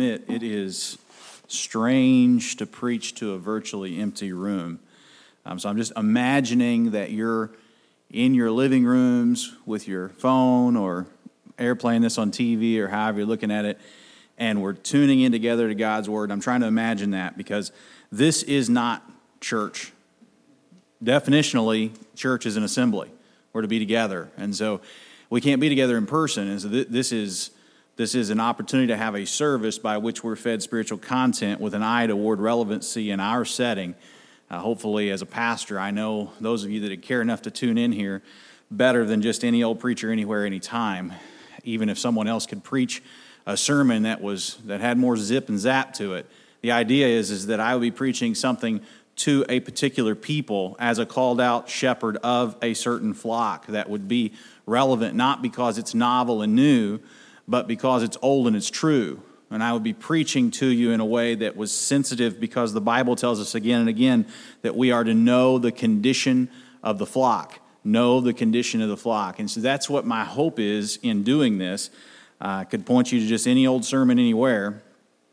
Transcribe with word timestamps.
admit 0.00 0.22
it 0.28 0.44
is 0.44 0.96
strange 1.48 2.54
to 2.54 2.64
preach 2.64 3.16
to 3.16 3.32
a 3.32 3.38
virtually 3.38 3.98
empty 3.98 4.32
room. 4.32 4.78
Um, 5.44 5.58
so 5.58 5.68
I'm 5.68 5.76
just 5.76 5.92
imagining 5.96 6.92
that 6.92 7.10
you're 7.10 7.50
in 8.08 8.32
your 8.32 8.52
living 8.52 8.84
rooms 8.84 9.56
with 9.66 9.88
your 9.88 10.10
phone 10.10 10.76
or 10.76 11.06
airplaying 11.58 12.02
this 12.02 12.16
on 12.16 12.30
TV 12.30 12.78
or 12.78 12.86
however 12.86 13.18
you're 13.18 13.26
looking 13.26 13.50
at 13.50 13.64
it, 13.64 13.80
and 14.38 14.62
we're 14.62 14.74
tuning 14.74 15.20
in 15.20 15.32
together 15.32 15.66
to 15.66 15.74
God's 15.74 16.08
Word. 16.08 16.30
I'm 16.30 16.40
trying 16.40 16.60
to 16.60 16.68
imagine 16.68 17.10
that 17.10 17.36
because 17.36 17.72
this 18.12 18.44
is 18.44 18.70
not 18.70 19.02
church. 19.40 19.92
Definitionally, 21.02 21.90
church 22.14 22.46
is 22.46 22.56
an 22.56 22.62
assembly. 22.62 23.10
We're 23.52 23.62
to 23.62 23.68
be 23.68 23.80
together. 23.80 24.30
And 24.36 24.54
so 24.54 24.80
we 25.28 25.40
can't 25.40 25.60
be 25.60 25.68
together 25.68 25.98
in 25.98 26.06
person. 26.06 26.46
And 26.46 26.60
so 26.60 26.68
this 26.68 27.10
is 27.10 27.50
this 27.98 28.14
is 28.14 28.30
an 28.30 28.38
opportunity 28.38 28.86
to 28.86 28.96
have 28.96 29.16
a 29.16 29.26
service 29.26 29.76
by 29.76 29.98
which 29.98 30.22
we're 30.22 30.36
fed 30.36 30.62
spiritual 30.62 30.98
content 30.98 31.60
with 31.60 31.74
an 31.74 31.82
eye 31.82 32.06
toward 32.06 32.38
relevancy 32.38 33.10
in 33.10 33.18
our 33.18 33.44
setting. 33.44 33.96
Uh, 34.48 34.60
hopefully, 34.60 35.10
as 35.10 35.20
a 35.20 35.26
pastor, 35.26 35.80
I 35.80 35.90
know 35.90 36.30
those 36.40 36.62
of 36.62 36.70
you 36.70 36.88
that 36.88 37.02
care 37.02 37.20
enough 37.20 37.42
to 37.42 37.50
tune 37.50 37.76
in 37.76 37.90
here 37.90 38.22
better 38.70 39.04
than 39.04 39.20
just 39.20 39.44
any 39.44 39.64
old 39.64 39.80
preacher 39.80 40.12
anywhere, 40.12 40.46
anytime. 40.46 41.12
Even 41.64 41.88
if 41.88 41.98
someone 41.98 42.28
else 42.28 42.46
could 42.46 42.62
preach 42.62 43.02
a 43.46 43.56
sermon 43.56 44.04
that 44.04 44.20
was 44.20 44.58
that 44.66 44.80
had 44.80 44.96
more 44.96 45.16
zip 45.16 45.48
and 45.48 45.58
zap 45.58 45.92
to 45.94 46.14
it. 46.14 46.26
The 46.60 46.70
idea 46.70 47.08
is, 47.08 47.32
is 47.32 47.46
that 47.48 47.58
I 47.58 47.74
will 47.74 47.80
be 47.80 47.90
preaching 47.90 48.36
something 48.36 48.80
to 49.16 49.44
a 49.48 49.58
particular 49.58 50.14
people 50.14 50.76
as 50.78 51.00
a 51.00 51.06
called 51.06 51.40
out 51.40 51.68
shepherd 51.68 52.16
of 52.18 52.54
a 52.62 52.74
certain 52.74 53.12
flock 53.12 53.66
that 53.66 53.90
would 53.90 54.06
be 54.06 54.34
relevant, 54.66 55.16
not 55.16 55.42
because 55.42 55.78
it's 55.78 55.96
novel 55.96 56.42
and 56.42 56.54
new, 56.54 57.00
but 57.48 57.66
because 57.66 58.02
it's 58.02 58.18
old 58.20 58.46
and 58.46 58.54
it's 58.54 58.70
true. 58.70 59.22
And 59.50 59.62
I 59.62 59.72
would 59.72 59.82
be 59.82 59.94
preaching 59.94 60.50
to 60.52 60.66
you 60.66 60.90
in 60.90 61.00
a 61.00 61.06
way 61.06 61.34
that 61.36 61.56
was 61.56 61.72
sensitive 61.72 62.38
because 62.38 62.74
the 62.74 62.82
Bible 62.82 63.16
tells 63.16 63.40
us 63.40 63.54
again 63.54 63.80
and 63.80 63.88
again 63.88 64.26
that 64.60 64.76
we 64.76 64.92
are 64.92 65.02
to 65.02 65.14
know 65.14 65.58
the 65.58 65.72
condition 65.72 66.50
of 66.82 66.98
the 66.98 67.06
flock. 67.06 67.58
Know 67.82 68.20
the 68.20 68.34
condition 68.34 68.82
of 68.82 68.90
the 68.90 68.96
flock. 68.96 69.38
And 69.38 69.50
so 69.50 69.60
that's 69.60 69.88
what 69.88 70.04
my 70.04 70.24
hope 70.24 70.60
is 70.60 70.98
in 71.02 71.22
doing 71.22 71.56
this. 71.56 71.88
I 72.38 72.64
could 72.64 72.84
point 72.84 73.10
you 73.10 73.20
to 73.20 73.26
just 73.26 73.46
any 73.46 73.66
old 73.66 73.86
sermon 73.86 74.18
anywhere 74.18 74.82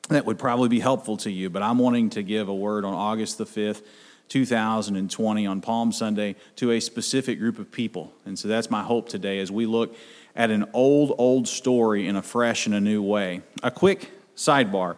that 0.08 0.26
would 0.26 0.40
probably 0.40 0.70
be 0.70 0.80
helpful 0.80 1.18
to 1.18 1.32
you, 1.32 1.50
but 1.50 1.62
I'm 1.62 1.80
wanting 1.80 2.12
to 2.12 2.24
give 2.24 2.48
a 2.48 2.56
word 2.56 2.86
on 2.86 2.94
August 2.94 3.38
the 3.38 3.46
5th. 3.46 3.84
2020 4.28 5.46
on 5.46 5.62
Palm 5.62 5.92
Sunday 5.92 6.36
to 6.56 6.72
a 6.72 6.80
specific 6.80 7.38
group 7.38 7.60
of 7.60 7.72
people. 7.72 8.12
And 8.26 8.38
so 8.38 8.48
that's 8.48 8.72
my 8.72 8.82
hope 8.82 9.08
today 9.08 9.40
as 9.40 9.52
we 9.52 9.68
look 9.68 9.96
at 10.36 10.52
an 10.52 10.66
old, 10.74 11.16
old 11.18 11.48
story 11.48 12.08
in 12.08 12.16
a 12.16 12.22
fresh 12.22 12.66
and 12.66 12.76
a 12.76 12.82
new 12.82 13.02
way. 13.02 13.42
A 13.64 13.72
quick 13.72 14.12
sidebar 14.36 14.96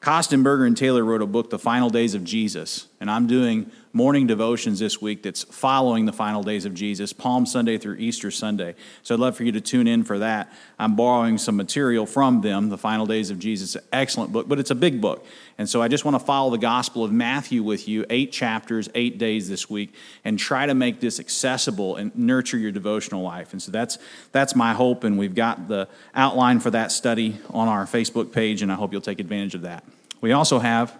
Kostenberger 0.00 0.66
and 0.66 0.76
Taylor 0.76 1.04
wrote 1.04 1.20
a 1.20 1.26
book, 1.26 1.50
The 1.50 1.58
Final 1.58 1.90
Days 1.90 2.14
of 2.14 2.24
Jesus, 2.24 2.86
and 3.00 3.10
I'm 3.10 3.26
doing 3.26 3.70
morning 3.94 4.26
devotions 4.26 4.78
this 4.78 5.00
week 5.00 5.22
that's 5.22 5.42
following 5.42 6.04
the 6.04 6.12
final 6.12 6.42
days 6.42 6.66
of 6.66 6.74
Jesus, 6.74 7.14
Palm 7.14 7.46
Sunday 7.46 7.78
through 7.78 7.96
Easter 7.96 8.30
Sunday. 8.30 8.74
So 9.02 9.14
I'd 9.14 9.20
love 9.20 9.36
for 9.36 9.42
you 9.42 9.52
to 9.52 9.60
tune 9.60 9.88
in 9.88 10.04
for 10.04 10.18
that. 10.18 10.52
I'm 10.78 10.96
borrowing 10.96 11.38
some 11.38 11.56
material 11.56 12.04
from 12.04 12.42
them, 12.42 12.68
The 12.68 12.76
Final 12.76 13.06
Days 13.06 13.30
of 13.30 13.38
Jesus. 13.38 13.76
Excellent 13.90 14.32
book, 14.32 14.46
but 14.48 14.60
it's 14.60 14.70
a 14.70 14.74
big 14.74 15.00
book. 15.00 15.24
And 15.56 15.68
so 15.68 15.80
I 15.80 15.88
just 15.88 16.04
want 16.04 16.14
to 16.14 16.24
follow 16.24 16.50
the 16.50 16.58
Gospel 16.58 17.02
of 17.02 17.10
Matthew 17.10 17.62
with 17.62 17.88
you, 17.88 18.04
eight 18.10 18.32
chapters, 18.32 18.88
eight 18.94 19.16
days 19.16 19.48
this 19.48 19.70
week, 19.70 19.94
and 20.22 20.38
try 20.38 20.66
to 20.66 20.74
make 20.74 21.00
this 21.00 21.18
accessible 21.18 21.96
and 21.96 22.14
nurture 22.14 22.58
your 22.58 22.70
devotional 22.70 23.22
life. 23.22 23.52
And 23.52 23.62
so 23.62 23.72
that's, 23.72 23.98
that's 24.30 24.54
my 24.54 24.74
hope, 24.74 25.04
and 25.04 25.18
we've 25.18 25.34
got 25.34 25.68
the 25.68 25.88
outline 26.14 26.60
for 26.60 26.70
that 26.72 26.92
study 26.92 27.38
on 27.48 27.66
our 27.66 27.86
Facebook 27.86 28.30
page, 28.30 28.60
and 28.60 28.70
I 28.70 28.74
hope 28.74 28.92
you'll 28.92 29.00
take 29.00 29.20
advantage 29.20 29.54
of 29.54 29.62
that. 29.62 29.84
We 30.20 30.32
also 30.32 30.58
have 30.58 30.96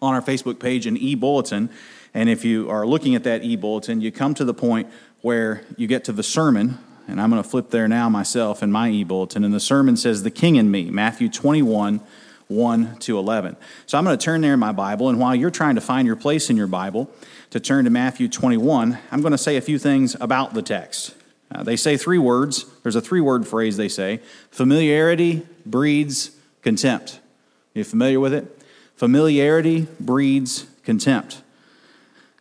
on 0.00 0.14
our 0.14 0.22
Facebook 0.22 0.58
page 0.58 0.86
an 0.86 0.96
e 0.96 1.14
bulletin. 1.14 1.70
And 2.14 2.28
if 2.28 2.44
you 2.44 2.70
are 2.70 2.86
looking 2.86 3.14
at 3.14 3.24
that 3.24 3.44
e 3.44 3.56
bulletin, 3.56 4.00
you 4.00 4.10
come 4.10 4.34
to 4.34 4.44
the 4.44 4.54
point 4.54 4.88
where 5.20 5.62
you 5.76 5.86
get 5.86 6.04
to 6.04 6.12
the 6.12 6.22
sermon. 6.22 6.78
And 7.08 7.20
I'm 7.20 7.30
going 7.30 7.42
to 7.42 7.48
flip 7.48 7.70
there 7.70 7.86
now 7.86 8.08
myself 8.08 8.62
in 8.62 8.72
my 8.72 8.90
e 8.90 9.04
bulletin. 9.04 9.44
And 9.44 9.54
the 9.54 9.60
sermon 9.60 9.96
says, 9.96 10.22
The 10.22 10.30
King 10.30 10.56
in 10.56 10.70
Me, 10.70 10.90
Matthew 10.90 11.28
21. 11.28 12.00
1 12.48 12.98
to 12.98 13.18
11. 13.18 13.56
So 13.86 13.98
I'm 13.98 14.04
going 14.04 14.16
to 14.16 14.24
turn 14.24 14.40
there 14.40 14.54
in 14.54 14.60
my 14.60 14.70
Bible, 14.70 15.08
and 15.08 15.18
while 15.18 15.34
you're 15.34 15.50
trying 15.50 15.74
to 15.74 15.80
find 15.80 16.06
your 16.06 16.14
place 16.14 16.48
in 16.48 16.56
your 16.56 16.68
Bible 16.68 17.10
to 17.50 17.58
turn 17.58 17.84
to 17.86 17.90
Matthew 17.90 18.28
21, 18.28 18.98
I'm 19.10 19.20
going 19.20 19.32
to 19.32 19.38
say 19.38 19.56
a 19.56 19.60
few 19.60 19.80
things 19.80 20.16
about 20.20 20.54
the 20.54 20.62
text. 20.62 21.16
Uh, 21.50 21.62
they 21.62 21.76
say 21.76 21.96
three 21.96 22.18
words. 22.18 22.64
There's 22.82 22.96
a 22.96 23.00
three 23.00 23.20
word 23.20 23.46
phrase 23.46 23.76
they 23.76 23.88
say 23.88 24.20
familiarity 24.50 25.46
breeds 25.64 26.36
contempt. 26.62 27.20
You 27.74 27.84
familiar 27.84 28.20
with 28.20 28.32
it? 28.32 28.55
Familiarity 28.96 29.86
breeds 30.00 30.66
contempt. 30.84 31.42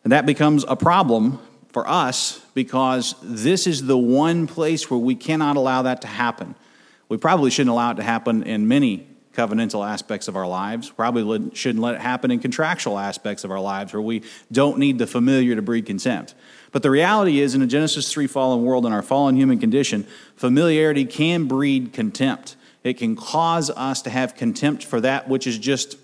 And 0.04 0.12
that 0.12 0.26
becomes 0.26 0.64
a 0.68 0.76
problem 0.76 1.40
for 1.70 1.88
us 1.88 2.40
because 2.54 3.16
this 3.22 3.68
is 3.68 3.86
the 3.86 3.98
one 3.98 4.48
place 4.48 4.90
where 4.90 5.00
we 5.00 5.16
cannot 5.16 5.58
allow 5.58 5.82
that 5.82 6.02
to 6.02 6.08
happen. 6.08 6.56
We 7.10 7.18
probably 7.18 7.52
shouldn't 7.52 7.72
allow 7.72 7.92
it 7.92 7.96
to 7.96 8.04
happen 8.04 8.44
in 8.44 8.68
many 8.68 9.06
covenantal 9.34 9.86
aspects 9.86 10.30
of 10.30 10.38
our 10.38 10.48
lives. 10.48 10.90
Probably 10.90 11.54
shouldn't 11.54 11.84
let 11.84 11.96
it 11.96 12.02
happen 12.02 12.32
in 12.32 12.40
contractual 12.40 12.98
aspects 12.98 13.44
of 13.44 13.52
our 13.52 13.60
lives 13.60 13.92
where 13.92 14.02
we 14.02 14.24
don't 14.52 14.80
need 14.80 14.98
the 14.98 15.08
familiar 15.08 15.56
to 15.56 15.62
breed 15.62 15.86
contempt. 15.86 16.34
But 16.72 16.82
the 16.82 16.90
reality 16.90 17.42
is, 17.42 17.54
in 17.56 17.62
a 17.62 17.68
Genesis 17.68 18.12
3 18.12 18.28
fallen 18.28 18.64
world, 18.64 18.86
in 18.86 18.94
our 18.94 19.02
fallen 19.02 19.36
human 19.36 19.60
condition, 19.60 20.08
familiarity 20.38 21.04
can 21.04 21.46
breed 21.46 21.92
contempt. 21.92 22.56
It 22.84 22.94
can 22.94 23.16
cause 23.16 23.70
us 23.70 24.02
to 24.04 24.10
have 24.10 24.36
contempt 24.36 24.86
for 24.86 25.02
that 25.02 25.28
which 25.28 25.48
is 25.48 25.58
just 25.58 25.98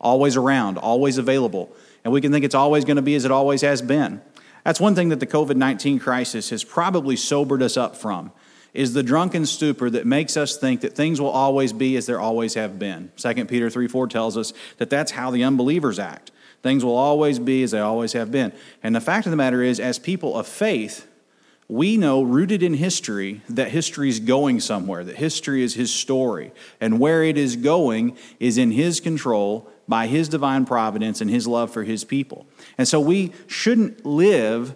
always 0.00 0.36
around, 0.36 0.78
always 0.78 1.18
available. 1.18 1.70
And 2.04 2.12
we 2.12 2.20
can 2.20 2.32
think 2.32 2.44
it's 2.44 2.54
always 2.54 2.84
going 2.84 2.96
to 2.96 3.02
be 3.02 3.14
as 3.14 3.24
it 3.24 3.30
always 3.30 3.60
has 3.60 3.82
been. 3.82 4.22
That's 4.64 4.80
one 4.80 4.94
thing 4.94 5.08
that 5.10 5.20
the 5.20 5.26
COVID 5.26 5.56
19 5.56 5.98
crisis 5.98 6.50
has 6.50 6.64
probably 6.64 7.16
sobered 7.16 7.62
us 7.62 7.76
up 7.76 7.96
from 7.96 8.32
is 8.72 8.92
the 8.92 9.02
drunken 9.02 9.46
stupor 9.46 9.90
that 9.90 10.06
makes 10.06 10.36
us 10.36 10.56
think 10.56 10.80
that 10.82 10.94
things 10.94 11.20
will 11.20 11.30
always 11.30 11.72
be 11.72 11.96
as 11.96 12.06
they 12.06 12.14
always 12.14 12.54
have 12.54 12.78
been. 12.78 13.10
2 13.16 13.46
Peter 13.46 13.68
3 13.68 13.88
4 13.88 14.06
tells 14.06 14.36
us 14.36 14.52
that 14.78 14.90
that's 14.90 15.12
how 15.12 15.30
the 15.30 15.42
unbelievers 15.42 15.98
act. 15.98 16.30
Things 16.62 16.84
will 16.84 16.96
always 16.96 17.38
be 17.38 17.62
as 17.62 17.70
they 17.70 17.80
always 17.80 18.12
have 18.12 18.30
been. 18.30 18.52
And 18.82 18.94
the 18.94 19.00
fact 19.00 19.26
of 19.26 19.30
the 19.30 19.36
matter 19.36 19.62
is, 19.62 19.80
as 19.80 19.98
people 19.98 20.38
of 20.38 20.46
faith, 20.46 21.06
we 21.70 21.96
know, 21.96 22.22
rooted 22.22 22.62
in 22.62 22.74
history, 22.74 23.42
that 23.48 23.70
history 23.70 24.08
is 24.08 24.18
going 24.18 24.58
somewhere, 24.60 25.04
that 25.04 25.16
history 25.16 25.62
is 25.62 25.74
his 25.74 25.92
story. 25.92 26.52
And 26.80 26.98
where 26.98 27.22
it 27.22 27.38
is 27.38 27.54
going 27.56 28.16
is 28.40 28.58
in 28.58 28.72
his 28.72 28.98
control 28.98 29.70
by 29.86 30.08
his 30.08 30.28
divine 30.28 30.64
providence 30.64 31.20
and 31.20 31.30
his 31.30 31.46
love 31.46 31.72
for 31.72 31.84
his 31.84 32.04
people. 32.04 32.46
And 32.76 32.88
so 32.88 33.00
we 33.00 33.32
shouldn't 33.46 34.04
live 34.04 34.74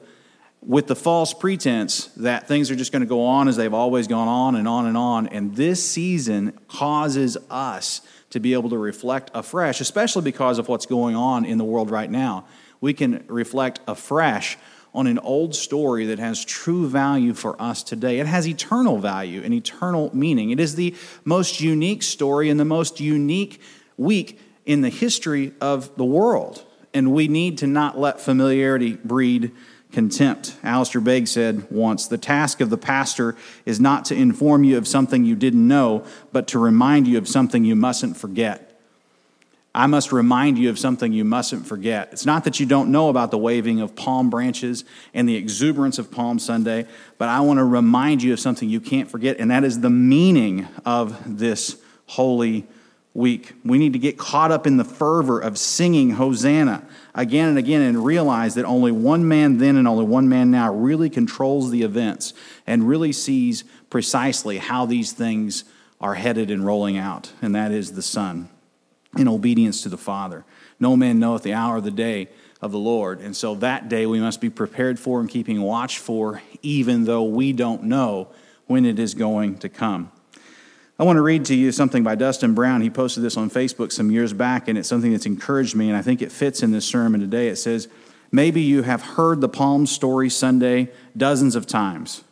with 0.62 0.87
the 0.87 0.97
false 0.97 1.34
pretense 1.34 2.06
that 2.16 2.47
things 2.49 2.71
are 2.71 2.77
just 2.77 2.93
going 2.93 3.03
to 3.03 3.06
go 3.06 3.25
on 3.25 3.49
as 3.49 3.56
they've 3.56 3.75
always 3.75 4.06
gone 4.06 4.28
on 4.28 4.55
and 4.55 4.69
on 4.69 4.87
and 4.87 4.97
on. 4.97 5.26
And 5.26 5.56
this 5.56 5.84
season 5.84 6.59
causes 6.69 7.37
us 7.50 8.00
to 8.31 8.41
be 8.41 8.53
able 8.53 8.71
to 8.71 8.78
reflect 8.78 9.31
afresh, 9.34 9.81
especially 9.81 10.22
because 10.22 10.59
of 10.59 10.69
what's 10.69 10.87
going 10.87 11.16
on 11.16 11.44
in 11.44 11.59
the 11.59 11.65
world 11.65 11.91
right 11.91 12.11
now. 12.11 12.47
We 12.81 12.94
can 12.94 13.25
reflect 13.28 13.81
afresh 13.87 14.59
on 14.94 15.06
an 15.06 15.19
old 15.19 15.55
story 15.55 16.06
that 16.06 16.19
has 16.19 16.44
true 16.44 16.88
value 16.88 17.34
for 17.34 17.60
us 17.60 17.82
today. 17.82 18.21
It 18.21 18.27
has 18.27 18.47
eternal 18.47 18.99
value 18.99 19.43
and 19.43 19.53
eternal 19.53 20.10
meaning. 20.15 20.50
It 20.50 20.60
is 20.60 20.77
the 20.77 20.94
most 21.25 21.60
unique 21.60 22.03
story 22.03 22.49
and 22.49 22.60
the 22.60 22.65
most 22.65 23.00
unique 23.00 23.60
week 23.97 24.38
in 24.65 24.82
the 24.82 24.91
history 24.91 25.53
of 25.60 25.94
the 25.97 26.05
world. 26.05 26.65
And 26.93 27.12
we 27.12 27.27
need 27.27 27.59
to 27.59 27.66
not 27.66 27.99
let 27.99 28.21
familiarity 28.21 28.93
breed 28.93 29.50
contempt. 29.91 30.56
Alistair 30.62 31.00
Begg 31.00 31.26
said 31.26 31.71
once 31.71 32.06
The 32.06 32.19
task 32.19 32.61
of 32.61 32.71
the 32.71 32.78
pastor 32.78 33.37
is 33.66 33.81
not 33.81 34.05
to 34.06 34.15
inform 34.15 34.62
you 34.62 34.78
of 34.78 34.87
something 34.87 35.25
you 35.25 35.34
didn't 35.34 35.66
know, 35.66 36.05
but 36.32 36.47
to 36.49 36.59
remind 36.59 37.09
you 37.09 37.19
of 37.19 37.28
something 37.28 37.65
you 37.65 37.75
mustn't 37.76 38.16
forget. 38.16 38.74
I 39.75 39.87
must 39.87 40.12
remind 40.12 40.56
you 40.56 40.71
of 40.71 40.79
something 40.79 41.12
you 41.12 41.25
mustn't 41.25 41.67
forget. 41.67 42.11
It's 42.12 42.25
not 42.25 42.44
that 42.44 42.61
you 42.61 42.67
don't 42.67 42.93
know 42.93 43.09
about 43.09 43.32
the 43.32 43.38
waving 43.38 43.81
of 43.81 43.97
palm 43.97 44.31
branches 44.31 44.85
and 45.12 45.29
the 45.29 45.35
exuberance 45.35 45.99
of 45.99 46.12
Palm 46.12 46.38
Sunday, 46.38 46.87
but 47.19 47.29
I 47.29 47.41
want 47.41 47.59
to 47.59 47.65
remind 47.65 48.23
you 48.23 48.32
of 48.32 48.38
something 48.38 48.69
you 48.69 48.81
can't 48.81 49.11
forget, 49.11 49.41
and 49.41 49.50
that 49.50 49.65
is 49.65 49.81
the 49.81 49.91
meaning 49.91 50.69
of 50.85 51.38
this 51.38 51.76
holy 52.06 52.69
week. 53.15 53.55
We 53.65 53.79
need 53.79 53.94
to 53.94 53.99
get 53.99 54.17
caught 54.17 54.53
up 54.53 54.65
in 54.65 54.76
the 54.76 54.85
fervor 54.85 55.41
of 55.41 55.59
singing 55.59 56.11
Hosanna 56.11 56.87
again 57.12 57.49
and 57.49 57.59
again 57.59 57.82
and 57.82 58.05
realize 58.05 58.55
that 58.55 58.65
only 58.65 58.93
one 58.93 59.26
man 59.26 59.59
then 59.59 59.76
and 59.76 59.88
only 59.88 60.05
one 60.05 60.29
man 60.29 60.53
now 60.53 60.73
really 60.73 61.11
controls 61.11 61.73
the 61.73 61.82
events 61.82 62.32
and 62.65 62.88
really 62.88 63.12
sees 63.12 63.65
precisely 63.91 64.59
how 64.59 64.87
these 64.87 65.12
things 65.12 65.65
are 66.00 66.15
headed 66.15 66.53
and 66.53 66.65
rolling 66.65 66.97
out, 66.97 67.32
and 67.43 67.56
that 67.56 67.73
is 67.73 67.93
the 67.93 68.03
Son 68.03 68.49
in 69.19 69.28
obedience 69.28 69.82
to 69.82 69.88
the 69.88 69.99
Father. 69.99 70.44
No 70.81 70.96
man 70.96 71.19
knoweth 71.19 71.43
the 71.43 71.52
hour 71.52 71.76
of 71.76 71.84
the 71.84 71.90
day 71.90 72.28
of 72.61 72.72
the 72.72 72.78
Lord. 72.78 73.20
And 73.20 73.37
so 73.37 73.55
that 73.56 73.88
day 73.88 74.06
we 74.06 74.20
must 74.20 74.40
be 74.40 74.50
prepared 74.50 74.99
for 74.99 75.20
and 75.20 75.28
keeping 75.28 75.61
watch 75.61 75.99
for, 75.99 76.43
even 76.62 77.05
though 77.05 77.25
we 77.25 77.52
don't 77.52 77.84
know 77.84 78.28
when 78.66 78.84
it 78.84 78.99
is 78.99 79.14
going 79.14 79.58
to 79.58 79.69
come. 79.69 80.11
I 80.99 81.02
want 81.02 81.16
to 81.16 81.22
read 81.22 81.44
to 81.46 81.55
you 81.55 81.72
something 81.72 82.05
by 82.05 82.14
Dustin 82.14 82.55
Brown. 82.55 82.81
He 82.81 82.88
posted 82.88 83.22
this 83.25 83.37
on 83.37 83.50
Facebook 83.50 83.90
some 83.90 84.11
years 84.11 84.32
back, 84.32 84.69
and 84.69 84.78
it's 84.78 84.88
something 84.88 85.11
that's 85.11 85.26
encouraged 85.26 85.75
me, 85.75 85.88
and 85.88 85.96
I 85.96 86.02
think 86.02 86.22
it 86.22 86.31
fits 86.31 86.62
in 86.62 86.70
this 86.70 86.87
sermon 86.87 87.20
today. 87.20 87.49
It 87.49 87.56
says, 87.56 87.88
Maybe 88.31 88.62
you 88.62 88.82
have 88.82 89.02
heard 89.02 89.40
the 89.40 89.49
Palm 89.49 89.87
Story 89.87 90.31
Sunday 90.31 90.90
dozens 91.16 91.56
of 91.56 91.66
times. 91.66 92.25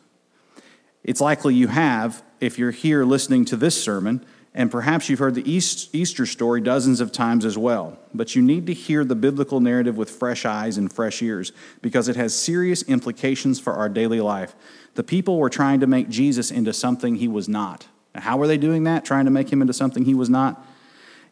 It's 1.03 1.21
likely 1.21 1.55
you 1.55 1.67
have 1.67 2.23
if 2.39 2.57
you're 2.57 2.71
here 2.71 3.03
listening 3.05 3.45
to 3.45 3.55
this 3.55 3.81
sermon, 3.81 4.25
and 4.55 4.69
perhaps 4.69 5.09
you've 5.09 5.19
heard 5.19 5.33
the 5.33 5.51
Easter 5.51 6.25
story 6.27 6.61
dozens 6.61 6.99
of 7.01 7.11
times 7.11 7.43
as 7.43 7.57
well. 7.57 7.97
But 8.13 8.35
you 8.35 8.41
need 8.41 8.67
to 8.67 8.73
hear 8.73 9.03
the 9.03 9.15
biblical 9.15 9.59
narrative 9.59 9.97
with 9.97 10.11
fresh 10.11 10.45
eyes 10.45 10.77
and 10.77 10.93
fresh 10.93 11.21
ears 11.23 11.51
because 11.81 12.07
it 12.07 12.15
has 12.15 12.35
serious 12.35 12.83
implications 12.83 13.59
for 13.59 13.73
our 13.73 13.89
daily 13.89 14.21
life. 14.21 14.55
The 14.93 15.03
people 15.03 15.39
were 15.39 15.49
trying 15.49 15.79
to 15.79 15.87
make 15.87 16.07
Jesus 16.07 16.51
into 16.51 16.71
something 16.71 17.15
he 17.15 17.27
was 17.27 17.49
not. 17.49 17.87
How 18.13 18.37
were 18.37 18.45
they 18.45 18.59
doing 18.59 18.83
that? 18.83 19.05
Trying 19.05 19.25
to 19.25 19.31
make 19.31 19.51
him 19.51 19.59
into 19.59 19.73
something 19.73 20.05
he 20.05 20.13
was 20.13 20.29
not? 20.29 20.63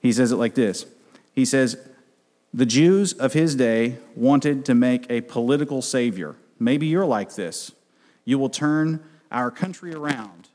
He 0.02 0.12
says 0.12 0.32
it 0.32 0.38
like 0.38 0.56
this 0.56 0.88
He 1.34 1.46
says, 1.46 1.78
The 2.52 2.66
Jews 2.66 3.14
of 3.14 3.34
his 3.34 3.56
day 3.56 3.98
wanted 4.16 4.66
to 4.66 4.74
make 4.74 5.06
a 5.12 5.22
political 5.22 5.84
savior. 5.84 6.38
Maybe 6.58 6.88
you're 6.88 7.06
like 7.06 7.36
this. 7.36 7.72
You 8.26 8.40
will 8.40 8.50
turn 8.50 9.04
our 9.32 9.52
country 9.52 9.94
around. 9.94 10.50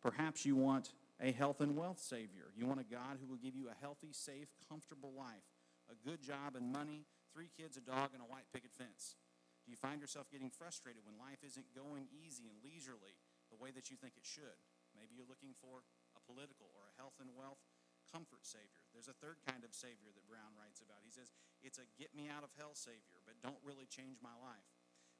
Perhaps 0.00 0.46
you 0.46 0.54
want 0.54 0.90
a 1.24 1.32
health 1.32 1.64
and 1.64 1.72
wealth 1.72 1.96
savior. 1.96 2.52
You 2.52 2.68
want 2.68 2.84
a 2.84 2.86
God 2.86 3.16
who 3.16 3.24
will 3.24 3.40
give 3.40 3.56
you 3.56 3.72
a 3.72 3.80
healthy, 3.80 4.12
safe, 4.12 4.52
comfortable 4.68 5.16
life, 5.16 5.48
a 5.88 5.96
good 5.96 6.20
job 6.20 6.52
and 6.52 6.68
money, 6.68 7.08
three 7.32 7.48
kids, 7.48 7.80
a 7.80 7.84
dog, 7.84 8.12
and 8.12 8.20
a 8.20 8.28
white 8.28 8.44
picket 8.52 8.76
fence. 8.76 9.16
Do 9.64 9.72
you 9.72 9.80
find 9.80 10.04
yourself 10.04 10.28
getting 10.28 10.52
frustrated 10.52 11.00
when 11.08 11.16
life 11.16 11.40
isn't 11.40 11.72
going 11.72 12.12
easy 12.12 12.52
and 12.52 12.60
leisurely 12.60 13.16
the 13.48 13.56
way 13.56 13.72
that 13.72 13.88
you 13.88 13.96
think 13.96 14.20
it 14.20 14.28
should? 14.28 14.60
Maybe 14.92 15.16
you're 15.16 15.28
looking 15.28 15.56
for 15.56 15.88
a 16.12 16.20
political 16.28 16.68
or 16.76 16.92
a 16.92 16.96
health 17.00 17.16
and 17.16 17.32
wealth 17.32 17.64
comfort 18.12 18.44
savior. 18.44 18.84
There's 18.92 19.08
a 19.08 19.16
third 19.16 19.40
kind 19.48 19.64
of 19.64 19.72
savior 19.72 20.12
that 20.12 20.28
Brown 20.28 20.52
writes 20.60 20.84
about. 20.84 21.08
He 21.08 21.10
says, 21.10 21.32
It's 21.64 21.80
a 21.80 21.88
get 21.96 22.12
me 22.12 22.28
out 22.28 22.44
of 22.44 22.52
hell 22.60 22.76
savior, 22.76 23.24
but 23.24 23.40
don't 23.40 23.58
really 23.64 23.88
change 23.88 24.20
my 24.20 24.36
life. 24.36 24.68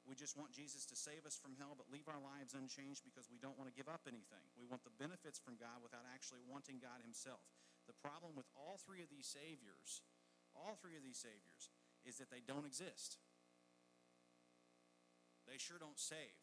We 0.04 0.12
just 0.12 0.36
want 0.36 0.52
Jesus 0.52 0.84
to 0.92 0.96
save 0.96 1.24
us 1.24 1.40
from 1.40 1.56
hell, 1.56 1.72
but 1.72 1.88
leave 1.88 2.06
our 2.12 2.20
lives 2.20 2.52
unchanged 2.52 3.00
because 3.08 3.32
we 3.32 3.40
don't 3.40 3.56
want 3.56 3.72
to 3.72 3.76
give 3.76 3.88
up 3.88 4.04
anything. 4.04 4.44
We 4.52 4.68
want 4.68 4.84
the 4.84 4.92
benefits 5.00 5.40
from 5.40 5.56
God 5.56 5.80
without 5.80 6.04
actually 6.12 6.44
wanting 6.44 6.76
God 6.76 7.00
Himself. 7.00 7.40
The 7.88 7.96
problem 7.96 8.36
with 8.36 8.48
all 8.52 8.76
three 8.76 9.00
of 9.00 9.08
these 9.08 9.24
saviors, 9.24 10.04
all 10.52 10.76
three 10.76 10.96
of 10.96 11.04
these 11.04 11.20
saviors, 11.20 11.72
is 12.04 12.20
that 12.20 12.28
they 12.28 12.44
don't 12.44 12.68
exist. 12.68 13.16
They 15.48 15.56
sure 15.56 15.80
don't 15.80 16.00
save. 16.00 16.36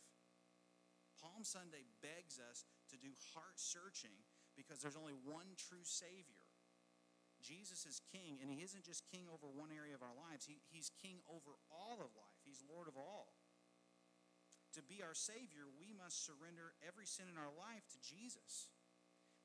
Palm 1.22 1.46
Sunday 1.46 1.86
begs 2.02 2.42
us 2.42 2.66
to 2.90 2.98
do 2.98 3.14
heart 3.38 3.62
searching 3.62 4.18
because 4.58 4.82
there's 4.82 4.98
only 4.98 5.14
one 5.14 5.54
true 5.54 5.86
Savior. 5.86 6.50
Jesus 7.42 7.90
is 7.90 8.02
king, 8.14 8.38
and 8.42 8.50
he 8.50 8.62
isn't 8.62 8.86
just 8.86 9.06
king 9.10 9.26
over 9.30 9.50
one 9.50 9.74
area 9.74 9.98
of 9.98 10.06
our 10.06 10.14
lives, 10.14 10.46
he, 10.46 10.62
he's 10.70 10.94
king 11.02 11.22
over 11.26 11.58
all 11.74 11.98
of 11.98 12.14
life. 12.14 12.42
He's 12.46 12.62
Lord 12.70 12.86
of 12.86 12.94
all. 12.98 13.34
To 14.80 14.84
be 14.84 15.04
our 15.04 15.16
Savior, 15.16 15.68
we 15.76 15.92
must 15.92 16.24
surrender 16.24 16.72
every 16.80 17.04
sin 17.04 17.28
in 17.28 17.36
our 17.36 17.52
life 17.52 17.84
to 17.92 18.00
Jesus. 18.00 18.72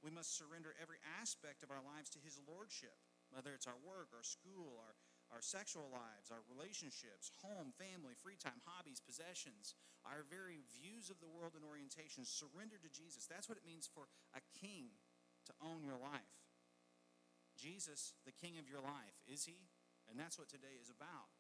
We 0.05 0.15
must 0.15 0.39
surrender 0.39 0.71
every 0.79 1.03
aspect 1.19 1.67
of 1.67 1.75
our 1.75 1.83
lives 1.83 2.13
to 2.15 2.23
his 2.23 2.39
lordship, 2.47 2.95
whether 3.35 3.51
it's 3.51 3.67
our 3.67 3.81
work, 3.83 4.15
our 4.15 4.23
school, 4.23 4.79
our, 4.79 4.95
our 5.35 5.43
sexual 5.43 5.91
lives, 5.91 6.31
our 6.31 6.47
relationships, 6.47 7.35
home, 7.43 7.75
family, 7.75 8.15
free 8.15 8.39
time, 8.39 8.63
hobbies, 8.63 9.03
possessions, 9.03 9.75
our 10.07 10.23
very 10.31 10.63
views 10.79 11.11
of 11.11 11.19
the 11.19 11.27
world 11.27 11.59
and 11.59 11.67
orientations, 11.67 12.31
surrender 12.31 12.79
to 12.79 12.91
Jesus. 12.93 13.27
That's 13.27 13.51
what 13.51 13.59
it 13.59 13.67
means 13.67 13.91
for 13.91 14.07
a 14.31 14.43
king 14.55 14.95
to 15.51 15.53
own 15.59 15.83
your 15.83 15.99
life. 15.99 16.39
Jesus, 17.59 18.15
the 18.23 18.37
king 18.37 18.63
of 18.63 18.71
your 18.71 18.85
life, 18.85 19.17
is 19.27 19.43
he? 19.43 19.67
And 20.07 20.15
that's 20.15 20.39
what 20.39 20.47
today 20.47 20.79
is 20.79 20.93
about. 20.93 21.35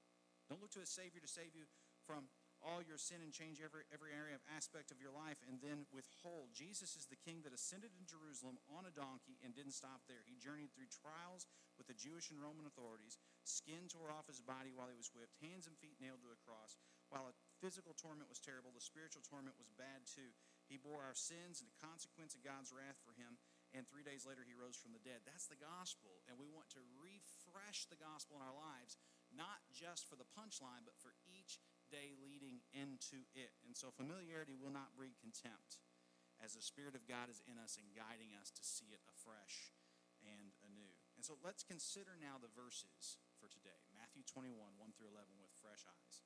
Don't 0.50 0.58
look 0.58 0.74
to 0.74 0.82
a 0.82 0.88
Savior 0.88 1.22
to 1.22 1.30
save 1.30 1.54
you 1.54 1.70
from 2.02 2.26
all 2.64 2.84
your 2.84 3.00
sin 3.00 3.20
and 3.20 3.34
change 3.34 3.60
every, 3.60 3.84
every 3.92 4.12
area 4.12 4.36
of 4.36 4.44
aspect 4.52 4.88
of 4.92 5.00
your 5.00 5.12
life 5.12 5.40
and 5.44 5.60
then 5.60 5.88
withhold. 5.92 6.54
Jesus 6.56 6.96
is 6.96 7.06
the 7.06 7.20
king 7.20 7.44
that 7.44 7.56
ascended 7.56 7.92
in 7.96 8.08
Jerusalem 8.08 8.60
on 8.72 8.88
a 8.88 8.94
donkey 8.94 9.36
and 9.44 9.52
didn't 9.52 9.76
stop 9.76 10.04
there. 10.06 10.24
He 10.24 10.40
journeyed 10.40 10.72
through 10.72 10.88
trials 10.88 11.44
with 11.76 11.86
the 11.86 11.96
Jewish 11.96 12.32
and 12.32 12.40
Roman 12.40 12.64
authorities, 12.64 13.20
skin 13.44 13.88
tore 13.88 14.08
off 14.08 14.30
his 14.30 14.40
body 14.40 14.72
while 14.72 14.88
he 14.88 14.96
was 14.96 15.12
whipped, 15.12 15.36
hands 15.44 15.68
and 15.68 15.76
feet 15.76 16.00
nailed 16.00 16.24
to 16.24 16.32
a 16.32 16.40
cross. 16.40 16.80
While 17.12 17.30
a 17.30 17.38
physical 17.62 17.94
torment 17.94 18.32
was 18.32 18.42
terrible, 18.42 18.74
the 18.74 18.82
spiritual 18.82 19.22
torment 19.22 19.60
was 19.60 19.70
bad 19.76 20.08
too. 20.08 20.34
He 20.66 20.80
bore 20.80 21.06
our 21.06 21.14
sins 21.14 21.62
and 21.62 21.70
the 21.70 21.78
consequence 21.78 22.34
of 22.34 22.42
God's 22.42 22.74
wrath 22.74 22.98
for 23.06 23.14
him, 23.14 23.38
and 23.70 23.86
three 23.86 24.02
days 24.02 24.26
later 24.26 24.42
he 24.42 24.56
rose 24.56 24.74
from 24.74 24.90
the 24.90 25.04
dead. 25.04 25.22
That's 25.22 25.46
the 25.46 25.60
gospel, 25.60 26.24
and 26.26 26.34
we 26.34 26.50
want 26.50 26.66
to 26.74 26.82
refresh 26.98 27.86
the 27.86 28.00
gospel 28.00 28.40
in 28.40 28.42
our 28.42 28.56
lives, 28.56 28.98
not 29.30 29.62
just 29.70 30.10
for 30.10 30.18
the 30.18 30.26
punchline, 30.34 30.82
but 30.82 30.98
for 30.98 31.14
each 31.30 31.62
day 31.96 32.12
leading 32.20 32.60
into 32.76 33.24
it. 33.32 33.56
And 33.64 33.72
so 33.72 33.88
familiarity 33.88 34.52
will 34.52 34.72
not 34.72 34.92
breed 34.92 35.16
contempt 35.16 35.80
as 36.44 36.52
the 36.52 36.60
Spirit 36.60 36.92
of 36.92 37.08
God 37.08 37.32
is 37.32 37.40
in 37.48 37.56
us 37.56 37.80
and 37.80 37.88
guiding 37.96 38.36
us 38.36 38.52
to 38.52 38.60
see 38.60 38.92
it 38.92 39.00
afresh 39.08 39.72
and 40.20 40.52
anew. 40.68 40.92
And 41.16 41.24
so 41.24 41.40
let's 41.40 41.64
consider 41.64 42.12
now 42.20 42.36
the 42.36 42.52
verses 42.52 43.16
for 43.40 43.48
today 43.48 43.88
Matthew 43.96 44.20
21, 44.28 44.52
1 44.52 44.92
through 44.92 45.08
11, 45.08 45.40
with 45.40 45.52
fresh 45.56 45.88
eyes. 45.88 46.20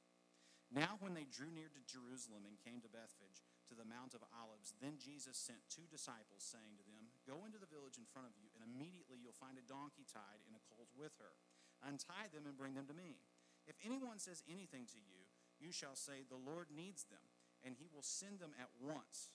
Now, 0.70 1.02
when 1.02 1.18
they 1.18 1.26
drew 1.26 1.50
near 1.50 1.66
to 1.66 1.82
Jerusalem 1.82 2.46
and 2.46 2.54
came 2.54 2.78
to 2.86 2.90
Bethphage, 2.90 3.42
to 3.66 3.74
the 3.74 3.86
Mount 3.86 4.14
of 4.14 4.22
Olives, 4.30 4.70
then 4.78 5.02
Jesus 5.02 5.34
sent 5.34 5.66
two 5.66 5.86
disciples, 5.90 6.46
saying 6.46 6.78
to 6.78 6.86
them, 6.86 7.10
Go 7.26 7.42
into 7.42 7.58
the 7.58 7.70
village 7.70 7.98
in 7.98 8.06
front 8.06 8.30
of 8.30 8.38
you, 8.38 8.54
and 8.54 8.62
immediately 8.62 9.18
you'll 9.18 9.34
find 9.34 9.58
a 9.58 9.66
donkey 9.66 10.06
tied 10.06 10.46
and 10.46 10.54
a 10.54 10.62
colt 10.70 10.86
with 10.94 11.18
her. 11.18 11.34
Untie 11.82 12.30
them 12.30 12.46
and 12.46 12.54
bring 12.54 12.78
them 12.78 12.86
to 12.86 12.94
me. 12.94 13.18
If 13.66 13.82
anyone 13.82 14.22
says 14.22 14.46
anything 14.46 14.86
to 14.94 15.00
you, 15.02 15.19
you 15.60 15.70
shall 15.70 15.94
say, 15.94 16.24
The 16.24 16.40
Lord 16.40 16.72
needs 16.72 17.04
them, 17.04 17.22
and 17.62 17.76
he 17.76 17.86
will 17.92 18.04
send 18.04 18.40
them 18.40 18.56
at 18.56 18.72
once. 18.80 19.30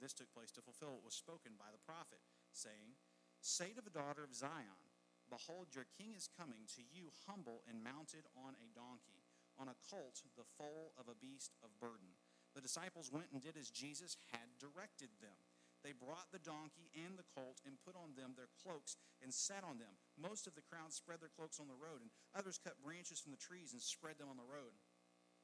This 0.00 0.14
took 0.14 0.30
place 0.30 0.50
to 0.54 0.64
fulfill 0.64 0.98
what 0.98 1.06
was 1.06 1.18
spoken 1.18 1.58
by 1.58 1.70
the 1.74 1.82
prophet, 1.82 2.22
saying, 2.54 2.98
Say 3.42 3.74
to 3.76 3.82
the 3.84 3.92
daughter 3.92 4.24
of 4.24 4.34
Zion, 4.34 4.90
Behold, 5.30 5.72
your 5.72 5.88
king 5.98 6.12
is 6.14 6.30
coming 6.30 6.68
to 6.76 6.82
you 6.84 7.10
humble 7.26 7.64
and 7.66 7.82
mounted 7.82 8.28
on 8.36 8.54
a 8.60 8.68
donkey, 8.76 9.24
on 9.58 9.68
a 9.70 9.80
colt, 9.90 10.22
the 10.36 10.46
foal 10.58 10.92
of 10.94 11.08
a 11.08 11.18
beast 11.18 11.54
of 11.64 11.74
burden. 11.80 12.14
The 12.54 12.62
disciples 12.62 13.10
went 13.10 13.32
and 13.32 13.42
did 13.42 13.58
as 13.58 13.70
Jesus 13.70 14.16
had 14.30 14.46
directed 14.60 15.10
them. 15.18 15.34
They 15.82 15.92
brought 15.92 16.32
the 16.32 16.40
donkey 16.40 16.88
and 16.96 17.20
the 17.20 17.28
colt 17.36 17.60
and 17.68 17.76
put 17.84 17.92
on 17.92 18.16
them 18.16 18.32
their 18.32 18.48
cloaks 18.64 18.96
and 19.20 19.28
sat 19.28 19.60
on 19.68 19.76
them. 19.76 19.92
Most 20.16 20.48
of 20.48 20.56
the 20.56 20.64
crowd 20.64 20.96
spread 20.96 21.20
their 21.20 21.34
cloaks 21.36 21.60
on 21.60 21.68
the 21.68 21.76
road, 21.76 22.00
and 22.00 22.08
others 22.32 22.56
cut 22.56 22.80
branches 22.80 23.20
from 23.20 23.36
the 23.36 23.44
trees 23.44 23.76
and 23.76 23.82
spread 23.84 24.16
them 24.16 24.32
on 24.32 24.40
the 24.40 24.48
road. 24.48 24.72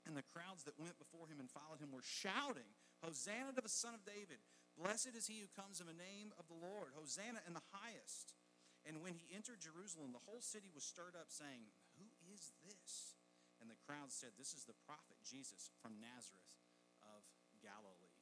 And 0.08 0.16
the 0.16 0.26
crowds 0.32 0.64
that 0.64 0.80
went 0.80 0.96
before 0.96 1.28
him 1.28 1.40
and 1.40 1.50
followed 1.52 1.80
him 1.80 1.92
were 1.92 2.04
shouting, 2.04 2.66
Hosanna 3.04 3.52
to 3.56 3.64
the 3.64 3.72
Son 3.72 3.92
of 3.92 4.04
David! 4.08 4.40
Blessed 4.78 5.12
is 5.12 5.28
he 5.28 5.44
who 5.44 5.50
comes 5.52 5.80
in 5.80 5.88
the 5.88 5.96
name 5.96 6.32
of 6.40 6.48
the 6.48 6.56
Lord! 6.56 6.96
Hosanna 6.96 7.44
in 7.44 7.52
the 7.52 7.68
highest! 7.74 8.32
And 8.88 9.04
when 9.04 9.12
he 9.12 9.28
entered 9.36 9.60
Jerusalem, 9.60 10.16
the 10.16 10.24
whole 10.24 10.40
city 10.40 10.72
was 10.72 10.88
stirred 10.88 11.12
up, 11.12 11.28
saying, 11.28 11.68
Who 12.00 12.08
is 12.32 12.56
this? 12.64 13.20
And 13.60 13.68
the 13.68 13.76
crowd 13.84 14.08
said, 14.08 14.40
This 14.40 14.56
is 14.56 14.64
the 14.64 14.78
prophet 14.88 15.20
Jesus 15.20 15.68
from 15.84 16.00
Nazareth 16.00 16.56
of 17.04 17.28
Galilee. 17.60 18.16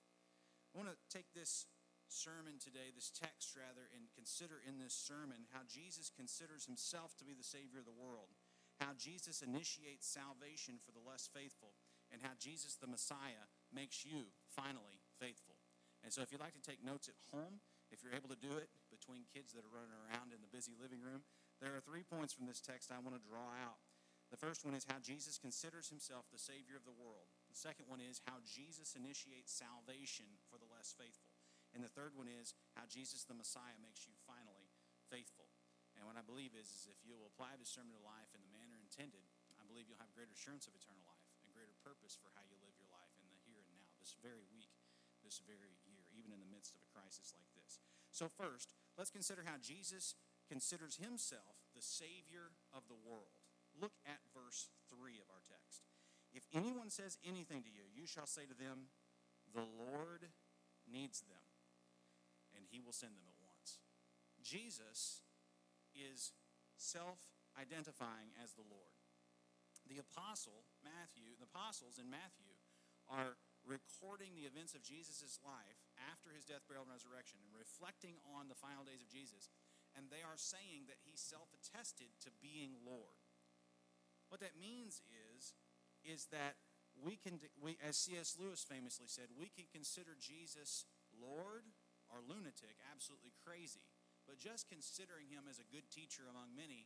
I 0.74 0.82
want 0.82 0.90
to 0.90 0.98
take 1.06 1.30
this 1.30 1.70
sermon 2.10 2.58
today, 2.58 2.90
this 2.90 3.14
text 3.14 3.54
rather, 3.54 3.86
and 3.94 4.10
consider 4.18 4.58
in 4.58 4.82
this 4.82 4.96
sermon 4.96 5.46
how 5.54 5.62
Jesus 5.68 6.10
considers 6.10 6.66
himself 6.66 7.14
to 7.22 7.24
be 7.24 7.38
the 7.38 7.46
Savior 7.46 7.78
of 7.78 7.86
the 7.86 7.94
world 7.94 8.34
how 8.80 8.94
Jesus 8.94 9.42
initiates 9.42 10.06
salvation 10.06 10.78
for 10.82 10.94
the 10.94 11.02
less 11.02 11.26
faithful, 11.26 11.74
and 12.08 12.22
how 12.22 12.32
Jesus, 12.38 12.78
the 12.78 12.88
Messiah, 12.88 13.50
makes 13.68 14.06
you 14.06 14.32
finally 14.48 15.02
faithful. 15.20 15.60
And 16.00 16.14
so, 16.14 16.22
if 16.22 16.30
you'd 16.30 16.42
like 16.42 16.56
to 16.56 16.64
take 16.64 16.80
notes 16.80 17.10
at 17.10 17.18
home, 17.34 17.60
if 17.90 18.00
you're 18.00 18.16
able 18.16 18.30
to 18.30 18.38
do 18.38 18.56
it 18.60 18.70
between 18.88 19.28
kids 19.28 19.52
that 19.52 19.66
are 19.66 19.74
running 19.74 19.92
around 19.92 20.30
in 20.30 20.40
the 20.40 20.52
busy 20.52 20.76
living 20.78 21.02
room, 21.02 21.26
there 21.58 21.74
are 21.74 21.82
three 21.82 22.06
points 22.06 22.30
from 22.30 22.46
this 22.46 22.62
text 22.62 22.94
I 22.94 23.02
want 23.02 23.18
to 23.18 23.24
draw 23.28 23.50
out. 23.58 23.82
The 24.28 24.38
first 24.38 24.62
one 24.62 24.76
is 24.76 24.84
how 24.84 25.00
Jesus 25.00 25.40
considers 25.40 25.88
himself 25.88 26.28
the 26.28 26.38
Savior 26.38 26.76
of 26.76 26.84
the 26.84 26.94
world. 26.94 27.32
The 27.48 27.56
second 27.56 27.88
one 27.88 28.04
is 28.04 28.20
how 28.28 28.44
Jesus 28.44 28.92
initiates 28.92 29.56
salvation 29.56 30.28
for 30.52 30.60
the 30.60 30.68
less 30.68 30.92
faithful. 30.92 31.32
And 31.72 31.80
the 31.80 31.92
third 31.92 32.12
one 32.12 32.28
is 32.28 32.52
how 32.76 32.84
Jesus, 32.84 33.24
the 33.24 33.36
Messiah, 33.36 33.80
makes 33.80 34.04
you 34.04 34.12
finally 34.28 34.68
faithful. 35.08 35.48
And 35.96 36.04
what 36.04 36.20
I 36.20 36.22
believe 36.22 36.52
is, 36.54 36.68
is 36.70 36.86
if 36.86 37.00
you'll 37.02 37.26
apply 37.26 37.56
this 37.56 37.72
sermon 37.72 37.96
to 37.96 38.04
life 38.04 38.30
in 38.36 38.44
the 38.44 38.47
intended, 38.98 39.30
I 39.62 39.64
believe 39.70 39.86
you'll 39.86 40.02
have 40.02 40.10
greater 40.10 40.34
assurance 40.34 40.66
of 40.66 40.74
eternal 40.74 41.06
life 41.06 41.30
and 41.46 41.54
greater 41.54 41.78
purpose 41.86 42.18
for 42.18 42.34
how 42.34 42.42
you 42.42 42.58
live 42.58 42.74
your 42.82 42.90
life 42.90 43.14
in 43.14 43.30
the 43.30 43.38
here 43.46 43.62
and 43.62 43.70
now, 43.78 43.94
this 44.02 44.18
very 44.18 44.42
week, 44.50 44.74
this 45.22 45.38
very 45.46 45.78
year, 45.86 46.02
even 46.10 46.34
in 46.34 46.42
the 46.42 46.50
midst 46.50 46.74
of 46.74 46.82
a 46.82 46.90
crisis 46.90 47.30
like 47.30 47.46
this. 47.54 47.78
So, 48.10 48.26
first, 48.26 48.74
let's 48.98 49.14
consider 49.14 49.46
how 49.46 49.62
Jesus 49.62 50.18
considers 50.50 50.98
himself 50.98 51.62
the 51.78 51.84
Savior 51.84 52.58
of 52.74 52.90
the 52.90 52.98
world. 52.98 53.38
Look 53.78 53.94
at 54.02 54.18
verse 54.34 54.66
3 54.90 55.22
of 55.22 55.30
our 55.30 55.46
text. 55.46 55.86
If 56.34 56.50
anyone 56.50 56.90
says 56.90 57.22
anything 57.22 57.62
to 57.62 57.70
you, 57.70 57.86
you 57.94 58.02
shall 58.02 58.26
say 58.26 58.50
to 58.50 58.58
them, 58.58 58.90
The 59.54 59.62
Lord 59.62 60.26
needs 60.90 61.22
them, 61.22 61.46
and 62.50 62.66
he 62.66 62.82
will 62.82 62.96
send 62.96 63.14
them 63.14 63.30
at 63.30 63.38
once. 63.38 63.78
Jesus 64.42 65.22
is 65.94 66.34
self 66.74 67.37
identifying 67.58 68.30
as 68.38 68.54
the 68.54 68.64
Lord. 68.64 68.94
The 69.90 69.98
apostle, 69.98 70.64
Matthew, 70.80 71.34
the 71.34 71.48
apostles 71.50 71.98
in 71.98 72.06
Matthew 72.06 72.54
are 73.10 73.40
recording 73.66 74.36
the 74.36 74.46
events 74.46 74.76
of 74.76 74.84
Jesus' 74.84 75.40
life 75.42 75.80
after 76.08 76.30
his 76.30 76.46
death, 76.46 76.64
burial, 76.68 76.86
and 76.86 76.94
resurrection 76.94 77.42
and 77.42 77.52
reflecting 77.56 78.20
on 78.36 78.46
the 78.46 78.58
final 78.58 78.84
days 78.86 79.02
of 79.02 79.10
Jesus. 79.10 79.50
And 79.96 80.06
they 80.08 80.22
are 80.22 80.38
saying 80.38 80.86
that 80.86 81.00
he 81.02 81.16
self 81.16 81.50
attested 81.56 82.14
to 82.22 82.30
being 82.38 82.78
Lord. 82.84 83.18
What 84.28 84.44
that 84.44 84.60
means 84.60 85.00
is, 85.08 85.56
is 86.04 86.28
that 86.30 86.60
we 87.00 87.16
can, 87.16 87.40
we, 87.56 87.80
as 87.80 87.96
C.S. 87.96 88.36
Lewis 88.36 88.60
famously 88.60 89.08
said, 89.08 89.32
we 89.32 89.48
can 89.48 89.64
consider 89.72 90.12
Jesus 90.20 90.84
Lord 91.16 91.64
or 92.12 92.20
lunatic, 92.24 92.76
absolutely 92.92 93.32
crazy. 93.40 93.88
But 94.28 94.36
just 94.36 94.68
considering 94.68 95.32
him 95.32 95.48
as 95.48 95.56
a 95.56 95.72
good 95.72 95.88
teacher 95.88 96.28
among 96.28 96.52
many 96.52 96.84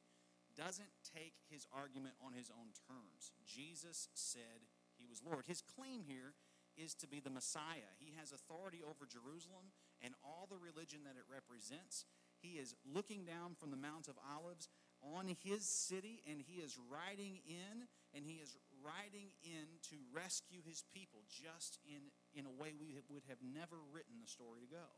doesn't 0.56 0.92
take 1.02 1.34
his 1.50 1.66
argument 1.72 2.14
on 2.24 2.32
his 2.32 2.50
own 2.50 2.72
terms. 2.88 3.32
Jesus 3.46 4.08
said 4.14 4.68
he 4.98 5.06
was 5.06 5.22
Lord. 5.22 5.46
His 5.46 5.62
claim 5.62 6.04
here 6.06 6.34
is 6.76 6.94
to 6.94 7.06
be 7.06 7.20
the 7.20 7.30
Messiah. 7.30 7.92
He 7.98 8.14
has 8.16 8.32
authority 8.32 8.80
over 8.80 9.04
Jerusalem 9.04 9.72
and 10.00 10.14
all 10.24 10.48
the 10.48 10.56
religion 10.56 11.04
that 11.04 11.20
it 11.20 11.28
represents. 11.28 12.04
He 12.40 12.56
is 12.58 12.74
looking 12.82 13.24
down 13.24 13.54
from 13.54 13.70
the 13.70 13.76
Mount 13.76 14.08
of 14.08 14.16
Olives 14.18 14.68
on 15.02 15.26
his 15.42 15.66
city 15.66 16.22
and 16.30 16.40
he 16.40 16.62
is 16.62 16.78
riding 16.90 17.42
in 17.46 17.90
and 18.14 18.24
he 18.24 18.38
is 18.38 18.56
riding 18.82 19.34
in 19.42 19.78
to 19.90 19.96
rescue 20.14 20.62
his 20.64 20.84
people 20.94 21.22
just 21.28 21.78
in, 21.84 22.10
in 22.34 22.46
a 22.46 22.54
way 22.54 22.74
we 22.74 22.94
would 23.10 23.26
have 23.28 23.42
never 23.42 23.78
written 23.92 24.22
the 24.22 24.30
story 24.30 24.60
to 24.62 24.70
go. 24.70 24.88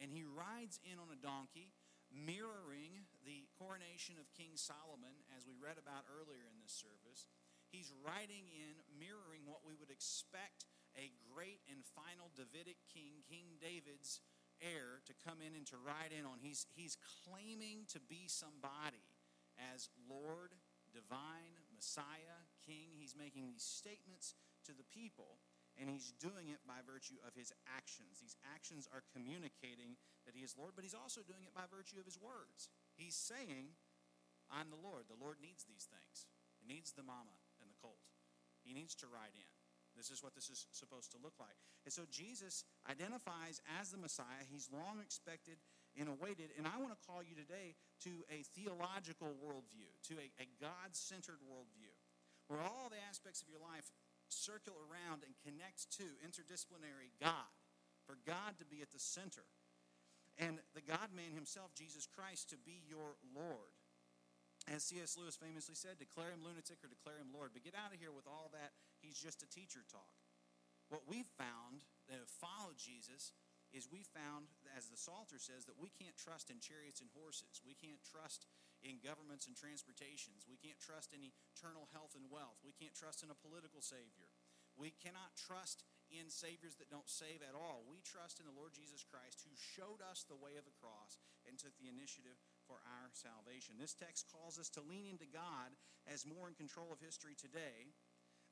And 0.00 0.12
he 0.12 0.24
rides 0.24 0.80
in 0.84 1.00
on 1.00 1.08
a 1.08 1.16
donkey, 1.16 1.72
mirroring 2.12 3.06
the 3.26 3.46
coronation 3.58 4.16
of 4.16 4.30
King 4.32 4.54
Solomon, 4.54 5.22
as 5.34 5.46
we 5.46 5.58
read 5.58 5.78
about 5.80 6.06
earlier 6.06 6.46
in 6.46 6.58
this 6.62 6.74
service. 6.74 7.26
He's 7.70 7.90
riding 8.02 8.46
in, 8.46 8.78
mirroring 8.94 9.42
what 9.44 9.66
we 9.66 9.74
would 9.74 9.90
expect 9.90 10.66
a 10.94 11.12
great 11.34 11.60
and 11.68 11.84
final 11.84 12.32
Davidic 12.32 12.78
king, 12.88 13.20
King 13.26 13.60
David's 13.60 14.22
heir, 14.62 15.04
to 15.04 15.14
come 15.20 15.44
in 15.44 15.52
and 15.58 15.66
to 15.68 15.76
ride 15.76 16.14
in 16.14 16.24
on. 16.24 16.40
He's, 16.40 16.64
he's 16.72 16.96
claiming 17.26 17.84
to 17.92 18.00
be 18.00 18.30
somebody 18.30 19.04
as 19.58 19.90
Lord, 20.08 20.56
divine, 20.94 21.60
Messiah, 21.74 22.46
King. 22.64 22.96
He's 22.96 23.18
making 23.18 23.50
these 23.50 23.66
statements 23.66 24.32
to 24.64 24.72
the 24.72 24.86
people, 24.88 25.36
and 25.76 25.92
he's 25.92 26.12
doing 26.16 26.48
it 26.48 26.64
by 26.64 26.80
virtue 26.84 27.20
of 27.24 27.36
his 27.36 27.52
actions. 27.68 28.18
These 28.18 28.36
actions 28.52 28.88
are 28.90 29.04
communicating 29.12 30.00
that 30.24 30.34
he 30.34 30.42
is 30.42 30.56
Lord, 30.56 30.72
but 30.74 30.82
he's 30.82 30.96
also 30.96 31.20
doing 31.22 31.44
it 31.44 31.52
by 31.52 31.68
virtue 31.68 32.00
of 32.00 32.08
his 32.08 32.16
words. 32.16 32.72
He's 32.96 33.16
saying, 33.16 33.76
I'm 34.48 34.72
the 34.72 34.80
Lord. 34.80 35.06
The 35.06 35.20
Lord 35.20 35.38
needs 35.38 35.68
these 35.68 35.86
things. 35.86 36.26
He 36.58 36.66
needs 36.66 36.96
the 36.96 37.04
mama 37.04 37.36
and 37.60 37.68
the 37.68 37.78
colt. 37.78 38.00
He 38.64 38.72
needs 38.72 38.96
to 39.04 39.06
ride 39.06 39.36
in. 39.36 39.52
This 39.96 40.12
is 40.12 40.20
what 40.20 40.36
this 40.36 40.52
is 40.52 40.68
supposed 40.76 41.08
to 41.16 41.18
look 41.24 41.40
like. 41.40 41.56
And 41.88 41.92
so 41.92 42.04
Jesus 42.12 42.68
identifies 42.84 43.64
as 43.80 43.88
the 43.88 43.96
Messiah. 43.96 44.44
He's 44.44 44.68
long 44.68 45.00
expected 45.00 45.56
and 45.96 46.12
awaited. 46.12 46.52
And 46.60 46.68
I 46.68 46.76
want 46.76 46.92
to 46.92 47.00
call 47.00 47.24
you 47.24 47.32
today 47.32 47.72
to 48.04 48.20
a 48.28 48.44
theological 48.52 49.32
worldview, 49.40 49.88
to 50.12 50.20
a, 50.20 50.28
a 50.36 50.46
God 50.60 50.92
centered 50.92 51.40
worldview, 51.40 51.96
where 52.52 52.60
all 52.60 52.92
the 52.92 53.00
aspects 53.08 53.40
of 53.40 53.48
your 53.48 53.62
life 53.64 53.88
circle 54.28 54.76
around 54.86 55.22
and 55.22 55.34
connect 55.42 55.90
to 56.00 56.06
interdisciplinary 56.22 57.14
God, 57.20 57.50
for 58.06 58.18
God 58.26 58.58
to 58.58 58.66
be 58.66 58.82
at 58.82 58.90
the 58.90 59.02
center. 59.02 59.46
And 60.36 60.60
the 60.76 60.84
God 60.84 61.14
man 61.16 61.32
himself, 61.32 61.72
Jesus 61.72 62.04
Christ, 62.04 62.50
to 62.52 62.60
be 62.60 62.84
your 62.84 63.16
Lord 63.32 63.72
as 64.66 64.82
C.S. 64.82 65.14
Lewis 65.14 65.38
famously 65.38 65.78
said, 65.78 65.94
declare 65.96 66.34
him 66.34 66.42
lunatic 66.42 66.82
or 66.82 66.90
declare 66.90 67.22
him 67.22 67.30
Lord. 67.30 67.54
But 67.54 67.62
get 67.62 67.78
out 67.78 67.94
of 67.94 68.02
here 68.02 68.10
with 68.10 68.26
all 68.26 68.50
that, 68.50 68.74
he's 68.98 69.16
just 69.16 69.46
a 69.46 69.48
teacher 69.48 69.86
talk. 69.86 70.10
What 70.90 71.06
we've 71.06 71.30
found 71.38 71.86
that 72.10 72.18
have 72.18 72.30
followed 72.42 72.78
Jesus 72.78 73.30
is 73.74 73.90
we 73.90 74.02
found, 74.02 74.50
as 74.74 74.90
the 74.90 74.98
Psalter 74.98 75.38
says, 75.38 75.66
that 75.66 75.78
we 75.78 75.90
can't 75.94 76.18
trust 76.18 76.50
in 76.50 76.58
chariots 76.58 77.02
and 77.02 77.10
horses. 77.14 77.62
We 77.62 77.78
can't 77.78 78.02
trust 78.02 78.46
in 78.86 79.02
governments 79.02 79.50
and 79.50 79.58
transportations. 79.58 80.46
We 80.46 80.62
can't 80.62 80.78
trust 80.78 81.10
in 81.10 81.26
eternal 81.26 81.90
health 81.90 82.14
and 82.14 82.30
wealth. 82.30 82.62
We 82.62 82.70
can't 82.70 82.94
trust 82.94 83.26
in 83.26 83.34
a 83.34 83.42
political 83.42 83.82
savior. 83.82 84.30
We 84.78 84.94
cannot 84.94 85.34
trust 85.34 85.82
in 86.06 86.30
saviors 86.30 86.78
that 86.78 86.92
don't 86.92 87.10
save 87.10 87.42
at 87.42 87.58
all. 87.58 87.82
We 87.90 87.98
trust 88.06 88.38
in 88.38 88.46
the 88.46 88.54
Lord 88.54 88.70
Jesus 88.76 89.02
Christ 89.02 89.42
who 89.42 89.50
showed 89.58 89.98
us 89.98 90.22
the 90.22 90.38
way 90.38 90.54
of 90.54 90.68
the 90.68 90.78
cross 90.78 91.18
and 91.48 91.58
took 91.58 91.74
the 91.82 91.90
initiative 91.90 92.38
for 92.70 92.78
our 92.86 93.10
salvation. 93.10 93.80
This 93.80 93.96
text 93.96 94.30
calls 94.30 94.60
us 94.62 94.70
to 94.78 94.86
lean 94.86 95.10
into 95.10 95.26
God 95.26 95.74
as 96.06 96.28
more 96.28 96.46
in 96.46 96.54
control 96.54 96.94
of 96.94 97.02
history 97.02 97.34
today 97.34 97.90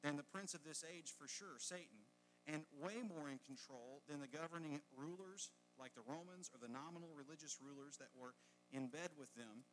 than 0.03 0.19
the 0.19 0.26
prince 0.26 0.53
of 0.57 0.67
this 0.67 0.83
age, 0.83 1.14
for 1.14 1.31
sure, 1.31 1.62
Satan, 1.62 2.11
and 2.50 2.67
way 2.76 3.00
more 3.00 3.31
in 3.31 3.41
control 3.47 4.03
than 4.11 4.21
the 4.21 4.29
governing 4.29 4.83
rulers 4.93 5.55
like 5.79 5.95
the 5.95 6.05
Romans 6.05 6.50
or 6.53 6.59
the 6.61 6.71
nominal 6.71 7.14
religious 7.14 7.57
rulers 7.62 7.97
that 8.03 8.12
were 8.12 8.35
in 8.75 8.91
bed 8.91 9.14
with 9.17 9.33
them 9.38 9.64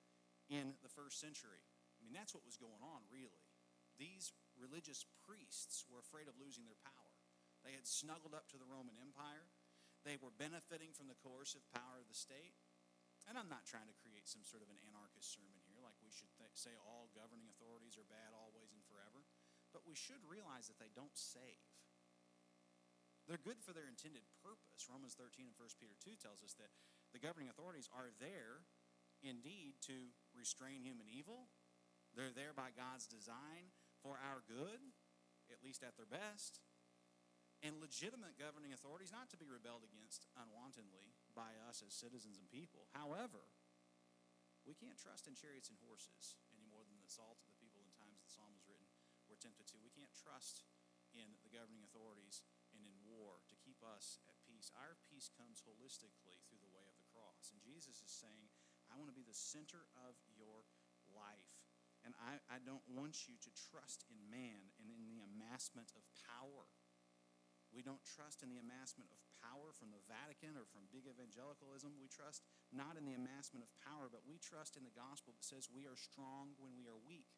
in 0.51 0.75
the 0.83 0.91
first 0.91 1.23
century. 1.23 1.63
I 1.97 2.03
mean, 2.03 2.11
that's 2.11 2.35
what 2.35 2.43
was 2.43 2.59
going 2.59 2.83
on, 2.83 3.07
really. 3.07 3.47
These 3.95 4.35
religious 4.59 5.07
priests 5.23 5.87
were 5.87 6.03
afraid 6.03 6.27
of 6.27 6.35
losing 6.35 6.67
their 6.67 6.79
power. 6.83 7.15
They 7.63 7.71
had 7.71 7.87
snuggled 7.87 8.35
up 8.35 8.51
to 8.51 8.59
the 8.59 8.67
Roman 8.67 8.99
Empire. 8.99 9.47
They 10.03 10.19
were 10.19 10.33
benefiting 10.33 10.91
from 10.91 11.07
the 11.07 11.19
coercive 11.21 11.63
power 11.71 12.03
of 12.03 12.09
the 12.11 12.17
state. 12.17 12.57
And 13.29 13.37
I'm 13.37 13.53
not 13.53 13.69
trying 13.69 13.85
to 13.85 14.01
create 14.01 14.25
some 14.25 14.41
sort 14.41 14.65
of 14.65 14.73
an 14.73 14.81
anarchist 14.81 15.29
sermon 15.29 15.61
here, 15.69 15.77
like 15.77 15.95
we 16.01 16.09
should 16.09 16.33
th- 16.41 16.57
say 16.57 16.73
all 16.81 17.13
governing 17.13 17.45
authorities 17.53 17.93
are 17.93 18.09
bad 18.09 18.33
always 18.33 18.73
and 18.73 18.81
forever. 18.89 19.21
But 19.69 19.85
we 19.85 19.93
should 19.93 20.25
realize 20.25 20.65
that 20.67 20.81
they 20.81 20.89
don't 20.97 21.13
save. 21.13 21.69
They're 23.29 23.39
good 23.39 23.61
for 23.61 23.77
their 23.77 23.85
intended 23.85 24.25
purpose. 24.41 24.89
Romans 24.89 25.13
13 25.13 25.45
and 25.45 25.53
1 25.53 25.77
Peter 25.77 25.93
2 26.01 26.17
tells 26.17 26.41
us 26.41 26.57
that 26.57 26.73
the 27.13 27.21
governing 27.21 27.53
authorities 27.53 27.85
are 27.93 28.09
there 28.17 28.65
indeed 29.21 29.77
to 29.85 30.09
restrain 30.35 30.83
human 30.83 31.07
evil. 31.07 31.51
They're 32.15 32.35
there 32.35 32.51
by 32.55 32.75
God's 32.75 33.07
design 33.07 33.71
for 34.03 34.19
our 34.19 34.43
good, 34.43 34.81
at 35.47 35.63
least 35.63 35.83
at 35.85 35.95
their 35.95 36.09
best. 36.09 36.59
And 37.61 37.77
legitimate 37.77 38.41
governing 38.41 38.73
authorities 38.73 39.13
not 39.13 39.29
to 39.29 39.37
be 39.37 39.45
rebelled 39.45 39.85
against 39.85 40.25
unwantedly 40.33 41.13
by 41.37 41.53
us 41.69 41.85
as 41.85 41.93
citizens 41.93 42.41
and 42.41 42.49
people. 42.49 42.89
However, 42.97 43.53
we 44.65 44.73
can't 44.73 44.97
trust 44.97 45.29
in 45.29 45.37
chariots 45.37 45.69
and 45.69 45.77
horses 45.85 46.41
any 46.53 46.65
more 46.65 46.81
than 46.85 46.97
the 47.01 47.09
salt 47.09 47.37
of 47.37 47.45
the 47.45 47.61
people 47.61 47.85
in 47.85 47.93
times 47.93 48.21
the 48.21 48.33
psalm 48.33 48.53
was 48.57 48.65
written 48.65 48.89
were 49.29 49.39
tempted 49.39 49.69
to. 49.71 49.79
We 49.79 49.95
can't 49.95 50.11
trust 50.11 50.67
in 51.15 51.39
the 51.43 51.51
governing 51.51 51.83
authorities 51.87 52.43
and 52.75 52.83
in 52.83 52.95
war 53.03 53.43
to 53.47 53.55
keep 53.63 53.79
us 53.79 54.19
at 54.27 54.35
peace. 54.43 54.71
Our 54.75 54.99
peace 55.07 55.31
comes 55.31 55.63
holistically 55.63 56.43
through 56.47 56.59
the 56.59 56.71
way 56.71 56.83
of 56.87 56.99
the 56.99 57.07
cross. 57.11 57.51
And 57.55 57.63
Jesus 57.63 58.03
is 58.03 58.11
saying, 58.11 58.51
I 58.91 58.99
want 58.99 59.07
to 59.07 59.15
be 59.15 59.23
the 59.23 59.33
center 59.33 59.87
of 60.03 60.19
your 60.35 60.67
life. 61.15 61.55
And 62.03 62.11
I, 62.17 62.41
I 62.49 62.59
don't 62.61 62.83
want 62.91 63.29
you 63.29 63.37
to 63.37 63.51
trust 63.71 64.03
in 64.09 64.17
man 64.27 64.73
and 64.81 64.89
in 64.89 65.05
the 65.07 65.21
amassment 65.21 65.93
of 65.93 66.03
power. 66.27 66.67
We 67.71 67.79
don't 67.79 68.03
trust 68.03 68.43
in 68.43 68.51
the 68.51 68.59
amassment 68.59 69.13
of 69.15 69.21
power 69.39 69.71
from 69.71 69.95
the 69.95 70.03
Vatican 70.09 70.59
or 70.59 70.67
from 70.67 70.91
big 70.91 71.07
evangelicalism. 71.07 71.95
We 71.95 72.11
trust 72.11 72.43
not 72.73 72.99
in 72.99 73.07
the 73.07 73.15
amassment 73.15 73.63
of 73.63 73.71
power, 73.79 74.11
but 74.11 74.27
we 74.27 74.41
trust 74.41 74.75
in 74.75 74.83
the 74.83 74.91
gospel 74.91 75.31
that 75.31 75.47
says 75.47 75.71
we 75.71 75.87
are 75.87 75.95
strong 75.95 76.57
when 76.59 76.75
we 76.75 76.89
are 76.89 76.99
weak. 76.99 77.31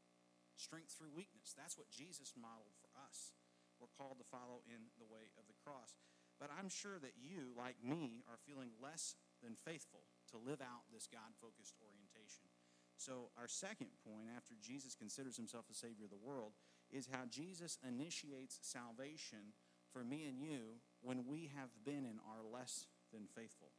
Strength 0.58 0.98
through 0.98 1.14
weakness. 1.14 1.54
That's 1.54 1.78
what 1.78 1.94
Jesus 1.94 2.34
modeled 2.34 2.74
for 2.82 2.90
us. 2.98 3.36
We're 3.78 3.94
called 3.94 4.18
to 4.22 4.28
follow 4.32 4.66
in 4.66 4.90
the 4.98 5.10
way 5.10 5.30
of 5.38 5.46
the 5.46 5.58
cross. 5.62 5.94
But 6.42 6.50
I'm 6.50 6.70
sure 6.70 6.98
that 6.98 7.20
you, 7.20 7.54
like 7.54 7.78
me, 7.84 8.26
are 8.26 8.42
feeling 8.42 8.74
less 8.82 9.14
than 9.46 9.54
faithful 9.54 10.10
to 10.34 10.42
live 10.42 10.60
out 10.60 10.90
this 10.90 11.06
God 11.06 11.38
focused 11.38 11.78
orientation. 11.78 12.50
So, 12.98 13.30
our 13.38 13.50
second 13.50 13.94
point, 14.02 14.34
after 14.34 14.58
Jesus 14.58 14.98
considers 14.98 15.38
himself 15.38 15.70
the 15.70 15.78
Savior 15.78 16.10
of 16.10 16.14
the 16.14 16.22
world, 16.22 16.58
is 16.90 17.10
how 17.10 17.26
Jesus 17.30 17.78
initiates 17.82 18.62
salvation 18.62 19.54
for 19.90 20.02
me 20.06 20.26
and 20.26 20.42
you 20.42 20.82
when 21.02 21.26
we 21.30 21.50
have 21.54 21.74
been 21.86 22.06
and 22.06 22.22
are 22.26 22.46
less 22.46 22.86
than 23.14 23.30
faithful. 23.30 23.74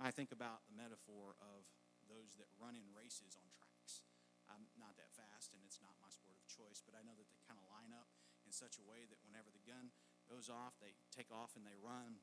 I 0.00 0.12
think 0.12 0.32
about 0.32 0.64
the 0.68 0.76
metaphor 0.76 1.36
of 1.40 1.64
those 2.08 2.36
that 2.36 2.48
run 2.60 2.76
in 2.76 2.84
races 2.92 3.36
on 3.40 3.48
tracks. 3.52 4.04
I'm 4.48 4.68
not 4.76 4.96
that 5.00 5.12
fast, 5.16 5.56
and 5.56 5.64
it's 5.64 5.80
not 5.80 5.96
my 6.00 6.12
sport 6.12 6.36
of 6.36 6.44
choice, 6.44 6.84
but 6.84 6.92
I 6.92 7.04
know 7.04 7.16
that 7.16 7.28
they 7.32 7.40
kind 7.48 7.56
of 7.56 7.64
line 7.72 7.96
up 7.96 8.12
in 8.44 8.52
such 8.52 8.76
a 8.76 8.84
way 8.84 9.08
that 9.08 9.20
whenever 9.24 9.48
the 9.48 9.64
gun 9.64 9.88
goes 10.28 10.52
off, 10.52 10.76
they 10.80 10.96
take 11.12 11.32
off 11.32 11.56
and 11.56 11.64
they 11.64 11.76
run 11.80 12.20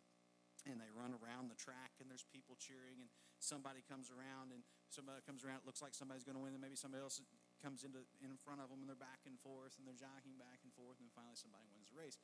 and 0.70 0.77
they 0.77 0.91
run 0.94 1.13
around 1.18 1.50
the 1.50 1.58
track 1.58 1.98
and 1.98 2.06
there's 2.06 2.25
people 2.30 2.53
cheering 2.58 3.01
and 3.01 3.10
somebody 3.41 3.82
comes 3.86 4.13
around 4.13 4.53
and 4.53 4.62
somebody 4.94 5.20
comes 5.25 5.41
around 5.41 5.62
it 5.62 5.68
looks 5.68 5.82
like 5.82 5.98
somebody's 5.98 6.25
going 6.25 6.38
to 6.38 6.44
win 6.44 6.53
and 6.53 6.62
maybe 6.62 6.77
somebody 6.77 7.01
else 7.01 7.18
comes 7.58 7.82
into 7.82 8.06
in 8.22 8.38
front 8.38 8.62
of 8.62 8.70
them 8.70 8.86
and 8.86 8.88
they're 8.89 9.00
back 9.00 9.25
and 9.25 9.41
forth 9.41 9.74
and 9.82 9.89
they're 9.89 9.98
jockeying 9.98 10.38
back 10.38 10.62
and 10.62 10.70
forth 10.74 11.01
and 11.01 11.10
finally 11.13 11.38
somebody 11.38 11.65
wins 11.74 11.89
the 11.89 11.98
race 11.98 12.22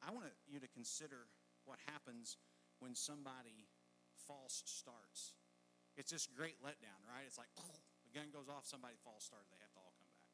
i 0.00 0.08
want 0.08 0.24
you 0.48 0.56
to 0.56 0.70
consider 0.72 1.28
what 1.68 1.76
happens 1.84 2.40
when 2.80 2.96
somebody 2.96 3.68
false 4.16 4.64
starts 4.64 5.36
it's 5.96 6.12
this 6.12 6.28
great 6.28 6.60
letdown, 6.60 7.00
right? 7.08 7.24
It's 7.24 7.40
like 7.40 7.48
the 7.56 8.12
gun 8.12 8.28
goes 8.28 8.52
off, 8.52 8.68
somebody 8.68 9.00
false 9.00 9.24
started, 9.24 9.48
they 9.48 9.56
have 9.64 9.72
to 9.74 9.80
all 9.80 9.96
come 9.96 10.12
back. 10.12 10.28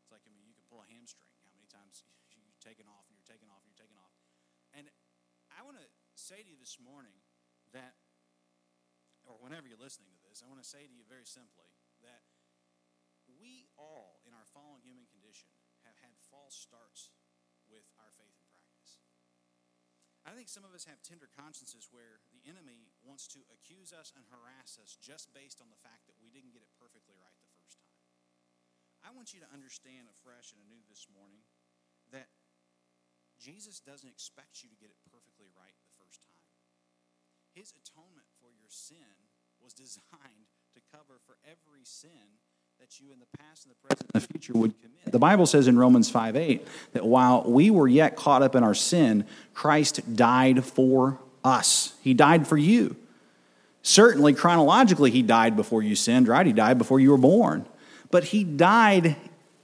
It's 0.00 0.08
like 0.08 0.24
I 0.24 0.32
mean, 0.32 0.48
you 0.48 0.56
can 0.56 0.64
pull 0.66 0.80
a 0.80 0.88
hamstring. 0.88 1.28
How 1.44 1.52
many 1.52 1.68
times 1.68 2.08
you're 2.32 2.56
taking 2.64 2.88
off 2.88 3.04
and 3.12 3.14
you're 3.14 3.28
taking 3.28 3.52
off 3.52 3.60
and 3.62 3.68
you're 3.70 3.82
taking 3.84 4.00
off? 4.00 4.12
And 4.72 4.88
I 5.52 5.60
want 5.60 5.76
to 5.76 5.86
say 6.22 6.38
to 6.38 6.46
you 6.46 6.54
this 6.54 6.78
morning 6.78 7.18
that, 7.74 7.98
or 9.26 9.34
whenever 9.42 9.66
you're 9.66 9.80
listening 9.80 10.14
to 10.14 10.22
this, 10.22 10.38
I 10.38 10.46
want 10.46 10.62
to 10.62 10.66
say 10.66 10.86
to 10.86 10.94
you 10.94 11.02
very 11.02 11.26
simply 11.26 11.66
that 12.06 12.22
we 13.26 13.66
all, 13.74 14.22
in 14.22 14.30
our 14.30 14.46
fallen 14.54 14.78
human 14.86 15.10
condition, 15.10 15.50
have 15.82 15.98
had 15.98 16.14
false 16.30 16.54
starts 16.54 17.10
with 17.66 17.90
our 17.98 18.14
faith 18.14 18.38
and 18.38 18.46
practice. 18.54 19.02
I 20.22 20.30
think 20.38 20.46
some 20.46 20.62
of 20.62 20.70
us 20.70 20.86
have 20.86 21.02
tender 21.02 21.26
consciences 21.26 21.90
where 21.90 22.22
the 22.30 22.46
enemy 22.46 22.94
wants 23.02 23.26
to 23.34 23.42
accuse 23.50 23.90
us 23.90 24.14
and 24.14 24.22
harass 24.30 24.78
us 24.78 24.94
just 24.94 25.34
based 25.34 25.58
on 25.58 25.74
the 25.74 25.82
fact 25.82 26.06
that 26.06 26.22
we 26.22 26.30
didn't 26.30 26.54
get 26.54 26.62
it 26.62 26.70
perfectly 26.78 27.18
right 27.18 27.34
the 27.42 27.50
first 27.58 27.82
time. 27.82 27.98
I 29.02 29.10
want 29.10 29.34
you 29.34 29.42
to 29.42 29.50
understand 29.50 30.06
afresh 30.06 30.54
and 30.54 30.62
anew 30.62 30.86
this 30.86 31.10
morning 31.10 31.42
that 32.14 32.30
Jesus 33.42 33.82
doesn't 33.82 34.06
expect 34.06 34.62
you 34.62 34.70
to 34.70 34.78
get 34.78 34.94
it 34.94 35.02
perfectly 35.10 35.50
right. 35.58 35.81
His 37.54 37.72
atonement 37.72 38.26
for 38.40 38.48
your 38.48 38.68
sin 38.68 38.96
was 39.62 39.72
designed 39.74 40.48
to 40.74 40.80
cover 40.90 41.20
for 41.26 41.36
every 41.44 41.84
sin 41.84 42.40
that 42.80 42.98
you 42.98 43.12
in 43.12 43.18
the 43.20 43.26
past 43.38 43.64
and 43.64 43.72
the 43.72 43.76
present 43.76 44.10
and 44.12 44.22
the 44.22 44.26
future 44.26 44.54
would 44.54 44.74
commit. 44.80 45.12
The 45.12 45.18
Bible 45.18 45.46
says 45.46 45.68
in 45.68 45.78
Romans 45.78 46.10
5 46.10 46.34
8 46.34 46.66
that 46.94 47.04
while 47.04 47.44
we 47.44 47.70
were 47.70 47.86
yet 47.86 48.16
caught 48.16 48.42
up 48.42 48.54
in 48.54 48.64
our 48.64 48.74
sin, 48.74 49.24
Christ 49.54 50.16
died 50.16 50.64
for 50.64 51.18
us. 51.44 51.94
He 52.00 52.14
died 52.14 52.46
for 52.46 52.56
you. 52.56 52.96
Certainly, 53.82 54.34
chronologically, 54.34 55.10
he 55.10 55.22
died 55.22 55.56
before 55.56 55.82
you 55.82 55.94
sinned, 55.94 56.28
right? 56.28 56.46
He 56.46 56.52
died 56.52 56.78
before 56.78 57.00
you 57.00 57.10
were 57.10 57.18
born. 57.18 57.66
But 58.10 58.24
he 58.24 58.44
died 58.44 59.16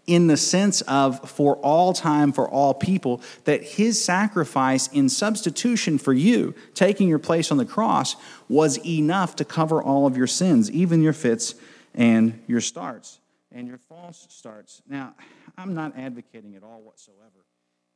in 0.09 0.27
the 0.27 0.37
sense 0.37 0.81
of 0.83 1.29
for 1.29 1.57
all 1.57 1.93
time, 1.93 2.33
for 2.33 2.49
all 2.49 2.75
people, 2.75 3.21
that 3.45 3.63
his 3.63 4.03
sacrifice 4.03 4.89
in 4.89 5.09
substitution 5.09 5.99
for 5.99 6.13
you, 6.13 6.55
taking 6.75 7.09
your 7.09 7.19
place 7.19 7.53
on 7.53 7.59
the 7.59 7.65
cross, 7.65 8.17
was 8.49 8.85
enough 8.85 9.37
to 9.37 9.45
cover 9.45 9.83
all 9.83 10.07
of 10.07 10.17
your 10.17 10.27
sins, 10.27 10.71
even 10.71 11.03
your 11.03 11.13
fits 11.13 11.55
and 11.95 12.43
your 12.47 12.61
starts 12.61 13.21
and 13.53 13.67
your 13.67 13.79
false 13.79 14.27
starts. 14.31 14.83
Now, 14.89 15.15
I'm 15.57 15.75
not 15.75 15.97
advocating 15.97 16.55
at 16.55 16.63
all 16.63 16.81
whatsoever 16.83 17.45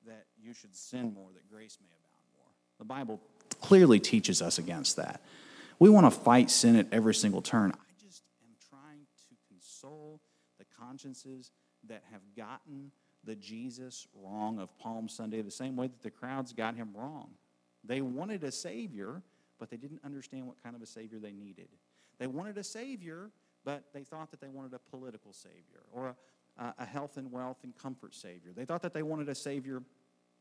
that 0.07 0.26
you 0.40 0.52
should 0.52 0.75
sin 0.75 1.14
more, 1.14 1.28
that 1.35 1.49
grace 1.50 1.78
may 1.81 1.88
abound 1.88 2.26
more. 2.35 2.49
The 2.78 2.85
Bible 2.85 3.21
clearly 3.61 4.00
teaches 4.00 4.42
us 4.42 4.59
against 4.59 4.97
that. 4.97 5.21
We 5.78 5.88
want 5.88 6.07
to 6.07 6.11
fight 6.11 6.50
sin 6.50 6.76
at 6.76 6.87
every 6.92 7.14
single 7.14 7.42
turn. 7.42 7.73
I 7.73 8.04
just 8.04 8.23
am 8.42 8.54
trying 8.69 9.07
to 9.28 9.37
console 9.49 10.21
the 10.59 10.64
consciences 10.78 11.50
that 11.89 12.03
have 12.11 12.23
gotten 12.37 12.91
the 13.25 13.37
Jesus 13.37 14.07
wrong 14.15 14.59
of 14.59 14.77
Palm 14.79 15.09
Sunday 15.09 15.43
the 15.43 15.51
same 15.51 15.77
way 15.77 15.87
that 15.87 16.03
the 16.03 16.11
crowds 16.11 16.53
got 16.53 16.75
him 16.75 16.91
wrong. 16.95 17.31
They 17.85 18.01
wanted 18.01 18.45
a 18.45 18.53
Savior, 18.53 19.23
but 19.59 19.71
they 19.71 19.77
didn't 19.77 20.01
understand 20.05 20.47
what 20.47 20.62
kind 20.62 20.75
of 20.75 20.83
a 20.83 20.87
Savior 20.87 21.19
they 21.19 21.33
needed. 21.33 21.69
They 22.19 22.27
wanted 22.27 22.59
a 22.59 22.65
Savior, 22.65 23.31
but 23.65 23.85
they 23.93 24.05
thought 24.05 24.31
that 24.31 24.41
they 24.41 24.49
wanted 24.49 24.75
a 24.75 24.79
political 24.79 25.33
Savior 25.33 25.83
or 25.93 26.15
a, 26.59 26.75
a 26.79 26.85
health 26.85 27.17
and 27.17 27.31
wealth 27.31 27.59
and 27.62 27.77
comfort 27.77 28.15
Savior. 28.15 28.53
They 28.55 28.65
thought 28.65 28.83
that 28.83 28.95
they 28.95 29.03
wanted 29.03 29.29
a 29.29 29.35
Savior 29.35 29.83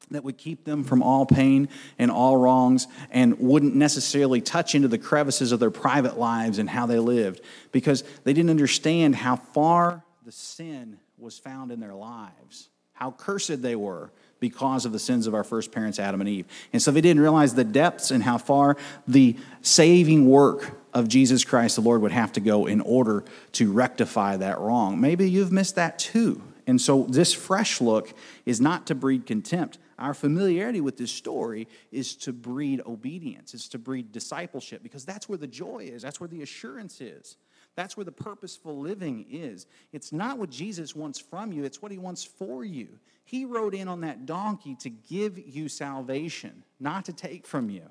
that 0.09 0.23
would 0.23 0.37
keep 0.37 0.65
them 0.65 0.83
from 0.83 1.03
all 1.03 1.25
pain 1.25 1.69
and 1.99 2.09
all 2.09 2.35
wrongs 2.35 2.87
and 3.11 3.39
wouldn't 3.39 3.75
necessarily 3.75 4.41
touch 4.41 4.73
into 4.73 4.87
the 4.87 4.97
crevices 4.97 5.51
of 5.51 5.59
their 5.59 5.71
private 5.71 6.17
lives 6.17 6.57
and 6.57 6.69
how 6.69 6.87
they 6.87 6.97
lived 6.97 7.41
because 7.71 8.03
they 8.23 8.33
didn't 8.33 8.49
understand 8.49 9.15
how 9.15 9.35
far 9.35 10.03
the 10.25 10.31
sin 10.31 10.99
was 11.21 11.37
found 11.37 11.71
in 11.71 11.79
their 11.79 11.93
lives, 11.93 12.69
how 12.93 13.11
cursed 13.11 13.61
they 13.61 13.75
were 13.75 14.11
because 14.39 14.85
of 14.85 14.91
the 14.91 14.99
sins 14.99 15.27
of 15.27 15.35
our 15.35 15.43
first 15.43 15.71
parents, 15.71 15.99
Adam 15.99 16.19
and 16.19 16.29
Eve. 16.29 16.45
And 16.73 16.81
so 16.81 16.91
they 16.91 17.01
didn't 17.01 17.21
realize 17.21 17.53
the 17.53 17.63
depths 17.63 18.11
and 18.11 18.23
how 18.23 18.37
far 18.37 18.75
the 19.07 19.37
saving 19.61 20.27
work 20.27 20.79
of 20.93 21.07
Jesus 21.07 21.45
Christ, 21.45 21.75
the 21.75 21.81
Lord, 21.81 22.01
would 22.01 22.11
have 22.11 22.33
to 22.33 22.39
go 22.39 22.65
in 22.65 22.81
order 22.81 23.23
to 23.53 23.71
rectify 23.71 24.37
that 24.37 24.59
wrong. 24.59 24.99
Maybe 24.99 25.29
you've 25.29 25.51
missed 25.51 25.75
that 25.75 25.99
too. 25.99 26.41
And 26.67 26.81
so 26.81 27.03
this 27.03 27.33
fresh 27.33 27.81
look 27.81 28.13
is 28.45 28.59
not 28.59 28.87
to 28.87 28.95
breed 28.95 29.25
contempt. 29.25 29.77
Our 29.97 30.13
familiarity 30.13 30.81
with 30.81 30.97
this 30.97 31.11
story 31.11 31.67
is 31.91 32.15
to 32.17 32.33
breed 32.33 32.81
obedience, 32.87 33.53
it's 33.53 33.67
to 33.69 33.77
breed 33.77 34.11
discipleship, 34.11 34.81
because 34.81 35.05
that's 35.05 35.29
where 35.29 35.37
the 35.37 35.47
joy 35.47 35.89
is, 35.91 36.01
that's 36.01 36.19
where 36.19 36.27
the 36.27 36.41
assurance 36.41 37.01
is. 37.01 37.37
That's 37.75 37.95
where 37.95 38.03
the 38.03 38.11
purposeful 38.11 38.77
living 38.77 39.25
is. 39.29 39.65
It's 39.93 40.11
not 40.11 40.37
what 40.37 40.49
Jesus 40.49 40.95
wants 40.95 41.19
from 41.19 41.51
you, 41.51 41.63
it's 41.63 41.81
what 41.81 41.91
he 41.91 41.97
wants 41.97 42.23
for 42.23 42.63
you. 42.63 42.87
He 43.23 43.45
rode 43.45 43.73
in 43.73 43.87
on 43.87 44.01
that 44.01 44.25
donkey 44.25 44.75
to 44.81 44.89
give 44.89 45.37
you 45.37 45.69
salvation, 45.69 46.63
not 46.79 47.05
to 47.05 47.13
take 47.13 47.47
from 47.47 47.69
you. 47.69 47.83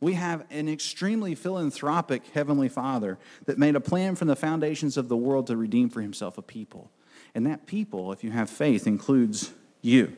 We 0.00 0.14
have 0.14 0.44
an 0.50 0.68
extremely 0.68 1.36
philanthropic 1.36 2.26
Heavenly 2.34 2.68
Father 2.68 3.18
that 3.46 3.58
made 3.58 3.76
a 3.76 3.80
plan 3.80 4.16
from 4.16 4.26
the 4.26 4.34
foundations 4.34 4.96
of 4.96 5.08
the 5.08 5.16
world 5.16 5.46
to 5.46 5.56
redeem 5.56 5.88
for 5.90 6.00
himself 6.00 6.36
a 6.38 6.42
people. 6.42 6.90
And 7.36 7.46
that 7.46 7.66
people, 7.66 8.10
if 8.10 8.24
you 8.24 8.32
have 8.32 8.50
faith, 8.50 8.88
includes 8.88 9.52
you. 9.80 10.16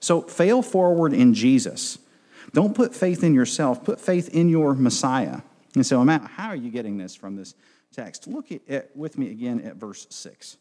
So 0.00 0.22
fail 0.22 0.62
forward 0.62 1.12
in 1.12 1.34
Jesus. 1.34 1.98
Don't 2.54 2.74
put 2.74 2.94
faith 2.94 3.22
in 3.22 3.34
yourself, 3.34 3.84
put 3.84 4.00
faith 4.00 4.30
in 4.30 4.48
your 4.48 4.74
Messiah. 4.74 5.42
And 5.74 5.84
so, 5.84 6.02
Matt, 6.02 6.22
how 6.22 6.48
are 6.48 6.56
you 6.56 6.70
getting 6.70 6.96
this 6.96 7.14
from 7.14 7.36
this 7.36 7.54
text? 7.92 8.26
Look 8.26 8.48
at, 8.68 8.96
with 8.96 9.18
me 9.18 9.30
again 9.30 9.60
at 9.60 9.76
verse 9.76 10.06
6. 10.10 10.56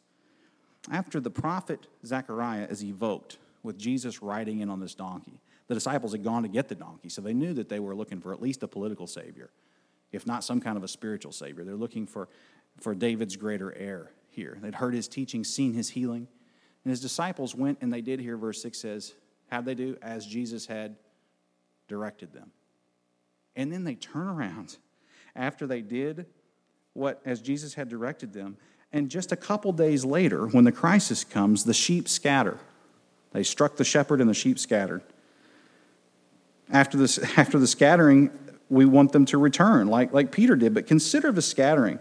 After 0.92 1.20
the 1.20 1.32
prophet 1.32 1.88
Zechariah 2.06 2.68
is 2.70 2.84
evoked 2.84 3.38
with 3.64 3.78
Jesus 3.78 4.22
riding 4.22 4.60
in 4.60 4.70
on 4.70 4.80
this 4.80 4.96
donkey, 4.96 5.40
the 5.68 5.74
disciples 5.74 6.12
had 6.12 6.24
gone 6.24 6.44
to 6.44 6.50
get 6.50 6.68
the 6.68 6.76
donkey, 6.76 7.10
so 7.10 7.22
they 7.22 7.34
knew 7.34 7.54
that 7.54 7.70
they 7.70 7.80
were 7.80 7.96
looking 7.96 8.22
for 8.22 8.34
at 8.34 8.42
least 8.42 8.62
a 8.62 8.68
political 8.68 9.08
savior, 9.08 9.50
if 10.12 10.28
not 10.28 10.44
some 10.44 10.62
kind 10.62 10.78
of 10.78 10.84
a 10.84 10.88
spiritual 10.88 11.32
savior. 11.32 11.64
They're 11.64 11.76
looking 11.76 12.06
for, 12.06 12.30
for 12.80 12.94
David's 12.94 13.36
greater 13.36 13.74
heir 13.74 14.12
here. 14.30 14.58
They'd 14.62 14.76
heard 14.76 14.94
his 14.94 15.08
teaching, 15.08 15.44
seen 15.44 15.74
his 15.74 15.90
healing. 15.90 16.28
And 16.84 16.92
his 16.92 17.02
disciples 17.02 17.56
went 17.56 17.80
and 17.82 17.92
they 17.92 18.02
did 18.02 18.20
here, 18.20 18.38
verse 18.38 18.62
6 18.62 18.78
says, 18.78 19.14
How'd 19.50 19.66
they 19.66 19.76
do? 19.76 19.98
As 20.02 20.26
Jesus 20.26 20.68
had 20.68 20.96
directed 21.88 22.32
them. 22.34 22.52
And 23.56 23.72
then 23.72 23.84
they 23.84 23.96
turn 23.96 24.28
around 24.28 24.78
after 25.36 25.66
they 25.66 25.82
did 25.82 26.28
what, 26.96 27.22
as 27.26 27.42
Jesus 27.42 27.76
had 27.76 27.90
directed 27.90 28.34
them. 28.34 28.58
And 28.92 29.10
just 29.10 29.32
a 29.32 29.36
couple 29.36 29.72
days 29.72 30.04
later, 30.04 30.48
when 30.48 30.64
the 30.64 30.72
crisis 30.72 31.24
comes, 31.24 31.66
the 31.66 31.74
sheep 31.74 32.10
scatter. 32.10 32.58
They 33.34 33.44
struck 33.44 33.76
the 33.76 33.84
shepherd 33.84 34.22
and 34.22 34.30
the 34.30 34.34
sheep 34.34 34.58
scattered. 34.58 35.04
After, 36.72 36.98
this, 36.98 37.20
after 37.38 37.60
the 37.60 37.68
scattering, 37.68 38.32
we 38.70 38.86
want 38.86 39.12
them 39.12 39.26
to 39.26 39.38
return, 39.38 39.88
like, 39.88 40.14
like 40.14 40.32
Peter 40.32 40.56
did. 40.56 40.74
But 40.74 40.88
consider 40.88 41.32
the 41.32 41.42
scattering. 41.42 42.00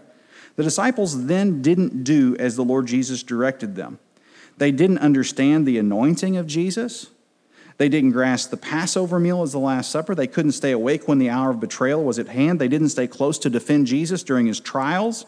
The 0.55 0.63
disciples 0.63 1.25
then 1.25 1.61
didn't 1.61 2.05
do 2.05 2.35
as 2.39 2.55
the 2.55 2.63
Lord 2.63 2.87
Jesus 2.87 3.21
directed 3.21 3.75
them. 3.75 3.99
They 4.57 4.71
didn't 4.71 4.99
understand 4.99 5.67
the 5.67 5.77
anointing 5.77 6.37
of 6.37 6.47
Jesus. 6.47 7.07
They 7.77 7.89
didn't 7.89 8.11
grasp 8.11 8.51
the 8.51 8.57
Passover 8.57 9.19
meal 9.19 9.41
as 9.41 9.51
the 9.51 9.59
Last 9.59 9.91
Supper. 9.91 10.15
They 10.15 10.27
couldn't 10.27 10.53
stay 10.53 10.71
awake 10.71 11.07
when 11.07 11.17
the 11.17 11.29
hour 11.29 11.49
of 11.49 11.59
betrayal 11.59 12.03
was 12.03 12.19
at 12.19 12.29
hand. 12.29 12.59
They 12.59 12.69
didn't 12.69 12.89
stay 12.89 13.05
close 13.05 13.37
to 13.39 13.49
defend 13.49 13.87
Jesus 13.87 14.23
during 14.23 14.45
his 14.45 14.61
trials. 14.61 15.25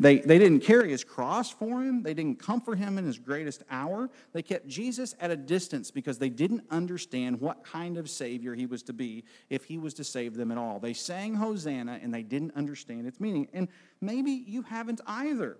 They, 0.00 0.18
they 0.18 0.38
didn't 0.38 0.60
carry 0.60 0.90
his 0.90 1.04
cross 1.04 1.50
for 1.50 1.82
him. 1.82 2.02
They 2.02 2.14
didn't 2.14 2.38
comfort 2.38 2.78
him 2.78 2.96
in 2.96 3.04
his 3.04 3.18
greatest 3.18 3.62
hour. 3.70 4.08
They 4.32 4.40
kept 4.40 4.68
Jesus 4.68 5.14
at 5.20 5.30
a 5.30 5.36
distance 5.36 5.90
because 5.90 6.18
they 6.18 6.30
didn't 6.30 6.62
understand 6.70 7.40
what 7.40 7.62
kind 7.62 7.98
of 7.98 8.08
Savior 8.08 8.54
he 8.54 8.64
was 8.64 8.82
to 8.84 8.94
be 8.94 9.24
if 9.50 9.64
he 9.64 9.76
was 9.76 9.92
to 9.94 10.04
save 10.04 10.34
them 10.34 10.50
at 10.50 10.56
all. 10.56 10.78
They 10.78 10.94
sang 10.94 11.34
Hosanna 11.34 12.00
and 12.02 12.14
they 12.14 12.22
didn't 12.22 12.54
understand 12.56 13.06
its 13.06 13.20
meaning. 13.20 13.48
And 13.52 13.68
maybe 14.00 14.30
you 14.30 14.62
haven't 14.62 15.00
either. 15.06 15.58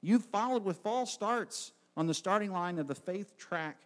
You've 0.00 0.24
followed 0.24 0.64
with 0.64 0.78
false 0.78 1.12
starts 1.12 1.72
on 1.96 2.06
the 2.06 2.14
starting 2.14 2.52
line 2.52 2.78
of 2.78 2.88
the 2.88 2.94
faith 2.94 3.36
track 3.36 3.78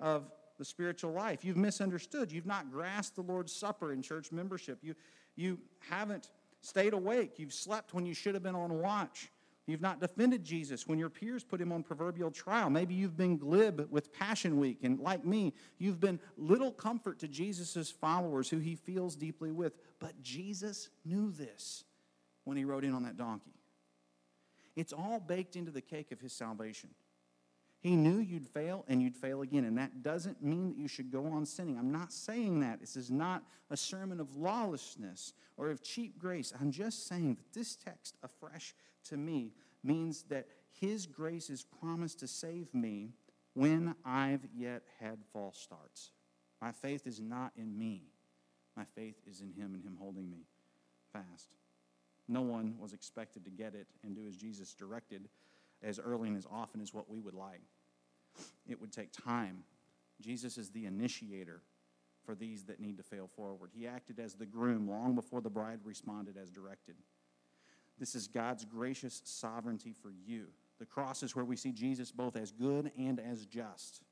of 0.00 0.30
the 0.58 0.64
spiritual 0.64 1.12
life. 1.12 1.44
You've 1.44 1.56
misunderstood. 1.56 2.32
You've 2.32 2.46
not 2.46 2.70
grasped 2.70 3.16
the 3.16 3.22
Lord's 3.22 3.52
Supper 3.52 3.92
in 3.92 4.02
church 4.02 4.32
membership. 4.32 4.78
You, 4.82 4.94
you 5.34 5.58
haven't 5.88 6.30
stayed 6.60 6.92
awake. 6.92 7.38
You've 7.38 7.52
slept 7.52 7.94
when 7.94 8.06
you 8.06 8.14
should 8.14 8.34
have 8.34 8.42
been 8.42 8.54
on 8.54 8.80
watch. 8.80 9.30
You've 9.66 9.80
not 9.80 10.00
defended 10.00 10.44
Jesus 10.44 10.86
when 10.86 10.98
your 10.98 11.10
peers 11.10 11.42
put 11.42 11.60
him 11.60 11.72
on 11.72 11.82
proverbial 11.82 12.30
trial. 12.30 12.70
Maybe 12.70 12.94
you've 12.94 13.16
been 13.16 13.36
glib 13.36 13.88
with 13.90 14.12
Passion 14.12 14.60
Week, 14.60 14.78
and 14.84 15.00
like 15.00 15.24
me, 15.24 15.54
you've 15.78 15.98
been 15.98 16.20
little 16.36 16.70
comfort 16.70 17.18
to 17.20 17.28
Jesus' 17.28 17.90
followers 17.90 18.48
who 18.48 18.58
he 18.58 18.76
feels 18.76 19.16
deeply 19.16 19.50
with. 19.50 19.76
But 19.98 20.22
Jesus 20.22 20.88
knew 21.04 21.32
this 21.32 21.82
when 22.44 22.56
he 22.56 22.64
rode 22.64 22.84
in 22.84 22.94
on 22.94 23.02
that 23.02 23.16
donkey. 23.16 23.54
It's 24.76 24.92
all 24.92 25.18
baked 25.18 25.56
into 25.56 25.72
the 25.72 25.80
cake 25.80 26.12
of 26.12 26.20
his 26.20 26.32
salvation. 26.32 26.90
He 27.86 27.94
knew 27.94 28.18
you'd 28.18 28.48
fail 28.48 28.84
and 28.88 29.00
you'd 29.00 29.14
fail 29.14 29.42
again. 29.42 29.64
And 29.64 29.78
that 29.78 30.02
doesn't 30.02 30.42
mean 30.42 30.70
that 30.70 30.76
you 30.76 30.88
should 30.88 31.12
go 31.12 31.24
on 31.26 31.46
sinning. 31.46 31.78
I'm 31.78 31.92
not 31.92 32.12
saying 32.12 32.58
that. 32.58 32.80
This 32.80 32.96
is 32.96 33.12
not 33.12 33.44
a 33.70 33.76
sermon 33.76 34.18
of 34.18 34.34
lawlessness 34.34 35.34
or 35.56 35.70
of 35.70 35.84
cheap 35.84 36.18
grace. 36.18 36.52
I'm 36.60 36.72
just 36.72 37.06
saying 37.06 37.36
that 37.36 37.52
this 37.52 37.76
text, 37.76 38.16
afresh 38.24 38.74
to 39.04 39.16
me, 39.16 39.52
means 39.84 40.24
that 40.30 40.48
His 40.80 41.06
grace 41.06 41.48
is 41.48 41.62
promised 41.62 42.18
to 42.18 42.26
save 42.26 42.74
me 42.74 43.12
when 43.54 43.94
I've 44.04 44.44
yet 44.52 44.82
had 44.98 45.18
false 45.32 45.56
starts. 45.56 46.10
My 46.60 46.72
faith 46.72 47.06
is 47.06 47.20
not 47.20 47.52
in 47.56 47.78
me, 47.78 48.02
my 48.76 48.84
faith 48.96 49.20
is 49.30 49.42
in 49.42 49.52
Him 49.52 49.74
and 49.74 49.84
Him 49.84 49.96
holding 49.96 50.28
me 50.28 50.48
fast. 51.12 51.50
No 52.26 52.42
one 52.42 52.74
was 52.80 52.92
expected 52.92 53.44
to 53.44 53.50
get 53.52 53.76
it 53.76 53.86
and 54.02 54.16
do 54.16 54.26
as 54.26 54.34
Jesus 54.34 54.74
directed 54.74 55.28
as 55.84 56.00
early 56.00 56.26
and 56.26 56.36
as 56.36 56.48
often 56.50 56.80
as 56.80 56.92
what 56.92 57.08
we 57.08 57.20
would 57.20 57.34
like. 57.34 57.60
It 58.68 58.80
would 58.80 58.92
take 58.92 59.12
time. 59.12 59.64
Jesus 60.20 60.58
is 60.58 60.70
the 60.70 60.86
initiator 60.86 61.62
for 62.24 62.34
these 62.34 62.64
that 62.64 62.80
need 62.80 62.96
to 62.96 63.02
fail 63.02 63.28
forward. 63.36 63.70
He 63.72 63.86
acted 63.86 64.18
as 64.18 64.34
the 64.34 64.46
groom 64.46 64.88
long 64.88 65.14
before 65.14 65.40
the 65.40 65.50
bride 65.50 65.80
responded 65.84 66.36
as 66.36 66.50
directed. 66.50 66.96
This 67.98 68.14
is 68.14 68.26
God's 68.26 68.64
gracious 68.64 69.22
sovereignty 69.24 69.94
for 70.02 70.10
you. 70.10 70.46
The 70.78 70.86
cross 70.86 71.22
is 71.22 71.34
where 71.34 71.44
we 71.44 71.56
see 71.56 71.72
Jesus 71.72 72.12
both 72.12 72.36
as 72.36 72.50
good 72.50 72.90
and 72.98 73.20
as 73.20 73.46
just, 73.46 74.02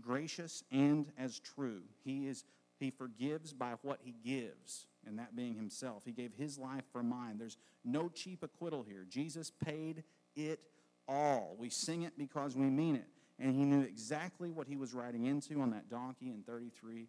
gracious 0.00 0.64
and 0.70 1.06
as 1.18 1.38
true. 1.40 1.82
He 2.04 2.26
is 2.26 2.44
he 2.80 2.90
forgives 2.90 3.52
by 3.52 3.74
what 3.82 4.00
he 4.02 4.14
gives, 4.24 4.86
and 5.06 5.18
that 5.18 5.36
being 5.36 5.54
himself. 5.54 6.02
He 6.04 6.12
gave 6.12 6.32
his 6.34 6.58
life 6.58 6.84
for 6.92 7.02
mine. 7.02 7.38
There's 7.38 7.56
no 7.84 8.08
cheap 8.08 8.42
acquittal 8.42 8.82
here. 8.82 9.06
Jesus 9.08 9.50
paid 9.50 10.02
it 10.34 10.60
all. 11.06 11.54
We 11.58 11.70
sing 11.70 12.02
it 12.02 12.18
because 12.18 12.56
we 12.56 12.66
mean 12.66 12.96
it. 12.96 13.06
And 13.38 13.54
he 13.54 13.64
knew 13.64 13.82
exactly 13.82 14.50
what 14.50 14.68
he 14.68 14.76
was 14.76 14.94
riding 14.94 15.26
into 15.26 15.60
on 15.60 15.70
that 15.70 15.88
donkey 15.88 16.30
in 16.30 16.42
33 16.42 17.08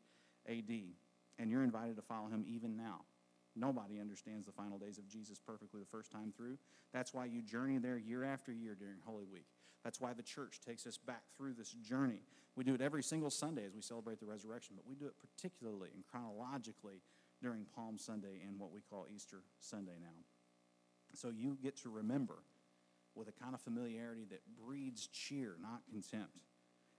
AD. 0.49 0.81
And 1.37 1.51
you're 1.51 1.63
invited 1.63 1.95
to 1.97 2.01
follow 2.01 2.27
him 2.27 2.43
even 2.47 2.75
now. 2.75 3.01
Nobody 3.55 3.99
understands 3.99 4.45
the 4.45 4.51
final 4.51 4.77
days 4.77 4.97
of 4.97 5.07
Jesus 5.07 5.39
perfectly 5.39 5.79
the 5.79 5.85
first 5.85 6.11
time 6.11 6.33
through. 6.35 6.57
That's 6.93 7.13
why 7.13 7.25
you 7.25 7.41
journey 7.41 7.77
there 7.77 7.97
year 7.97 8.23
after 8.23 8.51
year 8.51 8.75
during 8.75 8.97
Holy 9.05 9.25
Week. 9.25 9.45
That's 9.83 10.01
why 10.01 10.13
the 10.13 10.23
church 10.23 10.59
takes 10.65 10.85
us 10.87 10.97
back 10.97 11.21
through 11.37 11.53
this 11.53 11.71
journey. 11.71 12.21
We 12.55 12.63
do 12.63 12.73
it 12.73 12.81
every 12.81 13.03
single 13.03 13.29
Sunday 13.29 13.65
as 13.65 13.73
we 13.73 13.81
celebrate 13.81 14.19
the 14.19 14.25
resurrection, 14.25 14.75
but 14.75 14.87
we 14.87 14.95
do 14.95 15.05
it 15.05 15.13
particularly 15.19 15.89
and 15.93 16.03
chronologically 16.09 17.01
during 17.41 17.65
Palm 17.75 17.97
Sunday 17.97 18.41
and 18.47 18.59
what 18.59 18.71
we 18.71 18.79
call 18.89 19.05
Easter 19.13 19.43
Sunday 19.59 19.97
now. 20.01 20.23
So 21.13 21.29
you 21.29 21.57
get 21.61 21.77
to 21.83 21.89
remember 21.89 22.39
with 23.15 23.27
a 23.27 23.31
kind 23.31 23.53
of 23.53 23.61
familiarity 23.61 24.25
that 24.29 24.41
breeds 24.65 25.07
cheer, 25.07 25.55
not 25.61 25.81
contempt. 25.89 26.37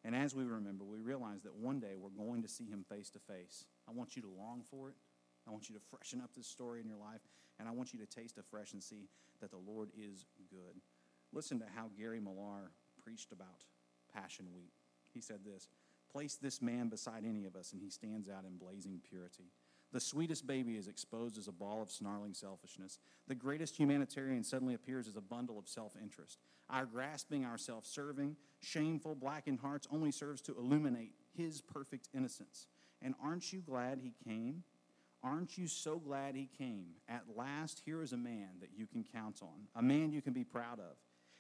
And 0.05 0.14
as 0.14 0.35
we 0.35 0.44
remember, 0.44 0.85
we 0.85 1.00
realize 1.00 1.42
that 1.42 1.55
one 1.55 1.81
day 1.81 1.94
we're 1.98 2.11
going 2.11 2.42
to 2.42 2.48
see 2.48 2.64
him 2.64 2.85
face 2.88 3.11
to 3.11 3.18
face. 3.18 3.64
I 3.88 3.92
want 3.92 4.16
you 4.16 4.22
to 4.22 4.29
long 4.29 4.62
for 4.70 4.88
it. 4.88 4.94
I 5.46 5.50
want 5.50 5.68
you 5.68 5.74
to 5.74 5.81
freshen 5.90 6.20
up 6.20 6.31
this 6.37 6.46
story 6.46 6.81
in 6.81 6.88
your 6.88 6.98
life, 6.98 7.20
and 7.59 7.68
I 7.68 7.72
want 7.72 7.92
you 7.92 7.98
to 8.00 8.07
taste 8.07 8.38
afresh 8.38 8.72
and 8.72 8.83
see 8.83 9.09
that 9.40 9.50
the 9.50 9.59
Lord 9.59 9.90
is 9.96 10.26
good. 10.50 10.81
Listen 11.33 11.59
to 11.61 11.66
how 11.74 11.90
Gary 11.98 12.20
Millar 12.20 12.70
preached 13.02 13.33
about 13.33 13.64
Passion 14.12 14.46
Week. 14.55 14.72
He 15.12 15.20
said 15.20 15.40
this 15.44 15.68
Place 16.11 16.37
this 16.37 16.62
man 16.62 16.88
beside 16.88 17.24
any 17.24 17.44
of 17.44 17.57
us, 17.57 17.72
and 17.72 17.81
he 17.81 17.90
stands 17.90 18.29
out 18.29 18.44
in 18.44 18.57
blazing 18.57 19.00
purity. 19.09 19.50
The 19.92 20.01
sweetest 20.01 20.46
baby 20.46 20.77
is 20.77 20.88
exposed 20.88 21.38
as 21.38 21.49
a 21.49 21.53
ball 21.53 21.81
of 21.81 21.90
snarling 21.90 22.35
selfishness. 22.35 22.99
The 23.29 23.35
greatest 23.35 23.77
humanitarian 23.77 24.44
suddenly 24.44 24.75
appears 24.75 25.09
as 25.09 25.16
a 25.16 25.20
bundle 25.20 25.59
of 25.59 25.68
self 25.68 25.94
interest. 26.01 26.38
Our 26.68 26.85
grasping, 26.85 27.44
our 27.44 27.59
self 27.59 27.87
serving, 27.87 28.37
shameful, 28.61 29.14
blackened 29.14 29.61
hearts 29.61 29.87
only 29.92 30.11
serves 30.11 30.42
to 30.42 30.57
illuminate 30.59 31.14
his 31.37 31.61
perfect 31.61 32.09
innocence. 32.14 32.66
And 33.03 33.14
aren't 33.22 33.53
you 33.53 33.61
glad 33.61 34.01
he 34.01 34.12
came? 34.25 34.64
Aren't 35.22 35.59
you 35.59 35.66
so 35.66 35.99
glad 35.99 36.35
he 36.35 36.49
came? 36.59 36.88
At 37.09 37.25
last, 37.35 37.83
here 37.85 38.03
is 38.03 38.12
a 38.12 38.16
man 38.16 38.49
that 38.61 38.70
you 38.77 38.87
can 38.87 39.05
count 39.05 39.40
on, 39.42 39.68
a 39.75 39.83
man 39.83 40.12
you 40.12 40.22
can 40.22 40.33
be 40.33 40.44
proud 40.44 40.79
of. 40.79 40.96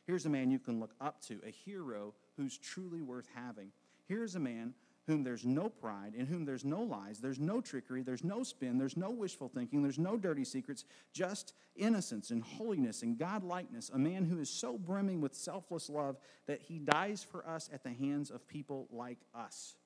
Here's 0.06 0.26
a 0.26 0.30
man 0.30 0.50
you 0.50 0.58
can 0.58 0.78
look 0.78 0.94
up 1.00 1.20
to, 1.22 1.40
a 1.46 1.50
hero 1.50 2.14
who's 2.36 2.58
truly 2.58 3.02
worth 3.02 3.28
having. 3.34 3.72
Here's 4.06 4.36
a 4.36 4.40
man 4.40 4.74
whom 5.06 5.22
there's 5.22 5.44
no 5.44 5.68
pride, 5.68 6.14
in 6.16 6.26
whom 6.26 6.44
there's 6.44 6.64
no 6.64 6.82
lies, 6.82 7.20
there's 7.20 7.38
no 7.38 7.60
trickery, 7.60 8.02
there's 8.02 8.24
no 8.24 8.42
spin, 8.42 8.76
there's 8.76 8.96
no 8.96 9.10
wishful 9.10 9.48
thinking, 9.48 9.82
there's 9.82 9.98
no 9.98 10.16
dirty 10.16 10.44
secrets, 10.44 10.84
just 11.12 11.54
innocence 11.76 12.30
and 12.30 12.42
holiness 12.42 13.02
and 13.02 13.16
godlikeness. 13.16 13.94
A 13.94 13.98
man 13.98 14.24
who 14.24 14.40
is 14.40 14.50
so 14.50 14.76
brimming 14.76 15.20
with 15.20 15.34
selfless 15.34 15.88
love 15.88 16.16
that 16.46 16.60
he 16.60 16.78
dies 16.78 17.22
for 17.22 17.46
us 17.48 17.70
at 17.72 17.84
the 17.84 17.92
hands 17.92 18.30
of 18.30 18.46
people 18.48 18.88
like 18.90 19.18
us. 19.34 19.76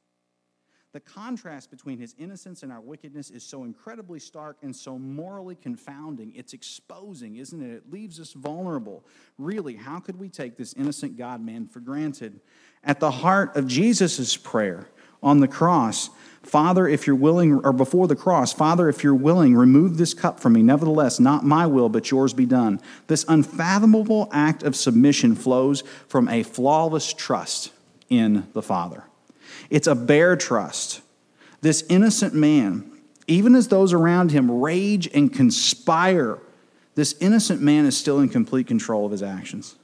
The 0.93 1.01
contrast 1.01 1.71
between 1.71 1.99
his 1.99 2.17
innocence 2.19 2.65
and 2.65 2.73
our 2.73 2.81
wickedness 2.81 3.31
is 3.31 3.45
so 3.45 3.63
incredibly 3.63 4.19
stark 4.19 4.57
and 4.63 4.75
so 4.75 4.99
morally 4.99 5.55
confounding. 5.55 6.33
It's 6.35 6.53
exposing, 6.53 7.37
isn't 7.37 7.63
it? 7.63 7.73
It 7.73 7.93
leaves 7.93 8.19
us 8.19 8.33
vulnerable. 8.33 9.05
Really, 9.39 9.77
how 9.77 10.01
could 10.01 10.19
we 10.19 10.29
take 10.29 10.57
this 10.57 10.73
innocent 10.73 11.17
God 11.17 11.41
man 11.41 11.69
for 11.69 11.79
granted? 11.79 12.41
At 12.83 12.99
the 12.99 13.11
heart 13.11 13.57
of 13.57 13.69
Jesus' 13.69 14.37
prayer 14.37 14.89
on 15.23 15.41
the 15.41 15.49
cross, 15.49 16.11
Father, 16.43 16.89
if 16.89 17.07
you're 17.07 17.17
willing, 17.17 17.61
or 17.65 17.73
before 17.73 18.09
the 18.09 18.17
cross, 18.17 18.53
Father, 18.53 18.89
if 18.89 19.05
you're 19.05 19.15
willing, 19.15 19.55
remove 19.55 19.99
this 19.99 20.15
cup 20.15 20.41
from 20.41 20.55
me. 20.55 20.63
Nevertheless, 20.63 21.21
not 21.21 21.45
my 21.45 21.67
will, 21.67 21.89
but 21.89 22.11
yours 22.11 22.33
be 22.33 22.47
done. 22.47 22.81
This 23.09 23.25
unfathomable 23.29 24.29
act 24.33 24.63
of 24.63 24.75
submission 24.75 25.35
flows 25.35 25.83
from 26.09 26.29
a 26.29 26.43
flawless 26.43 27.13
trust 27.13 27.73
in 28.09 28.49
the 28.55 28.63
Father. 28.63 29.05
It's 29.69 29.87
a 29.87 29.95
bare 29.95 30.35
trust. 30.35 31.03
This 31.61 31.85
innocent 31.91 32.35
man, 32.35 32.91
even 33.27 33.55
as 33.55 33.69
those 33.69 33.93
around 33.93 34.33
him 34.33 34.51
rage 34.51 35.09
and 35.13 35.33
conspire, 35.33 36.39
this 36.95 37.15
innocent 37.21 37.61
man 37.61 37.85
is 37.85 37.97
still 37.97 38.19
in 38.19 38.31
complete 38.31 38.67
control 38.67 39.05
of 39.05 39.13
his 39.13 39.23
actions. 39.23 39.77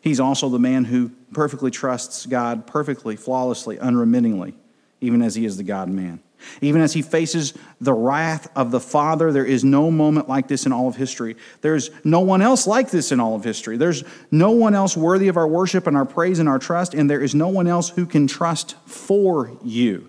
He's 0.00 0.20
also 0.20 0.48
the 0.48 0.58
man 0.58 0.84
who 0.84 1.10
perfectly 1.32 1.70
trusts 1.70 2.26
God 2.26 2.66
perfectly, 2.66 3.16
flawlessly, 3.16 3.78
unremittingly, 3.78 4.54
even 5.00 5.22
as 5.22 5.34
he 5.34 5.44
is 5.44 5.56
the 5.56 5.62
God 5.62 5.88
man. 5.88 6.20
Even 6.60 6.80
as 6.80 6.92
he 6.92 7.02
faces 7.02 7.54
the 7.80 7.92
wrath 7.92 8.50
of 8.56 8.70
the 8.70 8.80
Father, 8.80 9.32
there 9.32 9.44
is 9.44 9.64
no 9.64 9.90
moment 9.90 10.28
like 10.28 10.48
this 10.48 10.66
in 10.66 10.72
all 10.72 10.88
of 10.88 10.96
history. 10.96 11.36
There's 11.60 11.90
no 12.04 12.20
one 12.20 12.42
else 12.42 12.66
like 12.66 12.90
this 12.90 13.12
in 13.12 13.20
all 13.20 13.36
of 13.36 13.44
history. 13.44 13.76
There's 13.76 14.02
no 14.30 14.50
one 14.50 14.74
else 14.74 14.96
worthy 14.96 15.28
of 15.28 15.36
our 15.36 15.46
worship 15.46 15.86
and 15.86 15.96
our 15.96 16.04
praise 16.04 16.38
and 16.38 16.48
our 16.48 16.58
trust, 16.58 16.94
and 16.94 17.08
there 17.08 17.20
is 17.20 17.34
no 17.34 17.48
one 17.48 17.68
else 17.68 17.90
who 17.90 18.06
can 18.06 18.26
trust 18.26 18.76
for 18.86 19.56
you. 19.62 20.08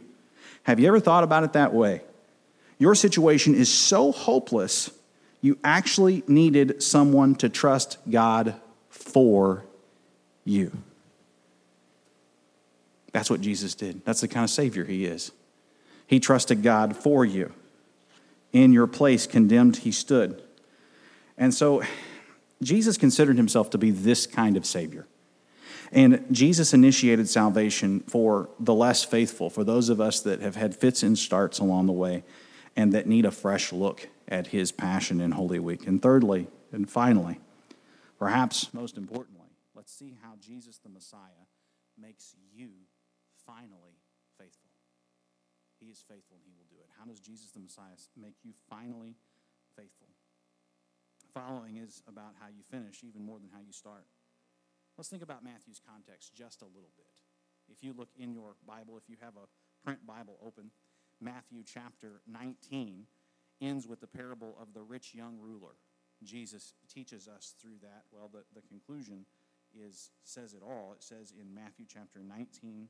Have 0.63 0.79
you 0.79 0.87
ever 0.87 0.99
thought 0.99 1.23
about 1.23 1.43
it 1.43 1.53
that 1.53 1.73
way? 1.73 2.01
Your 2.79 2.95
situation 2.95 3.53
is 3.53 3.71
so 3.71 4.11
hopeless, 4.11 4.89
you 5.41 5.57
actually 5.63 6.23
needed 6.27 6.81
someone 6.81 7.35
to 7.35 7.49
trust 7.49 7.97
God 8.09 8.55
for 9.13 9.63
you. 10.43 10.71
That's 13.11 13.29
what 13.29 13.41
Jesus 13.41 13.75
did. 13.75 14.03
That's 14.03 14.21
the 14.21 14.27
kind 14.27 14.43
of 14.43 14.49
Savior 14.49 14.85
He 14.85 15.05
is. 15.05 15.31
He 16.07 16.19
trusted 16.19 16.63
God 16.63 16.95
for 16.97 17.23
you. 17.23 17.53
In 18.51 18.71
your 18.71 18.87
place, 18.87 19.25
condemned, 19.25 19.77
he 19.77 19.91
stood. 19.91 20.41
And 21.37 21.53
so 21.53 21.81
Jesus 22.61 22.97
considered 22.97 23.37
himself 23.37 23.69
to 23.71 23.77
be 23.77 23.89
this 23.89 24.27
kind 24.27 24.55
of 24.55 24.65
Savior. 24.65 25.07
And 25.91 26.25
Jesus 26.31 26.73
initiated 26.73 27.29
salvation 27.29 28.01
for 28.01 28.49
the 28.59 28.73
less 28.73 29.03
faithful, 29.03 29.49
for 29.49 29.63
those 29.63 29.89
of 29.89 30.01
us 30.01 30.19
that 30.21 30.41
have 30.41 30.55
had 30.55 30.75
fits 30.75 31.03
and 31.03 31.17
starts 31.17 31.59
along 31.59 31.85
the 31.85 31.91
way 31.91 32.23
and 32.75 32.91
that 32.93 33.07
need 33.07 33.25
a 33.25 33.31
fresh 33.31 33.71
look 33.71 34.07
at 34.27 34.47
his 34.47 34.71
passion 34.71 35.21
in 35.21 35.31
Holy 35.31 35.59
Week. 35.59 35.85
And 35.85 36.01
thirdly, 36.01 36.47
and 36.71 36.89
finally, 36.89 37.39
perhaps 38.23 38.73
most 38.73 38.97
importantly, 38.97 39.51
let's 39.75 39.91
see 39.91 40.15
how 40.21 40.35
Jesus 40.39 40.77
the 40.77 40.89
Messiah 40.89 41.43
makes 41.99 42.35
you 42.55 42.69
finally 43.45 43.99
faithful. 44.39 44.71
he 45.79 45.87
is 45.87 45.99
faithful 45.99 46.37
and 46.37 46.45
He 46.47 46.53
will 46.55 46.69
do 46.71 46.79
it. 46.79 46.89
How 46.97 47.05
does 47.05 47.19
Jesus 47.19 47.51
the 47.51 47.59
Messiah 47.59 47.99
make 48.15 48.35
you 48.43 48.53
finally 48.69 49.15
faithful? 49.75 50.07
Following 51.33 51.77
is 51.77 52.01
about 52.07 52.35
how 52.39 52.47
you 52.47 52.63
finish 52.63 53.03
even 53.03 53.25
more 53.25 53.39
than 53.39 53.49
how 53.51 53.59
you 53.59 53.73
start. 53.73 54.05
Let's 54.97 55.09
think 55.09 55.23
about 55.23 55.43
Matthew's 55.43 55.81
context 55.85 56.33
just 56.33 56.61
a 56.61 56.65
little 56.65 56.93
bit. 56.95 57.11
If 57.67 57.83
you 57.83 57.93
look 57.97 58.09
in 58.17 58.31
your 58.31 58.55
Bible, 58.65 58.97
if 58.97 59.09
you 59.09 59.17
have 59.19 59.33
a 59.35 59.49
print 59.83 60.05
Bible 60.05 60.37
open, 60.45 60.71
Matthew 61.19 61.63
chapter 61.65 62.21
19 62.27 63.05
ends 63.61 63.87
with 63.87 63.99
the 63.99 64.07
parable 64.07 64.55
of 64.61 64.73
the 64.73 64.81
rich 64.81 65.13
young 65.13 65.37
ruler. 65.39 65.75
Jesus 66.23 66.73
teaches 66.91 67.27
us 67.27 67.55
through 67.61 67.79
that. 67.81 68.03
Well, 68.11 68.29
the, 68.31 68.43
the 68.53 68.65
conclusion 68.67 69.25
is 69.73 70.11
says 70.23 70.53
it 70.53 70.61
all. 70.63 70.93
It 70.95 71.03
says 71.03 71.33
in 71.39 71.53
Matthew 71.53 71.85
chapter 71.87 72.21
19, 72.23 72.87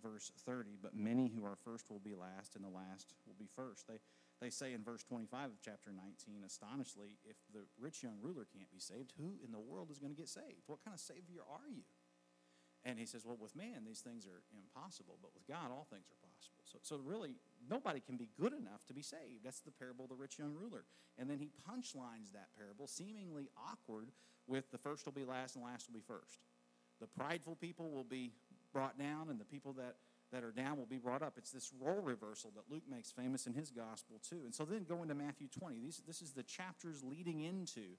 verse 0.00 0.32
30, 0.46 0.78
but 0.80 0.94
many 0.94 1.28
who 1.28 1.44
are 1.44 1.56
first 1.64 1.90
will 1.90 2.00
be 2.00 2.14
last, 2.14 2.56
and 2.56 2.64
the 2.64 2.72
last 2.72 3.12
will 3.26 3.36
be 3.38 3.48
first. 3.54 3.86
They, 3.88 3.98
they 4.40 4.50
say 4.50 4.72
in 4.72 4.82
verse 4.82 5.02
25 5.02 5.50
of 5.50 5.60
chapter 5.62 5.92
19, 5.92 6.44
astonishingly, 6.46 7.18
if 7.28 7.36
the 7.52 7.66
rich 7.78 8.02
young 8.02 8.16
ruler 8.22 8.46
can't 8.48 8.70
be 8.70 8.78
saved, 8.78 9.12
who 9.18 9.38
in 9.44 9.52
the 9.52 9.60
world 9.60 9.90
is 9.90 9.98
going 9.98 10.14
to 10.14 10.18
get 10.18 10.28
saved? 10.28 10.64
What 10.66 10.84
kind 10.84 10.94
of 10.94 11.00
Savior 11.00 11.42
are 11.44 11.68
you? 11.68 11.84
And 12.84 12.98
he 12.98 13.06
says, 13.06 13.24
Well, 13.24 13.38
with 13.38 13.54
man, 13.54 13.84
these 13.86 14.00
things 14.00 14.26
are 14.26 14.42
impossible, 14.50 15.18
but 15.22 15.34
with 15.34 15.46
God, 15.46 15.70
all 15.70 15.86
things 15.90 16.08
are 16.10 16.18
possible. 16.18 16.31
So, 16.64 16.78
so 16.82 17.00
really, 17.04 17.36
nobody 17.70 18.00
can 18.00 18.16
be 18.16 18.28
good 18.40 18.52
enough 18.52 18.86
to 18.88 18.94
be 18.94 19.02
saved. 19.02 19.44
That's 19.44 19.60
the 19.60 19.70
parable 19.70 20.04
of 20.04 20.10
the 20.10 20.16
rich 20.16 20.38
young 20.38 20.54
ruler. 20.54 20.84
And 21.18 21.28
then 21.28 21.38
he 21.38 21.50
punchlines 21.68 22.32
that 22.32 22.48
parable, 22.56 22.86
seemingly 22.86 23.50
awkward, 23.56 24.08
with 24.46 24.70
the 24.70 24.78
first 24.78 25.04
will 25.04 25.12
be 25.12 25.24
last 25.24 25.56
and 25.56 25.64
last 25.64 25.88
will 25.88 25.94
be 25.94 26.04
first. 26.06 26.38
The 27.00 27.06
prideful 27.06 27.56
people 27.56 27.90
will 27.90 28.04
be 28.04 28.32
brought 28.72 28.98
down, 28.98 29.28
and 29.28 29.38
the 29.38 29.44
people 29.44 29.72
that, 29.74 29.96
that 30.32 30.42
are 30.42 30.50
down 30.50 30.78
will 30.78 30.86
be 30.86 30.98
brought 30.98 31.22
up. 31.22 31.34
It's 31.36 31.50
this 31.50 31.72
role 31.80 32.00
reversal 32.00 32.52
that 32.56 32.64
Luke 32.72 32.84
makes 32.90 33.10
famous 33.12 33.46
in 33.46 33.54
his 33.54 33.70
gospel, 33.70 34.20
too. 34.28 34.42
And 34.44 34.54
so 34.54 34.64
then 34.64 34.84
go 34.88 35.02
into 35.02 35.14
Matthew 35.14 35.48
20. 35.48 35.78
These, 35.80 36.02
this 36.06 36.22
is 36.22 36.32
the 36.32 36.42
chapters 36.42 37.02
leading 37.04 37.40
into 37.40 37.98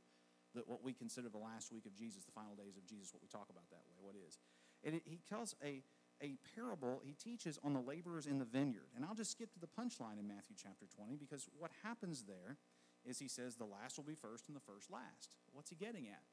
the, 0.55 0.61
what 0.65 0.83
we 0.83 0.93
consider 0.93 1.29
the 1.29 1.37
last 1.37 1.71
week 1.71 1.85
of 1.85 1.95
Jesus, 1.95 2.23
the 2.25 2.31
final 2.31 2.55
days 2.55 2.77
of 2.77 2.85
Jesus, 2.85 3.13
what 3.13 3.21
we 3.21 3.27
talk 3.27 3.47
about 3.49 3.69
that 3.69 3.81
way, 3.87 3.95
what 3.99 4.15
is. 4.27 4.37
And 4.83 4.95
it, 4.95 5.03
he 5.05 5.19
tells 5.29 5.55
a, 5.63 5.81
a 6.23 6.37
parable, 6.55 7.01
he 7.03 7.13
teaches 7.13 7.59
on 7.63 7.73
the 7.73 7.81
laborers 7.81 8.25
in 8.25 8.39
the 8.39 8.45
vineyard. 8.45 8.87
And 8.95 9.03
I'll 9.05 9.15
just 9.15 9.31
skip 9.31 9.51
to 9.53 9.59
the 9.59 9.67
punchline 9.67 10.19
in 10.19 10.27
Matthew 10.27 10.55
chapter 10.55 10.85
20 10.95 11.17
because 11.17 11.47
what 11.59 11.71
happens 11.83 12.23
there 12.23 12.57
is 13.05 13.19
he 13.19 13.27
says 13.27 13.55
the 13.55 13.65
last 13.65 13.97
will 13.97 14.05
be 14.05 14.15
first 14.15 14.47
and 14.47 14.55
the 14.55 14.61
first 14.61 14.89
last. 14.89 15.35
What's 15.51 15.69
he 15.69 15.75
getting 15.75 16.07
at? 16.07 16.23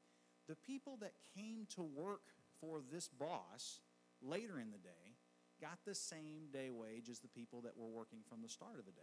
The 0.47 0.55
people 0.55 0.97
that 1.01 1.11
came 1.35 1.67
to 1.75 1.83
work 1.83 2.21
for 2.59 2.81
this 2.91 3.09
boss 3.09 3.81
later 4.21 4.59
in 4.59 4.71
the 4.71 4.77
day 4.77 5.17
got 5.59 5.77
the 5.85 5.93
same 5.93 6.47
day 6.51 6.69
wage 6.71 7.09
as 7.09 7.19
the 7.19 7.27
people 7.27 7.61
that 7.61 7.77
were 7.77 7.87
working 7.87 8.19
from 8.27 8.41
the 8.41 8.49
start 8.49 8.79
of 8.79 8.85
the 8.85 8.91
day. 8.91 9.01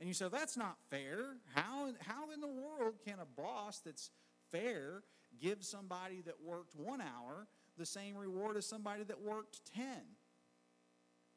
And 0.00 0.08
you 0.08 0.14
say, 0.14 0.26
that's 0.32 0.56
not 0.56 0.76
fair. 0.90 1.36
How, 1.54 1.90
how 2.00 2.32
in 2.32 2.40
the 2.40 2.48
world 2.48 2.94
can 3.04 3.18
a 3.20 3.40
boss 3.40 3.80
that's 3.84 4.10
fair 4.50 5.02
give 5.40 5.62
somebody 5.62 6.22
that 6.22 6.34
worked 6.42 6.74
one 6.74 7.00
hour 7.00 7.46
the 7.76 7.86
same 7.86 8.16
reward 8.16 8.56
as 8.56 8.66
somebody 8.66 9.04
that 9.04 9.20
worked 9.20 9.60
10. 9.74 9.84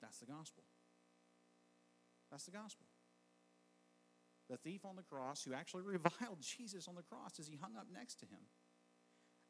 That's 0.02 0.20
the 0.20 0.26
gospel. 0.26 0.64
That's 2.32 2.46
the 2.46 2.52
gospel. 2.52 2.86
The 4.50 4.58
thief 4.58 4.86
on 4.86 4.96
the 4.96 5.04
cross, 5.04 5.44
who 5.44 5.54
actually 5.54 5.84
reviled 5.86 6.42
Jesus 6.42 6.88
on 6.88 6.96
the 6.96 7.02
cross 7.02 7.40
as 7.40 7.48
he 7.48 7.58
hung 7.58 7.76
up 7.78 7.88
next 7.94 8.20
to 8.20 8.26
him, 8.26 8.40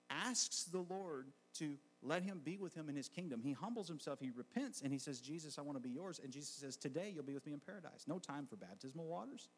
asks 0.09 0.63
the 0.63 0.85
Lord 0.89 1.27
to 1.55 1.75
let 2.01 2.23
him 2.23 2.41
be 2.43 2.57
with 2.57 2.73
him 2.73 2.89
in 2.89 2.95
his 2.95 3.09
kingdom. 3.09 3.41
He 3.43 3.51
humbles 3.51 3.87
himself, 3.87 4.19
he 4.21 4.31
repents, 4.35 4.81
and 4.81 4.91
he 4.91 4.99
says, 4.99 5.19
Jesus, 5.19 5.57
I 5.57 5.61
want 5.61 5.75
to 5.77 5.81
be 5.81 5.89
yours. 5.89 6.19
And 6.23 6.31
Jesus 6.31 6.49
says, 6.49 6.77
Today 6.77 7.11
you'll 7.13 7.23
be 7.23 7.33
with 7.33 7.45
me 7.45 7.53
in 7.53 7.59
paradise. 7.59 8.05
No 8.07 8.19
time 8.19 8.47
for 8.47 8.55
baptismal 8.55 9.05
waters. 9.05 9.49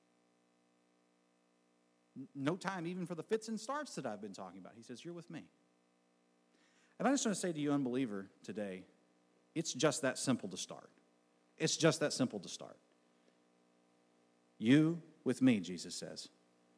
No 2.35 2.55
time 2.55 2.87
even 2.87 3.05
for 3.05 3.15
the 3.15 3.23
fits 3.23 3.47
and 3.47 3.59
starts 3.59 3.95
that 3.95 4.05
I've 4.05 4.21
been 4.21 4.33
talking 4.33 4.59
about. 4.59 4.73
He 4.75 4.83
says, 4.83 5.05
You're 5.05 5.13
with 5.13 5.29
me. 5.29 5.43
And 6.99 7.07
I 7.07 7.11
just 7.11 7.25
want 7.25 7.35
to 7.35 7.39
say 7.39 7.53
to 7.53 7.59
you, 7.59 7.71
unbeliever, 7.71 8.27
today, 8.43 8.83
it's 9.55 9.73
just 9.73 10.01
that 10.01 10.17
simple 10.17 10.49
to 10.49 10.57
start. 10.57 10.89
It's 11.57 11.77
just 11.77 12.01
that 12.01 12.13
simple 12.13 12.39
to 12.39 12.49
start. 12.49 12.77
You 14.57 15.01
with 15.23 15.41
me, 15.41 15.59
Jesus 15.59 15.95
says. 15.95 16.27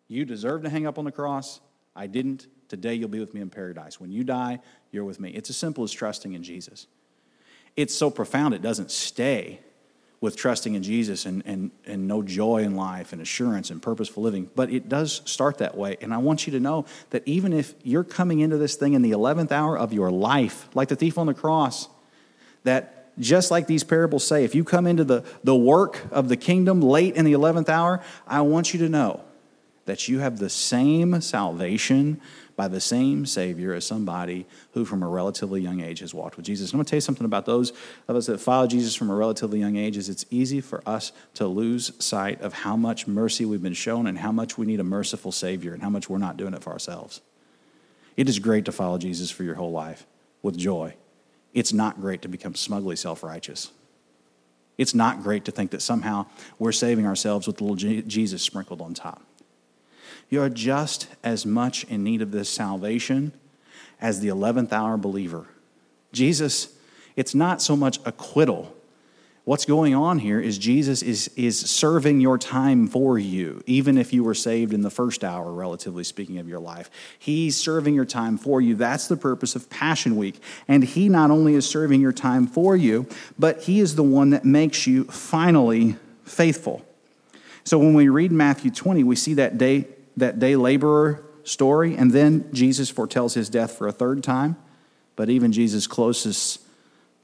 You 0.07 0.25
deserve 0.25 0.63
to 0.63 0.69
hang 0.69 0.85
up 0.85 0.99
on 0.99 1.05
the 1.05 1.11
cross. 1.11 1.59
I 1.95 2.07
didn't. 2.07 2.47
Today 2.67 2.93
you'll 2.93 3.09
be 3.09 3.19
with 3.19 3.33
me 3.33 3.41
in 3.41 3.49
paradise. 3.49 3.99
When 3.99 4.11
you 4.11 4.23
die, 4.23 4.59
you're 4.91 5.03
with 5.03 5.19
me. 5.19 5.31
It's 5.31 5.49
as 5.49 5.57
simple 5.57 5.83
as 5.83 5.91
trusting 5.91 6.33
in 6.33 6.43
Jesus. 6.43 6.87
It's 7.75 7.95
so 7.95 8.09
profound 8.09 8.53
it 8.53 8.61
doesn't 8.61 8.91
stay 8.91 9.59
with 10.21 10.37
trusting 10.37 10.75
in 10.75 10.83
Jesus 10.83 11.25
and, 11.25 11.41
and, 11.47 11.71
and 11.85 12.07
no 12.07 12.21
joy 12.21 12.59
in 12.59 12.75
life 12.75 13.11
and 13.11 13.21
assurance 13.21 13.71
and 13.71 13.81
purposeful 13.81 14.21
living. 14.21 14.49
But 14.55 14.71
it 14.71 14.87
does 14.87 15.23
start 15.25 15.57
that 15.57 15.75
way. 15.75 15.97
And 15.99 16.13
I 16.13 16.19
want 16.19 16.45
you 16.45 16.53
to 16.53 16.59
know 16.59 16.85
that 17.09 17.23
even 17.25 17.51
if 17.51 17.73
you're 17.83 18.03
coming 18.03 18.39
into 18.39 18.57
this 18.57 18.75
thing 18.75 18.93
in 18.93 19.01
the 19.01 19.11
11th 19.11 19.51
hour 19.51 19.77
of 19.77 19.91
your 19.91 20.11
life, 20.11 20.69
like 20.75 20.89
the 20.89 20.95
thief 20.95 21.17
on 21.17 21.25
the 21.25 21.33
cross, 21.33 21.89
that 22.63 23.17
just 23.19 23.49
like 23.49 23.65
these 23.65 23.83
parables 23.83 24.25
say, 24.25 24.43
if 24.43 24.53
you 24.53 24.63
come 24.63 24.85
into 24.85 25.03
the, 25.03 25.25
the 25.43 25.55
work 25.55 25.99
of 26.11 26.29
the 26.29 26.37
kingdom 26.37 26.81
late 26.81 27.15
in 27.15 27.25
the 27.25 27.33
11th 27.33 27.67
hour, 27.67 28.01
I 28.27 28.41
want 28.41 28.73
you 28.73 28.79
to 28.81 28.89
know 28.89 29.21
that 29.85 30.07
you 30.07 30.19
have 30.19 30.37
the 30.37 30.49
same 30.49 31.19
salvation 31.21 32.21
by 32.61 32.67
the 32.67 32.79
same 32.79 33.25
Savior 33.25 33.73
as 33.73 33.87
somebody 33.87 34.45
who, 34.73 34.85
from 34.85 35.01
a 35.01 35.07
relatively 35.07 35.59
young 35.59 35.81
age, 35.81 35.97
has 35.97 36.13
walked 36.13 36.37
with 36.37 36.45
Jesus. 36.45 36.69
And 36.69 36.75
I'm 36.75 36.77
going 36.77 36.85
to 36.85 36.89
tell 36.91 36.97
you 36.97 37.01
something 37.01 37.25
about 37.25 37.47
those 37.47 37.73
of 38.07 38.15
us 38.15 38.27
that 38.27 38.39
follow 38.39 38.67
Jesus 38.67 38.93
from 38.93 39.09
a 39.09 39.15
relatively 39.15 39.59
young 39.59 39.77
age. 39.77 39.97
Is 39.97 40.09
it's 40.09 40.27
easy 40.29 40.61
for 40.61 40.83
us 40.85 41.11
to 41.33 41.47
lose 41.47 41.91
sight 41.97 42.39
of 42.41 42.53
how 42.53 42.75
much 42.75 43.07
mercy 43.07 43.45
we've 43.45 43.63
been 43.63 43.73
shown 43.73 44.05
and 44.05 44.19
how 44.19 44.31
much 44.31 44.59
we 44.59 44.67
need 44.67 44.79
a 44.79 44.83
merciful 44.83 45.31
Savior 45.31 45.73
and 45.73 45.81
how 45.81 45.89
much 45.89 46.07
we're 46.07 46.19
not 46.19 46.37
doing 46.37 46.53
it 46.53 46.61
for 46.61 46.71
ourselves. 46.71 47.21
It 48.15 48.29
is 48.29 48.37
great 48.37 48.65
to 48.65 48.71
follow 48.71 48.99
Jesus 48.99 49.31
for 49.31 49.43
your 49.43 49.55
whole 49.55 49.71
life 49.71 50.05
with 50.43 50.55
joy. 50.55 50.93
It's 51.55 51.73
not 51.73 51.99
great 51.99 52.21
to 52.21 52.27
become 52.27 52.53
smugly 52.53 52.95
self 52.95 53.23
righteous. 53.23 53.71
It's 54.77 54.93
not 54.93 55.23
great 55.23 55.45
to 55.45 55.51
think 55.51 55.71
that 55.71 55.81
somehow 55.81 56.27
we're 56.59 56.73
saving 56.73 57.07
ourselves 57.07 57.47
with 57.47 57.59
little 57.59 57.75
Jesus 57.75 58.43
sprinkled 58.43 58.81
on 58.81 58.93
top. 58.93 59.23
You 60.31 60.41
are 60.41 60.49
just 60.49 61.07
as 61.23 61.45
much 61.45 61.83
in 61.83 62.05
need 62.05 62.21
of 62.21 62.31
this 62.31 62.49
salvation 62.49 63.33
as 63.99 64.21
the 64.21 64.29
11th 64.29 64.71
hour 64.71 64.95
believer. 64.95 65.45
Jesus, 66.13 66.73
it's 67.17 67.35
not 67.35 67.61
so 67.61 67.75
much 67.75 67.99
acquittal. 68.05 68.73
What's 69.43 69.65
going 69.65 69.93
on 69.93 70.19
here 70.19 70.39
is 70.39 70.57
Jesus 70.57 71.01
is, 71.01 71.29
is 71.35 71.59
serving 71.59 72.21
your 72.21 72.37
time 72.37 72.87
for 72.87 73.19
you, 73.19 73.61
even 73.65 73.97
if 73.97 74.13
you 74.13 74.23
were 74.23 74.33
saved 74.33 74.71
in 74.73 74.83
the 74.83 74.89
first 74.89 75.25
hour, 75.25 75.51
relatively 75.51 76.05
speaking, 76.05 76.37
of 76.37 76.47
your 76.47 76.59
life. 76.61 76.89
He's 77.19 77.57
serving 77.57 77.93
your 77.93 78.05
time 78.05 78.37
for 78.37 78.61
you. 78.61 78.75
That's 78.75 79.09
the 79.09 79.17
purpose 79.17 79.57
of 79.57 79.69
Passion 79.69 80.15
Week. 80.15 80.41
And 80.65 80.85
He 80.85 81.09
not 81.09 81.29
only 81.29 81.55
is 81.55 81.67
serving 81.67 81.99
your 81.99 82.13
time 82.13 82.47
for 82.47 82.77
you, 82.77 83.05
but 83.37 83.63
He 83.63 83.81
is 83.81 83.95
the 83.95 84.03
one 84.03 84.29
that 84.29 84.45
makes 84.45 84.87
you 84.87 85.03
finally 85.05 85.97
faithful. 86.23 86.85
So 87.65 87.77
when 87.79 87.95
we 87.95 88.07
read 88.07 88.31
Matthew 88.31 88.71
20, 88.71 89.03
we 89.03 89.17
see 89.17 89.33
that 89.33 89.57
day 89.57 89.87
that 90.17 90.39
day 90.39 90.55
laborer 90.55 91.23
story, 91.43 91.95
and 91.95 92.11
then 92.11 92.49
Jesus 92.53 92.89
foretells 92.89 93.33
his 93.33 93.49
death 93.49 93.77
for 93.77 93.87
a 93.87 93.91
third 93.91 94.23
time. 94.23 94.55
But 95.15 95.29
even 95.29 95.51
Jesus' 95.51 95.87
closest 95.87 96.61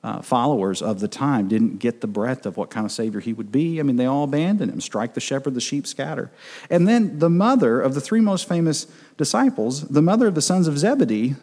uh, 0.04 0.21
followers 0.21 0.82
of 0.82 1.00
the 1.00 1.08
time 1.08 1.47
didn't 1.47 1.80
get 1.80 2.02
the 2.02 2.08
breadth 2.08 2.45
of 2.45 2.56
what 2.56 2.69
kind 2.69 2.86
of 2.86 2.91
Savior 2.91 3.19
he 3.19 3.34
would 3.34 3.52
be. 3.52 3.80
I 3.80 3.84
mean, 3.84 3.95
they 3.95 4.06
all 4.06 4.23
abandoned 4.23 4.71
him 4.71 4.82
strike 4.82 5.13
the 5.13 5.19
shepherd, 5.19 5.54
the 5.54 5.62
sheep 5.62 5.88
scatter. 5.88 6.32
And 6.69 6.88
then 6.88 7.19
the 7.19 7.30
mother 7.30 7.82
of 7.82 7.93
the 7.93 8.02
three 8.02 8.21
most 8.21 8.47
famous 8.47 8.88
disciples, 9.17 9.88
the 9.88 10.02
mother 10.02 10.28
of 10.28 10.36
the 10.36 10.41
sons 10.41 10.67
of 10.67 10.78
Zebedee, 10.78 11.36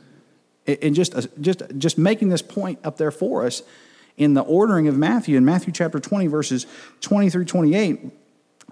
and 0.66 0.94
just, 0.94 1.14
uh, 1.14 1.22
just, 1.40 1.62
just 1.76 1.98
making 1.98 2.30
this 2.30 2.42
point 2.42 2.78
up 2.84 2.96
there 2.96 3.10
for 3.10 3.44
us 3.44 3.62
in 4.16 4.34
the 4.34 4.42
ordering 4.42 4.88
of 4.88 4.96
Matthew, 4.96 5.36
in 5.36 5.44
Matthew 5.44 5.72
chapter 5.72 5.98
20, 5.98 6.26
verses 6.28 6.66
20 7.00 7.30
through 7.30 7.44
28, 7.44 8.00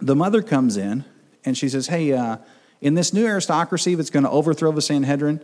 the 0.00 0.16
mother 0.16 0.42
comes 0.42 0.76
in 0.76 1.04
and 1.44 1.58
she 1.58 1.68
says, 1.68 1.88
Hey, 1.88 2.12
uh, 2.12 2.38
in 2.83 2.95
this 2.95 3.14
new 3.14 3.25
aristocracy 3.25 3.95
that's 3.95 4.11
going 4.11 4.25
to 4.25 4.31
overthrow 4.31 4.73
the 4.73 4.83
Sanhedrin, 4.83 5.40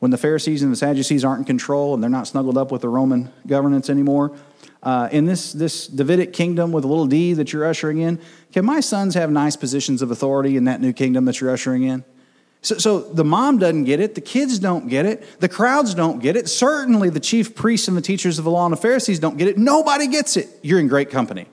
when 0.00 0.10
the 0.10 0.18
Pharisees 0.18 0.62
and 0.62 0.72
the 0.72 0.76
Sadducees 0.76 1.24
aren't 1.24 1.40
in 1.40 1.44
control 1.44 1.92
and 1.92 2.02
they're 2.02 2.10
not 2.10 2.26
snuggled 2.26 2.56
up 2.56 2.72
with 2.72 2.82
the 2.82 2.88
Roman 2.88 3.30
governance 3.46 3.90
anymore, 3.90 4.36
uh, 4.82 5.08
in 5.12 5.26
this, 5.26 5.52
this 5.52 5.86
Davidic 5.86 6.32
kingdom 6.32 6.72
with 6.72 6.84
a 6.84 6.88
little 6.88 7.06
d 7.06 7.34
that 7.34 7.52
you're 7.52 7.66
ushering 7.66 7.98
in, 7.98 8.20
can 8.52 8.64
my 8.64 8.80
sons 8.80 9.14
have 9.14 9.30
nice 9.30 9.56
positions 9.56 10.02
of 10.02 10.10
authority 10.10 10.56
in 10.56 10.64
that 10.64 10.80
new 10.80 10.92
kingdom 10.92 11.24
that 11.26 11.40
you're 11.40 11.50
ushering 11.50 11.82
in? 11.82 12.04
So, 12.62 12.78
so 12.78 13.00
the 13.00 13.24
mom 13.24 13.58
doesn't 13.58 13.84
get 13.84 14.00
it, 14.00 14.14
the 14.14 14.20
kids 14.20 14.58
don't 14.58 14.88
get 14.88 15.04
it, 15.04 15.40
the 15.40 15.48
crowds 15.48 15.94
don't 15.94 16.20
get 16.20 16.36
it, 16.36 16.48
certainly 16.48 17.10
the 17.10 17.20
chief 17.20 17.54
priests 17.54 17.86
and 17.86 17.96
the 17.96 18.02
teachers 18.02 18.38
of 18.38 18.44
the 18.44 18.50
law 18.50 18.64
and 18.64 18.72
the 18.72 18.80
Pharisees 18.80 19.18
don't 19.18 19.36
get 19.36 19.48
it. 19.48 19.58
Nobody 19.58 20.06
gets 20.06 20.36
it. 20.36 20.48
You're 20.62 20.80
in 20.80 20.88
great 20.88 21.10
company. 21.10 21.46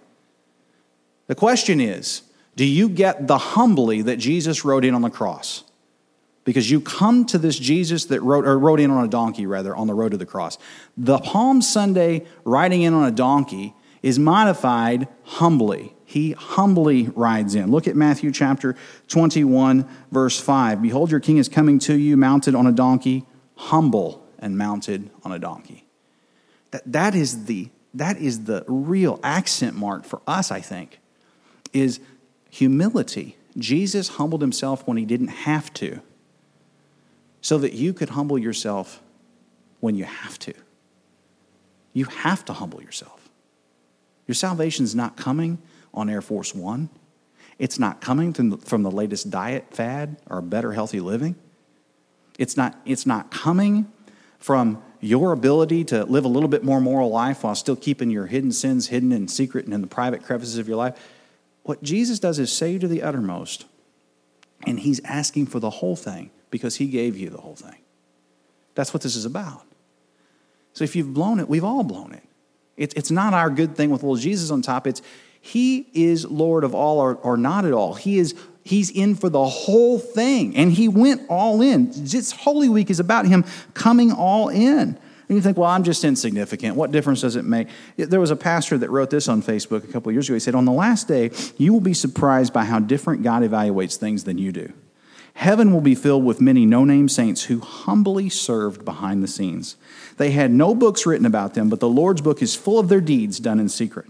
The 1.28 1.36
question 1.36 1.82
is, 1.82 2.21
do 2.56 2.65
you 2.65 2.89
get 2.89 3.28
the 3.28 3.38
humbly 3.38 4.02
that 4.04 4.18
Jesus 4.18 4.63
rode 4.63 4.86
in 4.86 4.94
on 4.94 5.02
the 5.02 5.10
cross? 5.10 5.63
Because 6.46 6.70
you 6.70 6.80
come 6.80 7.26
to 7.26 7.38
this 7.38 7.58
Jesus 7.58 8.06
that 8.06 8.22
rode, 8.22 8.46
or 8.46 8.58
rode 8.58 8.80
in 8.80 8.91
on 8.91 9.04
a 9.04 9.08
donkey, 9.08 9.46
rather, 9.46 9.76
on 9.76 9.88
the 9.88 9.94
road 9.94 10.12
to 10.12 10.18
the 10.18 10.26
cross. 10.26 10.58
The 10.96 11.18
Palm 11.18 11.62
Sunday 11.62 12.26
riding 12.44 12.84
in 12.84 12.94
on 12.94 13.04
a 13.04 13.12
donkey 13.12 13.74
is 14.04 14.20
modified 14.20 15.08
humbly. 15.24 15.96
He 16.06 16.34
humbly 16.34 17.10
rides 17.15 17.56
in. 17.56 17.72
Look 17.72 17.88
at 17.88 17.96
Matthew 17.96 18.32
chapter 18.32 18.76
21, 19.08 19.88
verse 20.12 20.39
5. 20.39 20.84
Behold, 20.84 21.10
your 21.10 21.20
king 21.20 21.38
is 21.38 21.50
coming 21.50 21.80
to 21.80 21.98
you, 21.98 22.15
mounted 22.15 22.54
on 22.54 22.68
a 22.68 22.72
donkey, 22.72 23.26
humble 23.56 24.24
and 24.38 24.56
mounted 24.58 25.10
on 25.24 25.32
a 25.32 25.39
donkey. 25.39 25.88
That, 26.70 26.84
that, 26.91 27.15
is, 27.15 27.46
the, 27.46 27.70
that 27.96 28.18
is 28.18 28.44
the 28.44 28.63
real 28.68 29.20
accent 29.24 29.76
mark 29.76 30.06
for 30.06 30.22
us, 30.28 30.52
I 30.52 30.62
think, 30.62 31.00
is 31.74 32.00
humility. 32.56 33.36
Jesus 33.58 34.08
humbled 34.08 34.41
himself 34.41 34.88
when 34.88 34.96
he 34.96 35.04
didn't 35.04 35.28
have 35.28 35.74
to, 35.74 36.00
so 37.41 37.58
that 37.58 37.74
you 37.74 37.94
could 37.94 38.12
humble 38.12 38.38
yourself 38.38 39.02
when 39.82 39.96
you 39.96 40.06
have 40.06 40.39
to. 40.39 40.54
You 41.91 42.06
have 42.06 42.46
to 42.46 42.54
humble 42.54 42.82
yourself. 42.82 43.30
Your 44.26 44.36
salvation 44.36 44.86
is 44.86 44.96
not 44.96 45.18
coming 45.18 45.58
on 45.94 46.10
Air 46.10 46.22
Force 46.22 46.56
One. 46.56 46.89
It's 47.60 47.78
not 47.78 48.00
coming 48.00 48.32
from 48.60 48.84
the 48.84 48.91
latest 48.91 49.30
diet 49.30 49.65
fad 49.72 50.15
or 50.30 50.41
better 50.41 50.72
healthy 50.72 51.02
living. 51.02 51.36
It's 52.39 52.56
not, 52.56 52.80
it's 52.86 53.06
not 53.06 53.32
coming 53.32 53.91
from 54.39 54.82
your 55.02 55.34
ability 55.34 55.84
to 55.86 56.06
live 56.06 56.24
a 56.24 56.30
little 56.30 56.50
bit 56.50 56.63
more 56.63 56.80
moral 56.80 57.10
life 57.10 57.44
while 57.44 57.56
still 57.56 57.76
keeping 57.76 58.10
your 58.10 58.28
hidden 58.28 58.54
sins 58.54 58.88
hidden 58.88 59.12
in 59.12 59.28
secret 59.28 59.65
and 59.65 59.74
in 59.74 59.82
the 59.82 59.88
private 59.88 60.24
crevices 60.24 60.58
of 60.58 60.70
your 60.70 60.78
life. 60.78 60.98
What 61.65 61.82
Jesus 61.82 62.19
does 62.19 62.38
is 62.38 62.54
save 62.54 62.82
to 62.82 62.88
the 62.88 63.01
uttermost, 63.01 63.65
and 64.67 64.80
he's 64.80 65.04
asking 65.04 65.47
for 65.47 65.60
the 65.60 65.71
whole 65.71 65.95
thing 65.95 66.30
because 66.51 66.75
he 66.75 66.86
gave 66.86 67.17
you 67.17 67.30
the 67.32 67.41
whole 67.41 67.56
thing. 67.56 67.78
That's 68.75 68.93
what 68.93 69.01
this 69.01 69.15
is 69.15 69.25
about. 69.25 69.63
So 70.73 70.84
if 70.84 70.95
you've 70.95 71.13
blown 71.13 71.39
it, 71.39 71.49
we've 71.49 71.63
all 71.63 71.84
blown 71.84 72.13
it. 72.13 72.21
It's, 72.78 72.93
it's 72.93 73.10
not 73.10 73.34
our 73.34 73.49
good 73.49 73.75
thing 73.75 73.89
with 73.89 74.04
little 74.04 74.15
Jesus 74.15 74.51
on 74.51 74.62
top. 74.62 74.86
It's 74.86 75.01
he 75.41 75.88
is 75.93 76.25
Lord 76.25 76.63
of 76.63 76.75
all 76.75 76.99
or, 76.99 77.15
or 77.15 77.36
not 77.36 77.65
at 77.65 77.73
all. 77.73 77.95
He 77.95 78.19
is 78.19 78.36
he's 78.63 78.91
in 78.91 79.15
for 79.15 79.30
the 79.30 79.45
whole 79.45 79.97
thing. 79.97 80.56
And 80.56 80.71
he 80.71 80.88
went 80.88 81.23
all 81.30 81.62
in. 81.62 81.89
This 81.91 82.32
Holy 82.32 82.69
Week 82.69 82.91
is 82.91 82.99
about 82.99 83.25
him 83.25 83.43
coming 83.73 84.12
all 84.12 84.49
in. 84.49 84.99
And 85.27 85.35
you 85.35 85.41
think, 85.41 85.57
well, 85.57 85.69
I'm 85.69 85.83
just 85.83 86.03
insignificant. 86.03 86.75
What 86.75 86.91
difference 86.91 87.21
does 87.21 87.35
it 87.35 87.45
make? 87.45 87.67
There 87.97 88.19
was 88.19 88.31
a 88.31 88.35
pastor 88.35 88.77
that 88.77 88.89
wrote 88.91 89.09
this 89.09 89.27
on 89.27 89.41
Facebook 89.41 89.83
a 89.83 89.91
couple 89.91 90.11
years 90.11 90.29
ago. 90.29 90.35
He 90.35 90.39
said, 90.39 90.55
On 90.55 90.65
the 90.65 90.71
last 90.71 91.07
day, 91.07 91.31
you 91.57 91.73
will 91.73 91.79
be 91.79 91.93
surprised 91.93 92.53
by 92.53 92.65
how 92.65 92.79
different 92.79 93.23
God 93.23 93.41
evaluates 93.41 93.97
things 93.97 94.23
than 94.25 94.38
you 94.38 94.51
do. 94.51 94.71
Heaven 95.33 95.73
will 95.73 95.81
be 95.81 95.95
filled 95.95 96.23
with 96.23 96.39
many 96.39 96.65
no 96.65 96.85
name 96.85 97.09
saints 97.09 97.43
who 97.43 97.59
humbly 97.59 98.29
served 98.29 98.85
behind 98.85 99.21
the 99.21 99.27
scenes. 99.27 99.75
They 100.17 100.31
had 100.31 100.49
no 100.51 100.73
books 100.73 101.05
written 101.05 101.25
about 101.25 101.55
them, 101.55 101.69
but 101.69 101.81
the 101.81 101.89
Lord's 101.89 102.21
book 102.21 102.41
is 102.41 102.55
full 102.55 102.79
of 102.79 102.88
their 102.88 103.01
deeds 103.01 103.39
done 103.39 103.59
in 103.59 103.67
secret. 103.67 104.07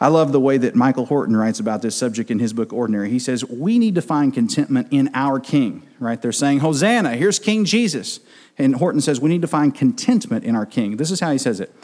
I 0.00 0.08
love 0.08 0.32
the 0.32 0.40
way 0.40 0.58
that 0.58 0.74
Michael 0.74 1.06
Horton 1.06 1.36
writes 1.36 1.60
about 1.60 1.82
this 1.82 1.94
subject 1.94 2.30
in 2.30 2.40
his 2.40 2.52
book 2.52 2.72
Ordinary. 2.72 3.10
He 3.10 3.20
says, 3.20 3.44
We 3.44 3.78
need 3.78 3.94
to 3.94 4.02
find 4.02 4.34
contentment 4.34 4.88
in 4.90 5.08
our 5.14 5.38
King, 5.38 5.86
right? 6.00 6.20
They're 6.20 6.32
saying, 6.32 6.58
Hosanna, 6.58 7.16
here's 7.16 7.38
King 7.38 7.64
Jesus. 7.64 8.18
And 8.58 8.76
Horton 8.76 9.00
says, 9.00 9.20
We 9.20 9.30
need 9.30 9.42
to 9.42 9.48
find 9.48 9.74
contentment 9.74 10.44
in 10.44 10.54
our 10.54 10.66
King. 10.66 10.96
This 10.96 11.10
is 11.10 11.20
how 11.20 11.32
he 11.32 11.38
says 11.38 11.60
it. 11.60 11.74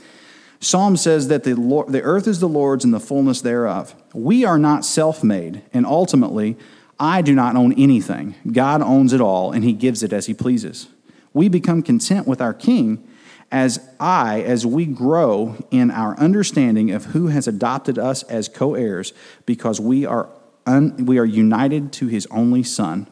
Psalm 0.61 0.97
says 0.97 1.29
that 1.29 1.45
the, 1.45 1.55
Lord, 1.55 1.91
the 1.91 2.03
earth 2.03 2.29
is 2.29 2.39
the 2.39 2.49
Lord's 2.49 2.85
and 2.85 2.93
the 2.93 3.01
fullness 3.01 3.41
thereof. 3.41 3.95
We 4.13 4.45
are 4.45 4.59
not 4.59 4.85
self 4.85 5.25
made, 5.25 5.63
and 5.73 5.87
ultimately, 5.87 6.57
I 6.99 7.23
do 7.23 7.35
not 7.35 7.57
own 7.57 7.73
anything. 7.73 8.35
God 8.51 8.83
owns 8.83 9.15
it 9.15 9.23
all, 9.23 9.53
and 9.53 9.65
He 9.65 9.73
gives 9.73 10.03
it 10.03 10.13
as 10.13 10.27
He 10.27 10.35
pleases. 10.35 10.89
We 11.33 11.49
become 11.49 11.83
content 11.83 12.27
with 12.27 12.43
our 12.43 12.53
King 12.53 13.07
as 13.51 13.81
I, 13.99 14.43
as 14.43 14.67
we 14.67 14.87
grow 14.87 15.57
in 15.71 15.91
our 15.91 16.17
understanding 16.21 16.91
of 16.91 17.07
who 17.07 17.29
has 17.29 17.49
adopted 17.49 17.99
us 17.99 18.23
as 18.25 18.49
co 18.49 18.75
heirs 18.75 19.15
because 19.47 19.81
we 19.81 20.05
are, 20.05 20.29
un, 20.67 21.07
we 21.07 21.19
are 21.19 21.25
united 21.25 21.91
to 21.95 22.07
His 22.07 22.27
only 22.31 22.63
Son. 22.63 23.09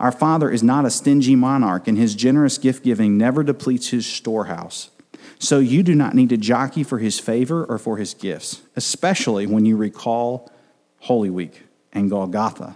Our 0.00 0.10
Father 0.10 0.50
is 0.50 0.64
not 0.64 0.84
a 0.84 0.90
stingy 0.90 1.36
monarch, 1.36 1.86
and 1.86 1.96
His 1.96 2.16
generous 2.16 2.58
gift 2.58 2.82
giving 2.82 3.16
never 3.16 3.44
depletes 3.44 3.90
His 3.90 4.06
storehouse. 4.06 4.90
So 5.38 5.60
you 5.60 5.84
do 5.84 5.94
not 5.94 6.14
need 6.14 6.30
to 6.30 6.36
jockey 6.36 6.82
for 6.82 6.98
His 6.98 7.20
favor 7.20 7.64
or 7.64 7.78
for 7.78 7.98
His 7.98 8.14
gifts, 8.14 8.62
especially 8.74 9.46
when 9.46 9.64
you 9.64 9.76
recall 9.76 10.50
Holy 10.98 11.30
Week 11.30 11.62
and 11.92 12.10
Golgotha 12.10 12.74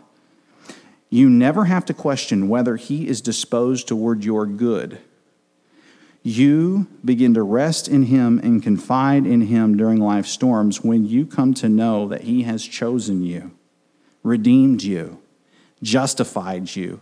you 1.15 1.31
never 1.31 1.67
have 1.67 1.85
to 1.85 1.95
question 1.95 2.49
whether 2.49 2.75
He 2.75 3.07
is 3.07 3.21
disposed 3.21 3.87
toward 3.87 4.25
your 4.25 4.47
good. 4.47 4.99
You 6.25 6.89
begin 7.05 7.35
to 7.35 7.43
rest 7.45 7.87
in 7.87 8.07
Him 8.07 8.41
and 8.43 8.61
confide 8.61 9.25
in 9.25 9.43
Him 9.43 9.77
during 9.77 10.01
life's 10.01 10.31
storms 10.31 10.83
when 10.83 11.07
you 11.07 11.25
come 11.25 11.55
to 11.55 11.69
know 11.69 12.09
that 12.09 12.23
He 12.23 12.43
has 12.43 12.65
chosen 12.65 13.23
you, 13.23 13.53
redeemed 14.25 14.83
you, 14.83 15.21
justified 15.85 16.75
you, 16.75 16.99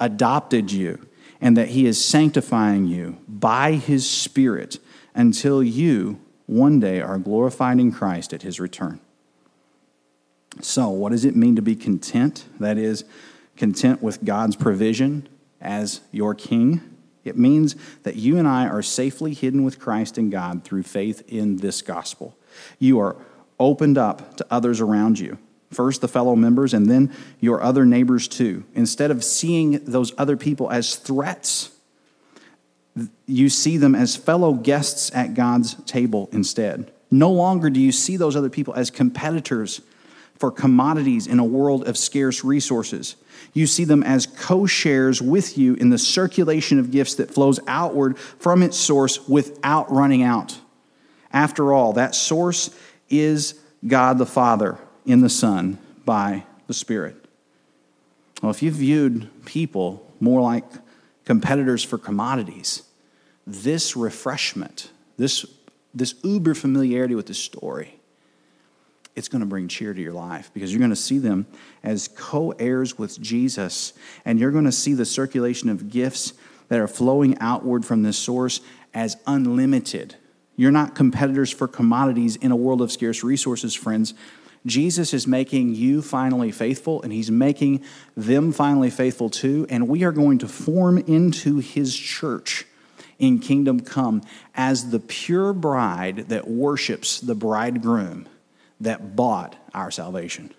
adopted 0.00 0.72
you, 0.72 1.06
and 1.40 1.56
that 1.56 1.68
He 1.68 1.86
is 1.86 2.02
sanctifying 2.02 2.86
you 2.86 3.18
by 3.28 3.72
His 3.72 4.08
Spirit 4.08 4.78
until 5.14 5.62
you 5.62 6.20
one 6.46 6.80
day 6.80 7.00
are 7.00 7.18
glorified 7.18 7.78
in 7.78 7.92
Christ 7.92 8.32
at 8.32 8.42
His 8.42 8.58
return. 8.58 9.00
So, 10.60 10.88
what 10.88 11.12
does 11.12 11.24
it 11.24 11.36
mean 11.36 11.56
to 11.56 11.62
be 11.62 11.76
content? 11.76 12.44
That 12.58 12.76
is, 12.76 13.04
content 13.56 14.02
with 14.02 14.24
God's 14.24 14.56
provision 14.56 15.28
as 15.60 16.00
your 16.10 16.34
king. 16.34 16.80
It 17.24 17.36
means 17.36 17.76
that 18.02 18.16
you 18.16 18.38
and 18.38 18.48
I 18.48 18.66
are 18.66 18.82
safely 18.82 19.34
hidden 19.34 19.64
with 19.64 19.78
Christ 19.78 20.16
and 20.16 20.32
God 20.32 20.64
through 20.64 20.84
faith 20.84 21.22
in 21.28 21.58
this 21.58 21.82
gospel. 21.82 22.36
You 22.78 22.98
are 23.00 23.16
opened 23.58 23.98
up 23.98 24.36
to 24.38 24.46
others 24.50 24.80
around 24.80 25.18
you. 25.18 25.38
First, 25.70 26.00
the 26.00 26.08
fellow 26.08 26.34
members, 26.34 26.74
and 26.74 26.90
then 26.90 27.12
your 27.38 27.62
other 27.62 27.86
neighbors 27.86 28.26
too. 28.26 28.64
Instead 28.74 29.10
of 29.10 29.22
seeing 29.22 29.84
those 29.84 30.12
other 30.18 30.36
people 30.36 30.70
as 30.70 30.96
threats, 30.96 31.70
you 33.26 33.48
see 33.48 33.76
them 33.76 33.94
as 33.94 34.16
fellow 34.16 34.52
guests 34.52 35.12
at 35.14 35.34
God's 35.34 35.74
table 35.84 36.28
instead. 36.32 36.90
No 37.10 37.30
longer 37.30 37.70
do 37.70 37.80
you 37.80 37.92
see 37.92 38.16
those 38.16 38.34
other 38.34 38.50
people 38.50 38.74
as 38.74 38.90
competitors 38.90 39.80
for 40.38 40.50
commodities 40.50 41.26
in 41.26 41.38
a 41.38 41.44
world 41.44 41.86
of 41.86 41.96
scarce 41.96 42.42
resources. 42.42 43.14
You 43.52 43.66
see 43.66 43.84
them 43.84 44.02
as 44.02 44.26
co 44.26 44.66
shares 44.66 45.22
with 45.22 45.56
you 45.56 45.74
in 45.74 45.90
the 45.90 45.98
circulation 45.98 46.78
of 46.78 46.90
gifts 46.90 47.14
that 47.16 47.30
flows 47.30 47.60
outward 47.68 48.18
from 48.18 48.62
its 48.62 48.76
source 48.76 49.28
without 49.28 49.90
running 49.92 50.22
out. 50.22 50.58
After 51.32 51.72
all, 51.72 51.92
that 51.92 52.14
source 52.14 52.70
is 53.08 53.60
God 53.86 54.18
the 54.18 54.26
Father 54.26 54.78
in 55.06 55.20
the 55.20 55.28
Son 55.28 55.78
by 56.04 56.44
the 56.66 56.74
Spirit. 56.74 57.16
Well, 58.42 58.50
if 58.50 58.62
you 58.62 58.70
viewed 58.70 59.28
people 59.44 60.06
more 60.20 60.40
like 60.40 60.64
competitors 61.24 61.84
for 61.84 61.98
commodities, 61.98 62.82
this 63.46 63.96
refreshment, 63.96 64.90
this, 65.16 65.44
this 65.94 66.14
uber 66.22 66.54
familiarity 66.54 67.14
with 67.14 67.26
the 67.26 67.34
story, 67.34 68.00
it's 69.16 69.28
going 69.28 69.40
to 69.40 69.46
bring 69.46 69.68
cheer 69.68 69.92
to 69.92 70.00
your 70.00 70.12
life 70.12 70.50
because 70.54 70.72
you're 70.72 70.78
going 70.78 70.90
to 70.90 70.96
see 70.96 71.18
them 71.18 71.46
as 71.82 72.08
co 72.08 72.50
heirs 72.52 72.96
with 72.96 73.20
Jesus, 73.20 73.92
and 74.24 74.38
you're 74.38 74.52
going 74.52 74.64
to 74.64 74.72
see 74.72 74.94
the 74.94 75.04
circulation 75.04 75.68
of 75.68 75.90
gifts 75.90 76.32
that 76.68 76.78
are 76.78 76.88
flowing 76.88 77.36
outward 77.40 77.84
from 77.84 78.02
this 78.02 78.16
source 78.16 78.60
as 78.94 79.16
unlimited. 79.26 80.14
You're 80.56 80.70
not 80.70 80.94
competitors 80.94 81.50
for 81.50 81.66
commodities 81.66 82.36
in 82.36 82.52
a 82.52 82.56
world 82.56 82.80
of 82.80 82.92
scarce 82.92 83.24
resources, 83.24 83.74
friends. 83.74 84.14
Jesus 84.66 85.14
is 85.14 85.26
making 85.26 85.74
you 85.74 86.02
finally 86.02 86.52
faithful, 86.52 87.02
and 87.02 87.12
He's 87.12 87.30
making 87.30 87.82
them 88.16 88.52
finally 88.52 88.90
faithful 88.90 89.30
too. 89.30 89.66
And 89.70 89.88
we 89.88 90.04
are 90.04 90.12
going 90.12 90.38
to 90.38 90.48
form 90.48 90.98
into 90.98 91.58
His 91.58 91.96
church 91.96 92.66
in 93.18 93.38
kingdom 93.38 93.80
come 93.80 94.22
as 94.54 94.90
the 94.90 95.00
pure 95.00 95.52
bride 95.52 96.28
that 96.28 96.48
worships 96.48 97.20
the 97.20 97.34
bridegroom 97.34 98.26
that 98.80 99.14
bought 99.14 99.56
our 99.74 99.90
salvation. 99.90 100.52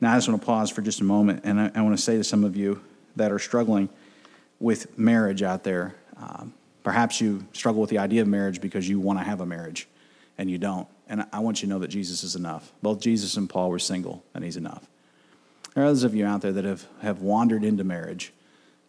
Now, 0.00 0.12
I 0.12 0.16
just 0.16 0.28
want 0.28 0.40
to 0.40 0.46
pause 0.46 0.70
for 0.70 0.80
just 0.82 1.00
a 1.00 1.04
moment, 1.04 1.42
and 1.44 1.60
I, 1.60 1.70
I 1.74 1.82
want 1.82 1.96
to 1.96 2.02
say 2.02 2.16
to 2.16 2.24
some 2.24 2.44
of 2.44 2.56
you 2.56 2.82
that 3.16 3.32
are 3.32 3.38
struggling 3.38 3.88
with 4.60 4.98
marriage 4.98 5.42
out 5.42 5.64
there 5.64 5.94
um, 6.20 6.52
perhaps 6.82 7.20
you 7.20 7.46
struggle 7.52 7.80
with 7.80 7.90
the 7.90 7.98
idea 7.98 8.22
of 8.22 8.28
marriage 8.28 8.60
because 8.60 8.88
you 8.88 8.98
want 8.98 9.18
to 9.18 9.24
have 9.24 9.40
a 9.40 9.46
marriage 9.46 9.88
and 10.36 10.50
you 10.50 10.58
don't. 10.58 10.88
And 11.08 11.26
I 11.32 11.40
want 11.40 11.62
you 11.62 11.68
to 11.68 11.74
know 11.74 11.78
that 11.78 11.88
Jesus 11.88 12.22
is 12.22 12.36
enough. 12.36 12.72
Both 12.82 13.00
Jesus 13.00 13.36
and 13.36 13.48
Paul 13.48 13.70
were 13.70 13.78
single, 13.78 14.24
and 14.34 14.44
he's 14.44 14.56
enough. 14.56 14.86
There 15.74 15.82
are 15.82 15.86
others 15.86 16.04
of 16.04 16.14
you 16.14 16.26
out 16.26 16.42
there 16.42 16.52
that 16.52 16.64
have, 16.64 16.86
have 17.00 17.20
wandered 17.20 17.64
into 17.64 17.84
marriage, 17.84 18.32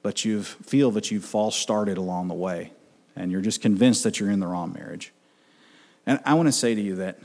but 0.01 0.25
you 0.25 0.43
feel 0.43 0.91
that 0.91 1.11
you've 1.11 1.23
false 1.23 1.55
started 1.55 1.97
along 1.97 2.27
the 2.27 2.33
way, 2.33 2.71
and 3.15 3.31
you're 3.31 3.41
just 3.41 3.61
convinced 3.61 4.03
that 4.03 4.19
you're 4.19 4.31
in 4.31 4.39
the 4.39 4.47
wrong 4.47 4.73
marriage. 4.73 5.13
And 6.05 6.19
I 6.25 6.33
want 6.33 6.47
to 6.47 6.51
say 6.53 6.75
to 6.75 6.81
you 6.81 6.95
that 6.95 7.19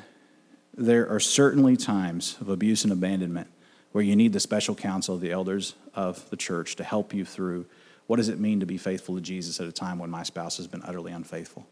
there 0.77 1.09
are 1.09 1.21
certainly 1.21 1.77
times 1.77 2.37
of 2.41 2.49
abuse 2.49 2.85
and 2.85 2.93
abandonment 2.93 3.49
where 3.93 4.05
you 4.05 4.17
need 4.17 4.33
the 4.33 4.41
special 4.41 4.75
counsel 4.75 5.15
of 5.15 5.21
the 5.21 5.31
elders 5.31 5.75
of 5.95 6.29
the 6.31 6.37
church 6.37 6.77
to 6.77 6.85
help 6.85 7.15
you 7.15 7.25
through 7.25 7.65
what 8.07 8.17
does 8.17 8.29
it 8.29 8.39
mean 8.39 8.61
to 8.61 8.67
be 8.67 8.77
faithful 8.77 9.15
to 9.15 9.21
Jesus 9.21 9.61
at 9.61 9.67
a 9.67 9.73
time 9.73 9.99
when 9.99 10.11
my 10.11 10.25
spouse 10.25 10.57
has 10.57 10.67
been 10.67 10.83
utterly 10.83 11.13
unfaithful. 11.13 11.67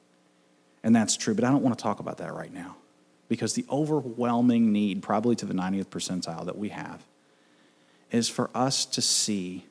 And 0.84 0.94
that's 0.94 1.16
true, 1.16 1.34
but 1.34 1.44
I 1.44 1.50
don't 1.50 1.62
want 1.62 1.76
to 1.76 1.82
talk 1.82 2.00
about 2.00 2.18
that 2.18 2.32
right 2.32 2.52
now 2.52 2.76
because 3.32 3.54
the 3.54 3.64
overwhelming 3.70 4.72
need, 4.72 5.02
probably 5.02 5.34
to 5.34 5.46
the 5.46 5.54
90th 5.54 5.86
percentile 5.86 6.44
that 6.44 6.58
we 6.58 6.68
have, 6.68 7.02
is 8.10 8.28
for 8.28 8.50
us 8.54 8.84
to 8.84 9.00
see 9.00 9.64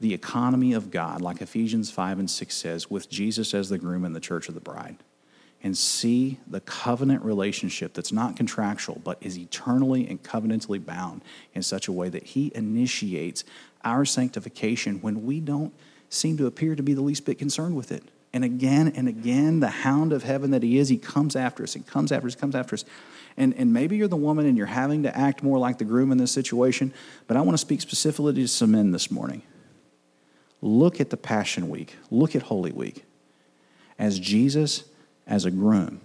the 0.00 0.14
economy 0.14 0.72
of 0.72 0.90
God, 0.90 1.20
like 1.20 1.42
Ephesians 1.42 1.90
5 1.90 2.20
and 2.20 2.30
6 2.30 2.54
says, 2.54 2.90
with 2.90 3.10
Jesus 3.10 3.52
as 3.52 3.68
the 3.68 3.76
groom 3.76 4.02
and 4.06 4.16
the 4.16 4.20
church 4.20 4.48
of 4.48 4.54
the 4.54 4.62
bride 4.62 4.96
and 5.62 5.76
see 5.76 6.38
the 6.46 6.60
covenant 6.62 7.22
relationship 7.22 7.92
that's 7.92 8.12
not 8.12 8.34
contractual, 8.34 8.98
but 9.04 9.18
is 9.20 9.36
eternally 9.36 10.08
and 10.08 10.22
covenantally 10.22 10.82
bound 10.82 11.20
in 11.52 11.62
such 11.62 11.88
a 11.88 11.92
way 11.92 12.08
that 12.08 12.22
He 12.22 12.50
initiates 12.54 13.44
our 13.84 14.06
sanctification 14.06 15.02
when 15.02 15.26
we 15.26 15.38
don't 15.38 15.74
seem 16.08 16.38
to 16.38 16.46
appear 16.46 16.74
to 16.76 16.82
be 16.82 16.94
the 16.94 17.02
least 17.02 17.26
bit 17.26 17.38
concerned 17.38 17.76
with 17.76 17.92
it. 17.92 18.04
And 18.36 18.44
again 18.44 18.92
and 18.94 19.08
again, 19.08 19.60
the 19.60 19.68
hound 19.68 20.12
of 20.12 20.22
heaven 20.22 20.50
that 20.50 20.62
He 20.62 20.76
is, 20.76 20.90
He 20.90 20.98
comes 20.98 21.34
after 21.34 21.62
us 21.62 21.74
and 21.74 21.86
comes 21.86 22.12
after 22.12 22.26
us, 22.26 22.34
comes 22.34 22.54
after 22.54 22.74
us. 22.74 22.84
And, 23.38 23.54
and 23.54 23.72
maybe 23.72 23.96
you're 23.96 24.08
the 24.08 24.16
woman 24.16 24.44
and 24.44 24.58
you're 24.58 24.66
having 24.66 25.04
to 25.04 25.18
act 25.18 25.42
more 25.42 25.58
like 25.58 25.78
the 25.78 25.86
groom 25.86 26.12
in 26.12 26.18
this 26.18 26.32
situation, 26.32 26.92
but 27.28 27.38
I 27.38 27.40
want 27.40 27.54
to 27.54 27.58
speak 27.58 27.80
specifically 27.80 28.34
to 28.34 28.46
some 28.46 28.72
men 28.72 28.90
this 28.90 29.10
morning. 29.10 29.40
Look 30.60 31.00
at 31.00 31.08
the 31.08 31.16
Passion 31.16 31.70
Week, 31.70 31.96
look 32.10 32.36
at 32.36 32.42
Holy 32.42 32.72
Week 32.72 33.04
as 33.98 34.18
Jesus 34.18 34.84
as 35.26 35.46
a 35.46 35.50
groom 35.50 36.02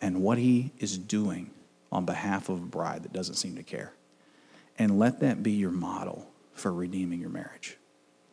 and 0.00 0.22
what 0.22 0.38
he 0.38 0.72
is 0.78 0.96
doing 0.96 1.50
on 1.92 2.06
behalf 2.06 2.48
of 2.48 2.62
a 2.62 2.66
bride 2.66 3.02
that 3.02 3.12
doesn't 3.12 3.34
seem 3.34 3.56
to 3.56 3.62
care. 3.62 3.92
And 4.78 4.98
let 4.98 5.20
that 5.20 5.42
be 5.42 5.52
your 5.52 5.70
model 5.70 6.30
for 6.54 6.72
redeeming 6.72 7.20
your 7.20 7.28
marriage. 7.28 7.76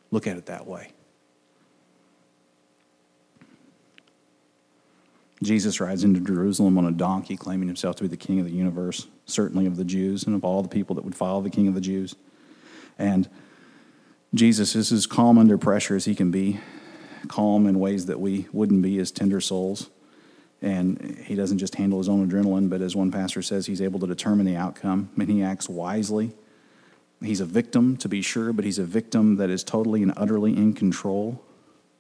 Look 0.10 0.26
at 0.26 0.38
it 0.38 0.46
that 0.46 0.66
way. 0.66 0.94
Jesus 5.44 5.80
rides 5.80 6.04
into 6.04 6.20
Jerusalem 6.20 6.78
on 6.78 6.86
a 6.86 6.92
donkey, 6.92 7.36
claiming 7.36 7.68
himself 7.68 7.98
to 7.98 8.04
be 8.04 8.08
the 8.08 8.18
king 8.18 8.40
of 8.40 8.46
the 8.46 8.54
universe, 8.54 9.08
certainly 9.26 9.66
of 9.66 9.76
the 9.76 9.84
Jews 9.84 10.24
and 10.24 10.36
of 10.36 10.44
all 10.44 10.62
the 10.62 10.70
people 10.70 10.96
that 10.96 11.04
would 11.04 11.16
follow 11.16 11.42
the 11.42 11.50
king 11.50 11.68
of 11.68 11.74
the 11.74 11.82
Jews. 11.82 12.16
And 12.98 13.28
Jesus 14.34 14.76
is 14.76 14.92
as 14.92 15.06
calm 15.06 15.38
under 15.38 15.58
pressure 15.58 15.96
as 15.96 16.06
he 16.06 16.16
can 16.16 16.32
be, 16.32 16.60
calm 17.28 17.68
in 17.68 17.80
ways 17.80 18.06
that 18.06 18.20
we 18.20 18.48
wouldn't 18.54 18.82
be 18.82 18.98
as 19.00 19.12
tender 19.12 19.42
souls. 19.42 19.90
And 20.62 21.18
he 21.26 21.36
doesn't 21.36 21.58
just 21.58 21.76
handle 21.76 22.00
his 22.00 22.10
own 22.10 22.28
adrenaline, 22.30 22.70
but 22.70 22.82
as 22.82 22.96
one 22.96 23.12
pastor 23.12 23.42
says, 23.42 23.66
he's 23.66 23.82
able 23.82 24.00
to 24.00 24.08
determine 24.08 24.46
the 24.46 24.56
outcome 24.56 25.10
and 25.18 25.30
he 25.30 25.44
acts 25.44 25.68
wisely. 25.68 26.34
He's 27.22 27.42
a 27.42 27.46
victim, 27.46 27.98
to 27.98 28.10
be 28.10 28.22
sure, 28.22 28.54
but 28.54 28.66
he's 28.66 28.80
a 28.80 28.84
victim 28.84 29.36
that 29.38 29.50
is 29.50 29.64
totally 29.64 30.02
and 30.02 30.14
utterly 30.16 30.56
in 30.56 30.74
control. 30.74 31.42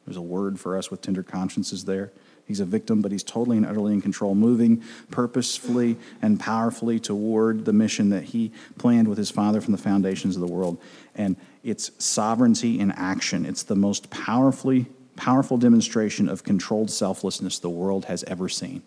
There's 0.05 0.17
a 0.17 0.21
word 0.21 0.59
for 0.59 0.77
us 0.77 0.91
with 0.91 1.01
tender 1.01 1.23
consciences 1.23 1.85
there. 1.85 2.11
He's 2.47 2.59
a 2.59 2.65
victim, 2.65 3.01
but 3.01 3.11
he's 3.11 3.23
totally 3.23 3.57
and 3.57 3.65
utterly 3.65 3.93
in 3.93 4.01
control, 4.01 4.35
moving 4.35 4.83
purposefully 5.09 5.97
and 6.21 6.39
powerfully 6.39 6.99
toward 6.99 7.65
the 7.65 7.73
mission 7.73 8.09
that 8.09 8.23
he 8.23 8.51
planned 8.77 9.07
with 9.07 9.17
his 9.17 9.31
Father 9.31 9.61
from 9.61 9.71
the 9.71 9.79
foundations 9.79 10.35
of 10.35 10.41
the 10.41 10.47
world. 10.47 10.79
And 11.15 11.37
it's 11.63 11.91
sovereignty 11.97 12.79
in 12.79 12.91
action. 12.91 13.45
It's 13.45 13.63
the 13.63 13.75
most 13.75 14.09
powerfully 14.11 14.85
powerful 15.15 15.57
demonstration 15.57 16.27
of 16.27 16.43
controlled 16.43 16.91
selflessness 16.91 17.59
the 17.59 17.69
world 17.69 18.05
has 18.05 18.23
ever 18.25 18.49
seen. 18.49 18.83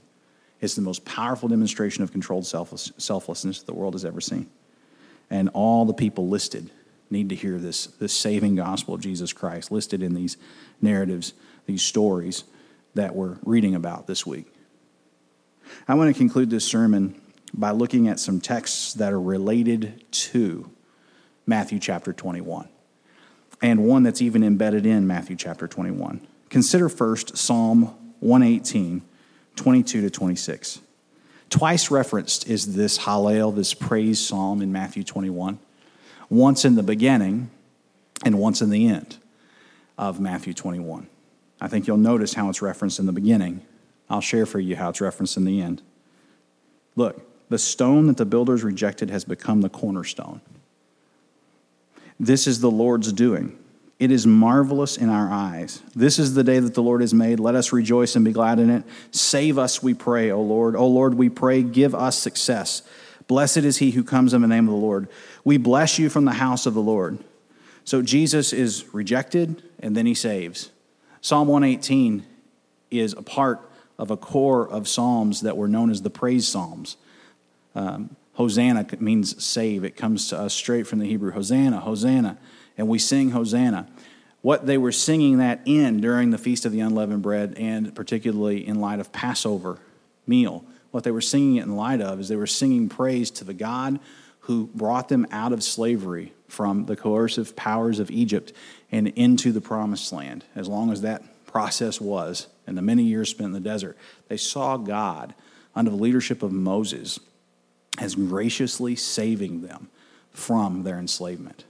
It's 0.60 0.74
the 0.74 0.82
most 0.82 1.04
powerful 1.04 1.48
demonstration 1.48 2.02
of 2.02 2.12
controlled 2.12 2.46
selfless, 2.46 2.92
selflessness 2.98 3.62
the 3.62 3.74
world 3.74 3.94
has 3.94 4.04
ever 4.04 4.20
seen. 4.20 4.48
And 5.30 5.48
all 5.50 5.84
the 5.84 5.94
people 5.94 6.28
listed 6.28 6.70
need 7.10 7.28
to 7.30 7.34
hear 7.34 7.58
this, 7.58 7.86
this 7.86 8.12
saving 8.12 8.56
gospel 8.56 8.94
of 8.94 9.00
Jesus 9.00 9.32
Christ 9.32 9.70
listed 9.70 10.02
in 10.02 10.14
these 10.14 10.36
narratives, 10.82 11.32
these 11.66 11.82
stories 11.82 12.44
that 12.94 13.14
we're 13.14 13.36
reading 13.44 13.74
about 13.74 14.06
this 14.06 14.26
week. 14.26 14.46
I 15.86 15.94
want 15.94 16.14
to 16.14 16.18
conclude 16.18 16.50
this 16.50 16.64
sermon 16.64 17.20
by 17.54 17.70
looking 17.70 18.08
at 18.08 18.20
some 18.20 18.40
texts 18.40 18.94
that 18.94 19.12
are 19.12 19.20
related 19.20 20.04
to 20.10 20.70
Matthew 21.46 21.78
chapter 21.78 22.12
21, 22.12 22.68
and 23.62 23.84
one 23.84 24.02
that's 24.02 24.20
even 24.20 24.42
embedded 24.42 24.84
in 24.86 25.06
Matthew 25.06 25.36
chapter 25.36 25.66
21. 25.66 26.26
Consider 26.50 26.88
first 26.88 27.36
Psalm 27.36 27.94
118, 28.20 29.02
22 29.56 30.00
to 30.02 30.10
26. 30.10 30.80
Twice 31.50 31.90
referenced 31.90 32.48
is 32.48 32.74
this 32.74 32.98
Hallel, 32.98 33.54
this 33.54 33.72
praise 33.72 34.24
psalm 34.24 34.60
in 34.60 34.70
Matthew 34.70 35.02
21, 35.02 35.58
once 36.28 36.64
in 36.64 36.74
the 36.74 36.82
beginning 36.82 37.50
and 38.24 38.38
once 38.38 38.60
in 38.60 38.70
the 38.70 38.88
end 38.88 39.16
of 39.96 40.20
Matthew 40.20 40.52
21. 40.52 41.08
I 41.60 41.68
think 41.68 41.86
you'll 41.86 41.96
notice 41.96 42.34
how 42.34 42.48
it's 42.48 42.62
referenced 42.62 42.98
in 42.98 43.06
the 43.06 43.12
beginning. 43.12 43.62
I'll 44.08 44.20
share 44.20 44.46
for 44.46 44.60
you 44.60 44.76
how 44.76 44.90
it's 44.90 45.00
referenced 45.00 45.36
in 45.36 45.44
the 45.44 45.60
end. 45.60 45.82
Look, 46.96 47.48
the 47.48 47.58
stone 47.58 48.06
that 48.06 48.16
the 48.16 48.24
builders 48.24 48.62
rejected 48.62 49.10
has 49.10 49.24
become 49.24 49.60
the 49.60 49.68
cornerstone. 49.68 50.40
This 52.20 52.46
is 52.46 52.60
the 52.60 52.70
Lord's 52.70 53.12
doing. 53.12 53.58
It 53.98 54.12
is 54.12 54.26
marvelous 54.26 54.96
in 54.96 55.08
our 55.08 55.30
eyes. 55.30 55.82
This 55.94 56.18
is 56.18 56.34
the 56.34 56.44
day 56.44 56.60
that 56.60 56.74
the 56.74 56.82
Lord 56.82 57.00
has 57.00 57.12
made. 57.12 57.40
Let 57.40 57.54
us 57.54 57.72
rejoice 57.72 58.14
and 58.14 58.24
be 58.24 58.32
glad 58.32 58.60
in 58.60 58.70
it. 58.70 58.84
Save 59.10 59.58
us, 59.58 59.82
we 59.82 59.94
pray, 59.94 60.30
O 60.30 60.40
Lord. 60.40 60.76
O 60.76 60.86
Lord, 60.86 61.14
we 61.14 61.28
pray, 61.28 61.62
give 61.62 61.94
us 61.94 62.16
success. 62.16 62.82
Blessed 63.26 63.58
is 63.58 63.78
he 63.78 63.90
who 63.90 64.04
comes 64.04 64.34
in 64.34 64.42
the 64.42 64.48
name 64.48 64.68
of 64.68 64.72
the 64.72 64.80
Lord. 64.80 65.08
We 65.44 65.56
bless 65.56 65.98
you 65.98 66.08
from 66.08 66.24
the 66.24 66.32
house 66.32 66.64
of 66.64 66.74
the 66.74 66.80
Lord. 66.80 67.18
So 67.84 68.02
Jesus 68.02 68.52
is 68.52 68.92
rejected 68.94 69.62
and 69.80 69.96
then 69.96 70.06
he 70.06 70.14
saves. 70.14 70.70
Psalm 71.28 71.46
118 71.46 72.24
is 72.90 73.12
a 73.12 73.20
part 73.20 73.60
of 73.98 74.10
a 74.10 74.16
core 74.16 74.66
of 74.66 74.88
psalms 74.88 75.42
that 75.42 75.58
were 75.58 75.68
known 75.68 75.90
as 75.90 76.00
the 76.00 76.08
praise 76.08 76.48
psalms. 76.48 76.96
Um, 77.74 78.16
Hosanna 78.32 78.86
means 78.98 79.44
save. 79.44 79.84
It 79.84 79.94
comes 79.94 80.30
to 80.30 80.38
us 80.38 80.54
straight 80.54 80.86
from 80.86 81.00
the 81.00 81.04
Hebrew. 81.04 81.32
Hosanna, 81.32 81.80
Hosanna. 81.80 82.38
And 82.78 82.88
we 82.88 82.98
sing 82.98 83.32
Hosanna. 83.32 83.86
What 84.40 84.64
they 84.64 84.78
were 84.78 84.90
singing 84.90 85.36
that 85.36 85.60
in 85.66 86.00
during 86.00 86.30
the 86.30 86.38
Feast 86.38 86.64
of 86.64 86.72
the 86.72 86.80
Unleavened 86.80 87.20
Bread, 87.20 87.52
and 87.58 87.94
particularly 87.94 88.66
in 88.66 88.80
light 88.80 88.98
of 88.98 89.12
Passover 89.12 89.80
meal, 90.26 90.64
what 90.92 91.04
they 91.04 91.10
were 91.10 91.20
singing 91.20 91.56
it 91.56 91.64
in 91.64 91.76
light 91.76 92.00
of 92.00 92.20
is 92.20 92.28
they 92.28 92.36
were 92.36 92.46
singing 92.46 92.88
praise 92.88 93.30
to 93.32 93.44
the 93.44 93.52
God 93.52 94.00
who 94.48 94.66
brought 94.74 95.10
them 95.10 95.26
out 95.30 95.52
of 95.52 95.62
slavery 95.62 96.32
from 96.48 96.86
the 96.86 96.96
coercive 96.96 97.54
powers 97.54 97.98
of 97.98 98.10
Egypt 98.10 98.50
and 98.90 99.08
into 99.08 99.52
the 99.52 99.60
promised 99.60 100.10
land. 100.10 100.42
As 100.56 100.66
long 100.66 100.90
as 100.90 101.02
that 101.02 101.22
process 101.44 102.00
was, 102.00 102.46
and 102.66 102.76
the 102.76 102.80
many 102.80 103.02
years 103.02 103.28
spent 103.28 103.48
in 103.48 103.52
the 103.52 103.60
desert, 103.60 103.98
they 104.28 104.38
saw 104.38 104.78
God 104.78 105.34
under 105.74 105.90
the 105.90 105.98
leadership 105.98 106.42
of 106.42 106.50
Moses 106.50 107.20
as 107.98 108.14
graciously 108.14 108.96
saving 108.96 109.60
them 109.60 109.90
from 110.30 110.82
their 110.82 110.98
enslavement. 110.98 111.66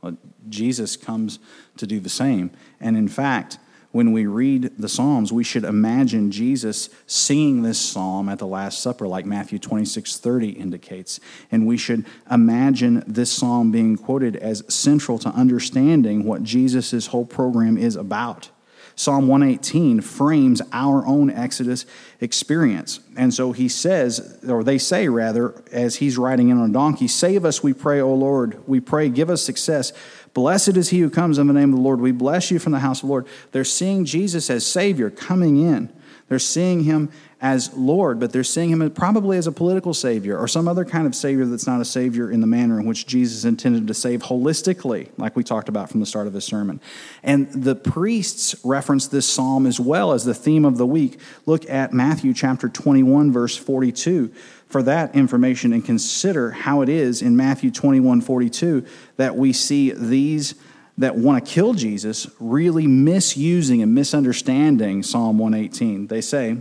Well, 0.00 0.16
Jesus 0.48 0.96
comes 0.96 1.38
to 1.76 1.86
do 1.86 2.00
the 2.00 2.08
same. 2.08 2.50
And 2.80 2.96
in 2.96 3.08
fact, 3.08 3.58
when 3.92 4.12
we 4.12 4.26
read 4.26 4.72
the 4.78 4.88
Psalms, 4.88 5.32
we 5.32 5.44
should 5.44 5.64
imagine 5.64 6.30
Jesus 6.30 6.88
singing 7.06 7.62
this 7.62 7.78
psalm 7.78 8.28
at 8.28 8.38
the 8.38 8.46
Last 8.46 8.80
Supper, 8.80 9.06
like 9.06 9.26
Matthew 9.26 9.58
26 9.58 10.18
30 10.18 10.50
indicates. 10.50 11.20
And 11.50 11.66
we 11.66 11.76
should 11.76 12.06
imagine 12.30 13.04
this 13.06 13.30
psalm 13.30 13.70
being 13.70 13.96
quoted 13.96 14.36
as 14.36 14.64
central 14.72 15.18
to 15.20 15.28
understanding 15.28 16.24
what 16.24 16.42
Jesus' 16.42 17.08
whole 17.08 17.26
program 17.26 17.76
is 17.76 17.94
about. 17.94 18.50
Psalm 18.94 19.26
118 19.26 20.00
frames 20.00 20.60
our 20.72 21.06
own 21.06 21.30
Exodus 21.30 21.86
experience. 22.20 23.00
And 23.16 23.32
so 23.32 23.52
he 23.52 23.68
says, 23.68 24.38
or 24.46 24.62
they 24.62 24.78
say 24.78 25.08
rather, 25.08 25.62
as 25.72 25.96
he's 25.96 26.18
riding 26.18 26.50
in 26.50 26.58
on 26.58 26.70
a 26.70 26.72
donkey, 26.72 27.08
Save 27.08 27.44
us, 27.44 27.62
we 27.62 27.72
pray, 27.72 28.00
O 28.00 28.12
Lord. 28.12 28.60
We 28.66 28.80
pray, 28.80 29.08
give 29.08 29.30
us 29.30 29.42
success. 29.42 29.92
Blessed 30.34 30.76
is 30.76 30.90
he 30.90 31.00
who 31.00 31.10
comes 31.10 31.38
in 31.38 31.46
the 31.46 31.52
name 31.52 31.70
of 31.70 31.76
the 31.76 31.82
Lord. 31.82 32.00
We 32.00 32.12
bless 32.12 32.50
you 32.50 32.58
from 32.58 32.72
the 32.72 32.80
house 32.80 32.98
of 32.98 33.08
the 33.08 33.10
Lord. 33.10 33.26
They're 33.52 33.64
seeing 33.64 34.04
Jesus 34.04 34.48
as 34.50 34.66
Savior 34.66 35.10
coming 35.10 35.60
in. 35.60 35.92
They're 36.28 36.38
seeing 36.38 36.84
him 36.84 37.10
as 37.42 37.74
Lord, 37.74 38.20
but 38.20 38.32
they're 38.32 38.44
seeing 38.44 38.70
him 38.70 38.88
probably 38.92 39.36
as 39.36 39.48
a 39.48 39.52
political 39.52 39.92
Savior 39.92 40.38
or 40.38 40.46
some 40.46 40.68
other 40.68 40.84
kind 40.84 41.08
of 41.08 41.14
Savior 41.14 41.44
that's 41.44 41.66
not 41.66 41.80
a 41.80 41.84
Savior 41.84 42.30
in 42.30 42.40
the 42.40 42.46
manner 42.46 42.78
in 42.78 42.86
which 42.86 43.04
Jesus 43.04 43.44
intended 43.44 43.88
to 43.88 43.94
save 43.94 44.22
holistically, 44.22 45.08
like 45.18 45.34
we 45.34 45.42
talked 45.42 45.68
about 45.68 45.90
from 45.90 45.98
the 45.98 46.06
start 46.06 46.28
of 46.28 46.34
his 46.34 46.44
sermon. 46.44 46.80
And 47.24 47.52
the 47.52 47.74
priests 47.74 48.54
reference 48.64 49.08
this 49.08 49.28
psalm 49.28 49.66
as 49.66 49.80
well 49.80 50.12
as 50.12 50.24
the 50.24 50.34
theme 50.34 50.64
of 50.64 50.78
the 50.78 50.86
week. 50.86 51.18
Look 51.44 51.68
at 51.68 51.92
Matthew 51.92 52.32
chapter 52.32 52.68
21, 52.68 53.32
verse 53.32 53.56
42 53.56 54.32
for 54.68 54.84
that 54.84 55.14
information 55.16 55.72
and 55.72 55.84
consider 55.84 56.52
how 56.52 56.80
it 56.80 56.88
is 56.88 57.22
in 57.22 57.36
Matthew 57.36 57.72
21 57.72 58.20
42 58.20 58.86
that 59.16 59.36
we 59.36 59.52
see 59.52 59.90
these 59.90 60.54
that 60.96 61.16
want 61.16 61.44
to 61.44 61.50
kill 61.50 61.74
Jesus 61.74 62.28
really 62.38 62.86
misusing 62.86 63.82
and 63.82 63.94
misunderstanding 63.94 65.02
Psalm 65.02 65.38
118. 65.38 66.06
They 66.06 66.20
say, 66.20 66.58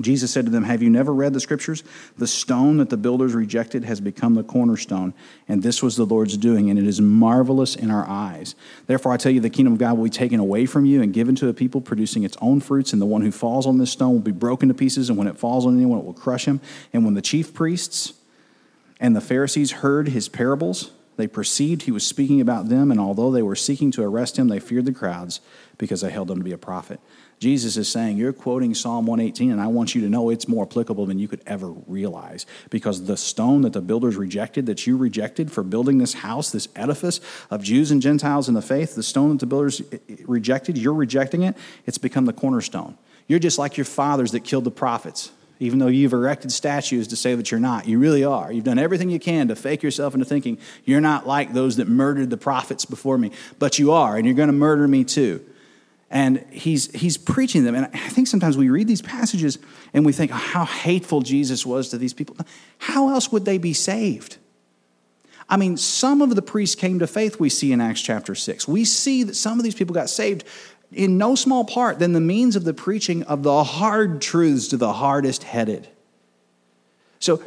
Jesus 0.00 0.30
said 0.30 0.44
to 0.44 0.50
them, 0.50 0.64
Have 0.64 0.82
you 0.82 0.90
never 0.90 1.12
read 1.12 1.32
the 1.32 1.40
scriptures? 1.40 1.82
The 2.18 2.26
stone 2.26 2.76
that 2.78 2.90
the 2.90 2.98
builders 2.98 3.34
rejected 3.34 3.84
has 3.84 4.00
become 4.00 4.34
the 4.34 4.42
cornerstone, 4.42 5.14
and 5.48 5.62
this 5.62 5.82
was 5.82 5.96
the 5.96 6.04
Lord's 6.04 6.36
doing, 6.36 6.68
and 6.68 6.78
it 6.78 6.86
is 6.86 7.00
marvelous 7.00 7.74
in 7.74 7.90
our 7.90 8.06
eyes. 8.06 8.54
Therefore, 8.86 9.12
I 9.12 9.16
tell 9.16 9.32
you, 9.32 9.40
the 9.40 9.48
kingdom 9.48 9.72
of 9.72 9.78
God 9.78 9.96
will 9.96 10.04
be 10.04 10.10
taken 10.10 10.38
away 10.38 10.66
from 10.66 10.84
you 10.84 11.00
and 11.00 11.14
given 11.14 11.34
to 11.36 11.48
a 11.48 11.54
people 11.54 11.80
producing 11.80 12.24
its 12.24 12.36
own 12.42 12.60
fruits, 12.60 12.92
and 12.92 13.00
the 13.00 13.06
one 13.06 13.22
who 13.22 13.32
falls 13.32 13.66
on 13.66 13.78
this 13.78 13.90
stone 13.90 14.12
will 14.12 14.20
be 14.20 14.32
broken 14.32 14.68
to 14.68 14.74
pieces, 14.74 15.08
and 15.08 15.18
when 15.18 15.28
it 15.28 15.38
falls 15.38 15.64
on 15.64 15.76
anyone, 15.76 15.98
it 15.98 16.04
will 16.04 16.12
crush 16.12 16.44
him. 16.44 16.60
And 16.92 17.04
when 17.04 17.14
the 17.14 17.22
chief 17.22 17.54
priests 17.54 18.12
and 19.00 19.16
the 19.16 19.22
Pharisees 19.22 19.72
heard 19.72 20.08
his 20.08 20.28
parables, 20.28 20.90
they 21.16 21.26
perceived 21.26 21.82
he 21.82 21.90
was 21.90 22.06
speaking 22.06 22.42
about 22.42 22.68
them, 22.68 22.90
and 22.90 23.00
although 23.00 23.30
they 23.30 23.42
were 23.42 23.56
seeking 23.56 23.90
to 23.92 24.02
arrest 24.02 24.38
him, 24.38 24.48
they 24.48 24.60
feared 24.60 24.84
the 24.84 24.92
crowds 24.92 25.40
because 25.78 26.02
they 26.02 26.10
held 26.10 26.30
him 26.30 26.38
to 26.38 26.44
be 26.44 26.52
a 26.52 26.58
prophet. 26.58 27.00
Jesus 27.38 27.76
is 27.76 27.88
saying, 27.88 28.16
You're 28.16 28.32
quoting 28.32 28.74
Psalm 28.74 29.06
118, 29.06 29.52
and 29.52 29.60
I 29.60 29.66
want 29.66 29.94
you 29.94 30.00
to 30.02 30.08
know 30.08 30.30
it's 30.30 30.48
more 30.48 30.64
applicable 30.64 31.04
than 31.04 31.18
you 31.18 31.28
could 31.28 31.42
ever 31.46 31.68
realize. 31.68 32.46
Because 32.70 33.04
the 33.04 33.16
stone 33.16 33.62
that 33.62 33.74
the 33.74 33.82
builders 33.82 34.16
rejected, 34.16 34.66
that 34.66 34.86
you 34.86 34.96
rejected 34.96 35.52
for 35.52 35.62
building 35.62 35.98
this 35.98 36.14
house, 36.14 36.50
this 36.50 36.68
edifice 36.74 37.20
of 37.50 37.62
Jews 37.62 37.90
and 37.90 38.00
Gentiles 38.00 38.48
in 38.48 38.54
the 38.54 38.62
faith, 38.62 38.94
the 38.94 39.02
stone 39.02 39.30
that 39.30 39.40
the 39.40 39.46
builders 39.46 39.82
eh, 39.92 39.98
eh, 40.08 40.16
rejected, 40.26 40.78
you're 40.78 40.94
rejecting 40.94 41.42
it, 41.42 41.56
it's 41.84 41.98
become 41.98 42.24
the 42.24 42.32
cornerstone. 42.32 42.96
You're 43.26 43.38
just 43.38 43.58
like 43.58 43.76
your 43.76 43.84
fathers 43.84 44.32
that 44.32 44.40
killed 44.40 44.64
the 44.64 44.70
prophets. 44.70 45.30
Even 45.58 45.78
though 45.78 45.86
you've 45.86 46.12
erected 46.12 46.52
statues 46.52 47.08
to 47.08 47.16
say 47.16 47.34
that 47.34 47.50
you're 47.50 47.60
not, 47.60 47.88
you 47.88 47.98
really 47.98 48.24
are. 48.24 48.52
You've 48.52 48.64
done 48.64 48.78
everything 48.78 49.08
you 49.08 49.18
can 49.18 49.48
to 49.48 49.56
fake 49.56 49.82
yourself 49.82 50.12
into 50.14 50.26
thinking 50.26 50.58
you're 50.84 51.00
not 51.00 51.26
like 51.26 51.54
those 51.54 51.76
that 51.76 51.88
murdered 51.88 52.28
the 52.28 52.36
prophets 52.36 52.84
before 52.84 53.16
me, 53.16 53.30
but 53.58 53.78
you 53.78 53.92
are, 53.92 54.16
and 54.16 54.26
you're 54.26 54.34
going 54.34 54.48
to 54.48 54.52
murder 54.52 54.86
me 54.86 55.02
too. 55.02 55.44
And 56.10 56.44
he's, 56.50 56.92
he's 56.94 57.16
preaching 57.16 57.64
them. 57.64 57.74
And 57.74 57.86
I 57.86 58.08
think 58.08 58.28
sometimes 58.28 58.56
we 58.56 58.68
read 58.68 58.86
these 58.86 59.02
passages 59.02 59.58
and 59.92 60.06
we 60.06 60.12
think 60.12 60.30
oh, 60.32 60.36
how 60.36 60.64
hateful 60.64 61.20
Jesus 61.20 61.66
was 61.66 61.88
to 61.88 61.98
these 61.98 62.14
people. 62.14 62.36
How 62.78 63.08
else 63.08 63.32
would 63.32 63.44
they 63.44 63.58
be 63.58 63.72
saved? 63.72 64.36
I 65.48 65.56
mean, 65.56 65.76
some 65.76 66.22
of 66.22 66.34
the 66.34 66.42
priests 66.42 66.74
came 66.74 66.98
to 66.98 67.06
faith, 67.06 67.38
we 67.38 67.48
see 67.48 67.72
in 67.72 67.80
Acts 67.80 68.02
chapter 68.02 68.34
6. 68.34 68.66
We 68.66 68.84
see 68.84 69.22
that 69.24 69.34
some 69.36 69.58
of 69.58 69.64
these 69.64 69.74
people 69.74 69.94
got 69.94 70.10
saved 70.10 70.44
in 70.92 71.18
no 71.18 71.34
small 71.34 71.64
part 71.64 71.98
than 71.98 72.12
the 72.12 72.20
means 72.20 72.56
of 72.56 72.64
the 72.64 72.74
preaching 72.74 73.22
of 73.24 73.42
the 73.42 73.64
hard 73.64 74.20
truths 74.20 74.68
to 74.68 74.76
the 74.76 74.92
hardest 74.92 75.44
headed. 75.44 75.88
So 77.18 77.42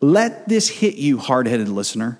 let 0.00 0.48
this 0.48 0.68
hit 0.68 0.96
you, 0.96 1.18
hard 1.18 1.46
headed 1.46 1.68
listener. 1.68 2.18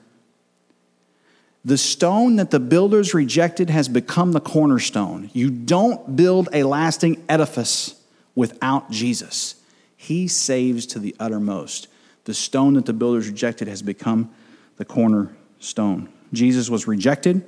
The 1.66 1.76
stone 1.76 2.36
that 2.36 2.52
the 2.52 2.60
builders 2.60 3.12
rejected 3.12 3.70
has 3.70 3.88
become 3.88 4.30
the 4.30 4.40
cornerstone. 4.40 5.30
You 5.32 5.50
don't 5.50 6.14
build 6.14 6.48
a 6.52 6.62
lasting 6.62 7.24
edifice 7.28 8.00
without 8.36 8.92
Jesus. 8.92 9.56
He 9.96 10.28
saves 10.28 10.86
to 10.86 11.00
the 11.00 11.16
uttermost. 11.18 11.88
The 12.22 12.34
stone 12.34 12.74
that 12.74 12.86
the 12.86 12.92
builders 12.92 13.26
rejected 13.26 13.66
has 13.66 13.82
become 13.82 14.30
the 14.76 14.84
cornerstone. 14.84 16.08
Jesus 16.32 16.70
was 16.70 16.86
rejected 16.86 17.42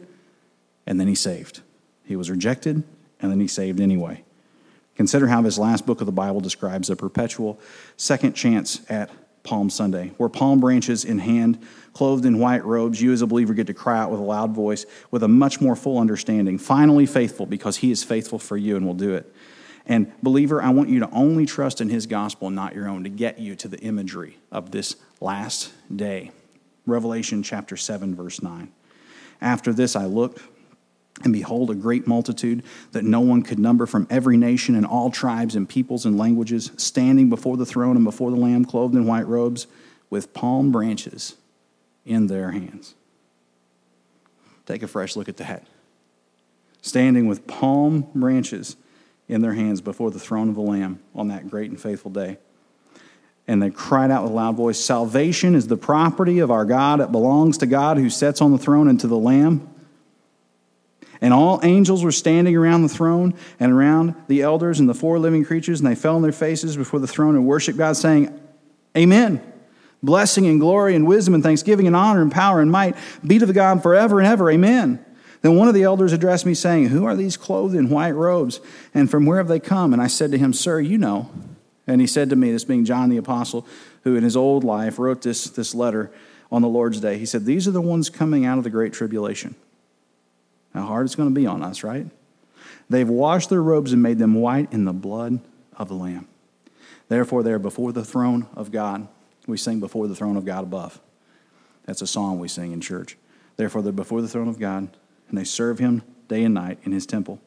and 0.85 0.99
then 0.99 1.07
he 1.07 1.15
saved. 1.15 1.61
He 2.05 2.17
was 2.17 2.29
rejected 2.29 2.83
and 3.21 3.31
then 3.31 3.39
he 3.39 3.47
saved 3.47 3.79
anyway. 3.79 4.25
Consider 4.97 5.29
how 5.29 5.43
this 5.43 5.59
last 5.59 5.87
book 5.87 6.01
of 6.01 6.07
the 6.07 6.13
Bible 6.13 6.41
describes 6.41 6.91
a 6.91 6.97
perpetual 6.97 7.61
second 7.97 8.33
chance 8.33 8.81
at 8.91 9.11
Palm 9.49 9.71
Sunday, 9.71 10.13
where 10.19 10.29
palm 10.29 10.61
branches 10.61 11.07
in 11.07 11.19
hand, 11.19 11.59
clothed 11.95 12.27
in 12.27 12.39
white 12.39 12.67
robes, 12.67 13.01
you 13.01 13.13
as 13.13 13.23
a 13.23 13.27
believer 13.27 13.55
get 13.55 13.67
to 13.69 13.73
cry 13.73 13.99
out 13.99 14.11
with 14.11 14.21
a 14.21 14.23
loud 14.23 14.51
voice 14.53 14.85
with 15.11 15.23
a 15.23 15.29
much 15.29 15.59
more 15.59 15.75
full 15.75 15.99
understanding. 15.99 16.59
Finally, 16.59 17.07
faithful, 17.07 17.47
because 17.47 17.79
he 17.79 17.91
is 17.91 18.05
faithful 18.05 18.39
for 18.39 18.59
you 18.59 18.77
and 18.77 18.85
will 18.85 18.93
do 18.93 19.15
it. 19.15 19.35
And, 19.87 20.13
believer, 20.23 20.63
I 20.63 20.69
want 20.69 20.91
you 20.91 21.01
to 21.01 21.11
only 21.13 21.47
trust 21.47 21.81
in 21.81 21.89
his 21.89 22.07
gospel, 22.07 22.51
not 22.51 22.75
your 22.75 22.91
own, 22.91 23.05
to 23.05 23.09
get 23.09 23.39
you 23.39 23.55
to 23.57 23.69
the 23.69 23.79
imagery 23.79 24.37
of 24.53 24.71
this 24.71 24.97
last 25.19 25.73
day. 25.97 26.31
Revelation 26.85 27.43
chapter 27.43 27.75
7, 27.75 28.15
verse 28.15 28.43
9. 28.43 28.71
After 29.41 29.73
this, 29.73 29.97
I 29.97 30.05
looked 30.05 30.43
and 31.25 31.33
behold, 31.33 31.71
a 31.71 31.75
great 31.75 32.07
multitude 32.07 32.63
that 32.93 33.05
no 33.05 33.21
one 33.21 33.43
could 33.43 33.59
number 33.59 33.87
from 33.87 34.07
every 34.09 34.37
nation 34.37 34.75
and 34.75 34.87
all 34.87 35.11
tribes 35.11 35.55
and 35.55 35.69
peoples 35.69 36.05
and 36.05 36.17
languages, 36.17 36.71
standing 36.77 37.29
before 37.29 37.57
the 37.57 37.67
throne 37.67 37.97
and 37.97 38.05
before 38.05 38.31
the 38.31 38.37
Lamb, 38.37 38.65
clothed 38.65 38.95
in 38.95 39.07
white 39.07 39.27
robes, 39.27 39.67
with 40.11 40.33
palm 40.33 40.71
branches 40.71 41.37
in 42.07 42.29
their 42.29 42.53
hands. 42.53 42.95
Take 44.67 44.83
a 44.83 44.87
fresh 44.87 45.17
look 45.17 45.29
at 45.29 45.39
that. 45.39 45.65
Standing 46.83 47.27
with 47.27 47.47
palm 47.47 48.07
branches 48.15 48.77
in 49.29 49.41
their 49.41 49.55
hands 49.55 49.81
before 49.81 50.11
the 50.11 50.19
throne 50.19 50.49
of 50.49 50.55
the 50.55 50.61
Lamb 50.61 51.01
on 51.15 51.29
that 51.29 51.51
great 51.51 51.71
and 51.71 51.81
faithful 51.81 52.11
day. 52.11 52.39
And 53.47 53.63
they 53.63 53.71
cried 53.71 54.11
out 54.11 54.23
with 54.23 54.33
a 54.33 54.35
loud 54.35 54.57
voice 54.57 54.79
Salvation 54.79 55.55
is 55.55 55.67
the 55.67 55.77
property 55.77 56.39
of 56.39 56.51
our 56.51 56.65
God. 56.65 57.01
It 57.01 57.11
belongs 57.11 57.59
to 57.59 57.67
God 57.67 57.97
who 57.97 58.11
sits 58.11 58.41
on 58.41 58.53
the 58.53 58.59
throne 58.59 58.89
and 58.89 59.01
to 59.01 59.07
the 59.07 59.17
Lamb. 59.17 59.69
And 61.21 61.35
all 61.35 61.61
angels 61.63 62.05
were 62.05 62.13
standing 62.13 62.57
around 62.57 62.83
the 62.83 62.89
throne 62.89 63.35
and 63.59 63.73
around 63.73 64.15
the 64.29 64.43
elders 64.43 64.79
and 64.79 64.89
the 64.89 64.95
four 64.95 65.19
living 65.19 65.45
creatures, 65.45 65.81
and 65.81 65.89
they 65.89 65.95
fell 65.95 66.17
on 66.17 66.23
their 66.23 66.33
faces 66.33 66.77
before 66.77 67.01
the 67.01 67.09
throne 67.09 67.35
and 67.35 67.47
worshiped 67.47 67.79
God, 67.79 67.97
saying, 67.97 68.39
Amen. 68.97 69.43
Blessing 70.01 70.47
and 70.47 70.61
glory 70.61 70.95
and 70.95 71.07
wisdom 71.07 71.35
and 71.35 71.43
thanksgiving 71.43 71.89
and 71.89 71.97
honor 71.97 72.23
and 72.23 72.31
power 72.31 72.61
and 72.61 72.71
might 72.71 72.97
be 73.27 73.39
to 73.39 73.47
the 73.47 73.53
God 73.53 73.83
forever 73.83 74.21
and 74.21 74.29
ever. 74.29 74.49
Amen. 74.51 75.05
Then 75.43 75.57
one 75.57 75.69
of 75.69 75.75
the 75.75 75.83
elders 75.83 76.13
addressed 76.13 76.47
me, 76.47 76.55
saying, 76.55 76.87
Who 76.87 77.05
are 77.05 77.17
these 77.17 77.37
clothed 77.37 77.75
in 77.75 77.91
white 77.91 78.13
robes, 78.13 78.61
and 78.95 79.11
from 79.11 79.27
where 79.27 79.39
have 79.39 79.49
they 79.49 79.61
come? 79.61 79.93
And 79.93 80.01
I 80.01 80.07
said 80.07 80.31
to 80.33 80.39
him, 80.39 80.53
Sir, 80.53 80.81
you 80.81 80.99
know. 80.99 81.31
And 81.87 82.01
he 82.01 82.07
said 82.07 82.29
to 82.31 82.37
me, 82.37 82.53
this 82.53 82.65
being 82.65 82.85
John 82.85 83.09
the 83.09 83.17
Apostle, 83.17 83.67
who 84.05 84.15
in 84.15 84.23
his 84.23 84.37
old 84.37 84.63
life 84.63 84.99
wrote 84.99 85.23
this, 85.23 85.45
this 85.45 85.75
letter 85.75 86.11
on 86.53 86.61
the 86.61 86.69
Lord's 86.69 87.01
day, 87.01 87.19
he 87.19 87.27
said, 87.27 87.45
These 87.45 87.67
are 87.67 87.73
the 87.73 87.81
ones 87.81 88.11
coming 88.11 88.45
out 88.45 88.59
of 88.59 88.65
the 88.65 88.71
great 88.71 88.93
tribulation 88.93 89.55
how 90.75 90.83
hard 90.83 91.07
it's 91.07 91.15
going 91.15 91.29
to 91.29 91.35
be 91.35 91.47
on 91.47 91.63
us, 91.63 91.83
right? 91.83 92.07
They've 92.91 93.09
washed 93.09 93.51
their 93.51 93.63
robes 93.63 93.93
and 93.93 94.03
made 94.03 94.19
them 94.19 94.35
white 94.35 94.73
in 94.73 94.85
the 94.85 94.93
blood 94.93 95.41
of 95.77 95.89
the 95.89 95.95
Lamb. 95.95 96.27
Therefore, 97.09 97.43
they're 97.43 97.59
before 97.59 97.93
the 97.93 98.05
throne 98.05 98.47
of 98.55 98.71
God. 98.71 99.09
We 99.47 99.57
sing 99.57 99.81
before 99.81 100.09
the 100.09 100.15
throne 100.15 100.37
of 100.37 100.45
God 100.45 100.65
above. 100.65 101.01
That's 101.85 102.03
a 102.03 102.07
song 102.07 102.39
we 102.39 102.49
sing 102.49 102.73
in 102.73 102.81
church. 102.81 103.17
Therefore, 103.57 103.83
they're 103.83 103.93
before 103.93 104.21
the 104.21 104.29
throne 104.29 104.49
of 104.49 104.59
God, 104.59 104.89
and 105.29 105.39
they 105.39 105.45
serve 105.45 105.79
him 105.79 106.03
day 106.29 106.45
and 106.45 106.55
night 106.55 106.79
in 106.85 106.93
his 106.93 107.07
temple. 107.07 107.41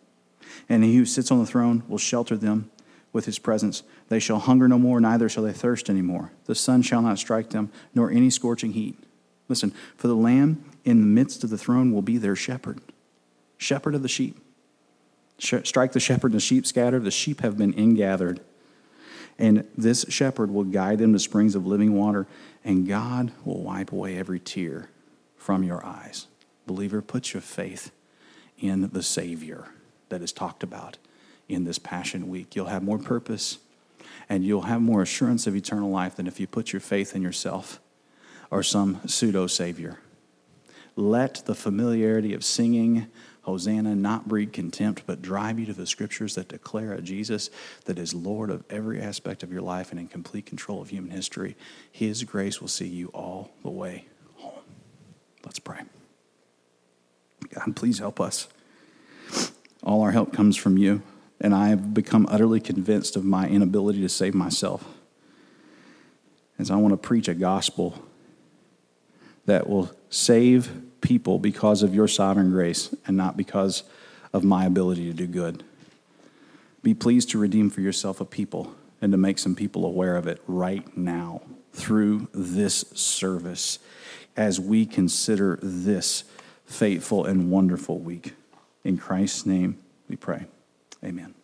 And 0.67 0.83
he 0.83 0.95
who 0.95 1.05
sits 1.05 1.31
on 1.31 1.39
the 1.39 1.45
throne 1.45 1.83
will 1.87 1.99
shelter 1.99 2.35
them 2.35 2.71
with 3.13 3.25
his 3.25 3.39
presence. 3.39 3.83
They 4.09 4.19
shall 4.19 4.39
hunger 4.39 4.67
no 4.67 4.79
more, 4.79 4.99
neither 4.99 5.29
shall 5.29 5.43
they 5.43 5.53
thirst 5.53 5.89
any 5.89 6.01
more. 6.01 6.31
The 6.45 6.55
sun 6.55 6.81
shall 6.81 7.01
not 7.01 7.19
strike 7.19 7.51
them, 7.51 7.71
nor 7.93 8.09
any 8.09 8.29
scorching 8.29 8.73
heat. 8.73 8.97
Listen, 9.47 9.73
for 9.95 10.07
the 10.07 10.15
Lamb 10.15 10.63
in 10.83 11.01
the 11.01 11.05
midst 11.05 11.43
of 11.43 11.49
the 11.49 11.57
throne 11.57 11.91
will 11.91 12.01
be 12.01 12.17
their 12.17 12.35
shepherd 12.35 12.79
shepherd 13.61 13.95
of 13.95 14.01
the 14.01 14.09
sheep. 14.09 14.39
Strike 15.37 15.91
the 15.93 15.99
shepherd, 15.99 16.31
and 16.31 16.35
the 16.35 16.43
sheep 16.43 16.65
scatter. 16.65 16.99
The 16.99 17.11
sheep 17.11 17.41
have 17.41 17.57
been 17.57 17.73
ingathered. 17.73 18.41
And 19.39 19.67
this 19.77 20.05
shepherd 20.09 20.51
will 20.51 20.65
guide 20.65 20.99
them 20.99 21.13
to 21.13 21.19
springs 21.19 21.55
of 21.55 21.65
living 21.65 21.93
water, 21.93 22.27
and 22.63 22.87
God 22.87 23.31
will 23.45 23.63
wipe 23.63 23.91
away 23.91 24.17
every 24.17 24.39
tear 24.39 24.89
from 25.37 25.63
your 25.63 25.83
eyes. 25.85 26.27
Believer, 26.67 27.01
put 27.01 27.33
your 27.33 27.41
faith 27.41 27.91
in 28.59 28.89
the 28.89 29.01
Savior 29.01 29.69
that 30.09 30.21
is 30.21 30.31
talked 30.31 30.61
about 30.61 30.97
in 31.49 31.63
this 31.63 31.79
Passion 31.79 32.29
Week. 32.29 32.55
You'll 32.55 32.67
have 32.67 32.83
more 32.83 32.99
purpose 32.99 33.57
and 34.29 34.45
you'll 34.45 34.61
have 34.63 34.81
more 34.81 35.01
assurance 35.01 35.47
of 35.47 35.55
eternal 35.55 35.89
life 35.89 36.15
than 36.15 36.27
if 36.27 36.39
you 36.39 36.47
put 36.47 36.71
your 36.71 36.79
faith 36.79 37.15
in 37.15 37.21
yourself 37.21 37.79
or 38.51 38.61
some 38.61 39.01
pseudo 39.07 39.47
Savior. 39.47 39.99
Let 40.95 41.45
the 41.45 41.55
familiarity 41.55 42.33
of 42.33 42.43
singing 42.43 43.07
Hosanna 43.43 43.95
not 43.95 44.27
breed 44.27 44.53
contempt, 44.53 45.03
but 45.07 45.21
drive 45.21 45.59
you 45.59 45.65
to 45.65 45.73
the 45.73 45.87
scriptures 45.87 46.35
that 46.35 46.47
declare 46.47 46.93
a 46.93 47.01
Jesus 47.01 47.49
that 47.85 47.97
is 47.97 48.13
Lord 48.13 48.51
of 48.51 48.63
every 48.69 49.01
aspect 49.01 49.41
of 49.41 49.51
your 49.51 49.63
life 49.63 49.91
and 49.91 49.99
in 49.99 50.07
complete 50.07 50.45
control 50.45 50.81
of 50.81 50.89
human 50.89 51.11
history. 51.11 51.55
His 51.91 52.23
grace 52.23 52.61
will 52.61 52.67
see 52.67 52.87
you 52.87 53.07
all 53.07 53.51
the 53.63 53.71
way 53.71 54.05
home. 54.35 54.61
Let's 55.43 55.59
pray. 55.59 55.79
God, 57.49 57.75
please 57.75 57.97
help 57.97 58.21
us. 58.21 58.47
All 59.81 60.03
our 60.03 60.11
help 60.11 60.31
comes 60.31 60.55
from 60.55 60.77
you, 60.77 61.01
and 61.39 61.55
I 61.55 61.69
have 61.69 61.95
become 61.95 62.27
utterly 62.29 62.59
convinced 62.59 63.15
of 63.15 63.25
my 63.25 63.47
inability 63.47 64.01
to 64.01 64.09
save 64.09 64.35
myself. 64.35 64.85
As 66.59 66.69
I 66.69 66.75
want 66.75 66.93
to 66.93 66.97
preach 66.97 67.27
a 67.27 67.33
gospel 67.33 68.05
that 69.47 69.67
will 69.67 69.91
save 70.11 70.69
people 71.01 71.39
because 71.39 71.83
of 71.83 71.93
your 71.93 72.07
sovereign 72.07 72.51
grace 72.51 72.93
and 73.05 73.17
not 73.17 73.35
because 73.35 73.83
of 74.33 74.43
my 74.43 74.65
ability 74.65 75.05
to 75.05 75.13
do 75.13 75.27
good. 75.27 75.63
Be 76.83 76.93
pleased 76.93 77.29
to 77.31 77.37
redeem 77.37 77.69
for 77.69 77.81
yourself 77.81 78.21
a 78.21 78.25
people 78.25 78.73
and 79.01 79.11
to 79.11 79.17
make 79.17 79.39
some 79.39 79.55
people 79.55 79.85
aware 79.85 80.15
of 80.15 80.27
it 80.27 80.41
right 80.47 80.95
now 80.97 81.41
through 81.73 82.27
this 82.33 82.85
service 82.93 83.79
as 84.35 84.59
we 84.59 84.85
consider 84.85 85.59
this 85.61 86.23
fateful 86.65 87.25
and 87.25 87.51
wonderful 87.51 87.99
week. 87.99 88.33
In 88.83 88.97
Christ's 88.97 89.45
name 89.45 89.77
we 90.07 90.15
pray. 90.15 90.45
Amen. 91.03 91.40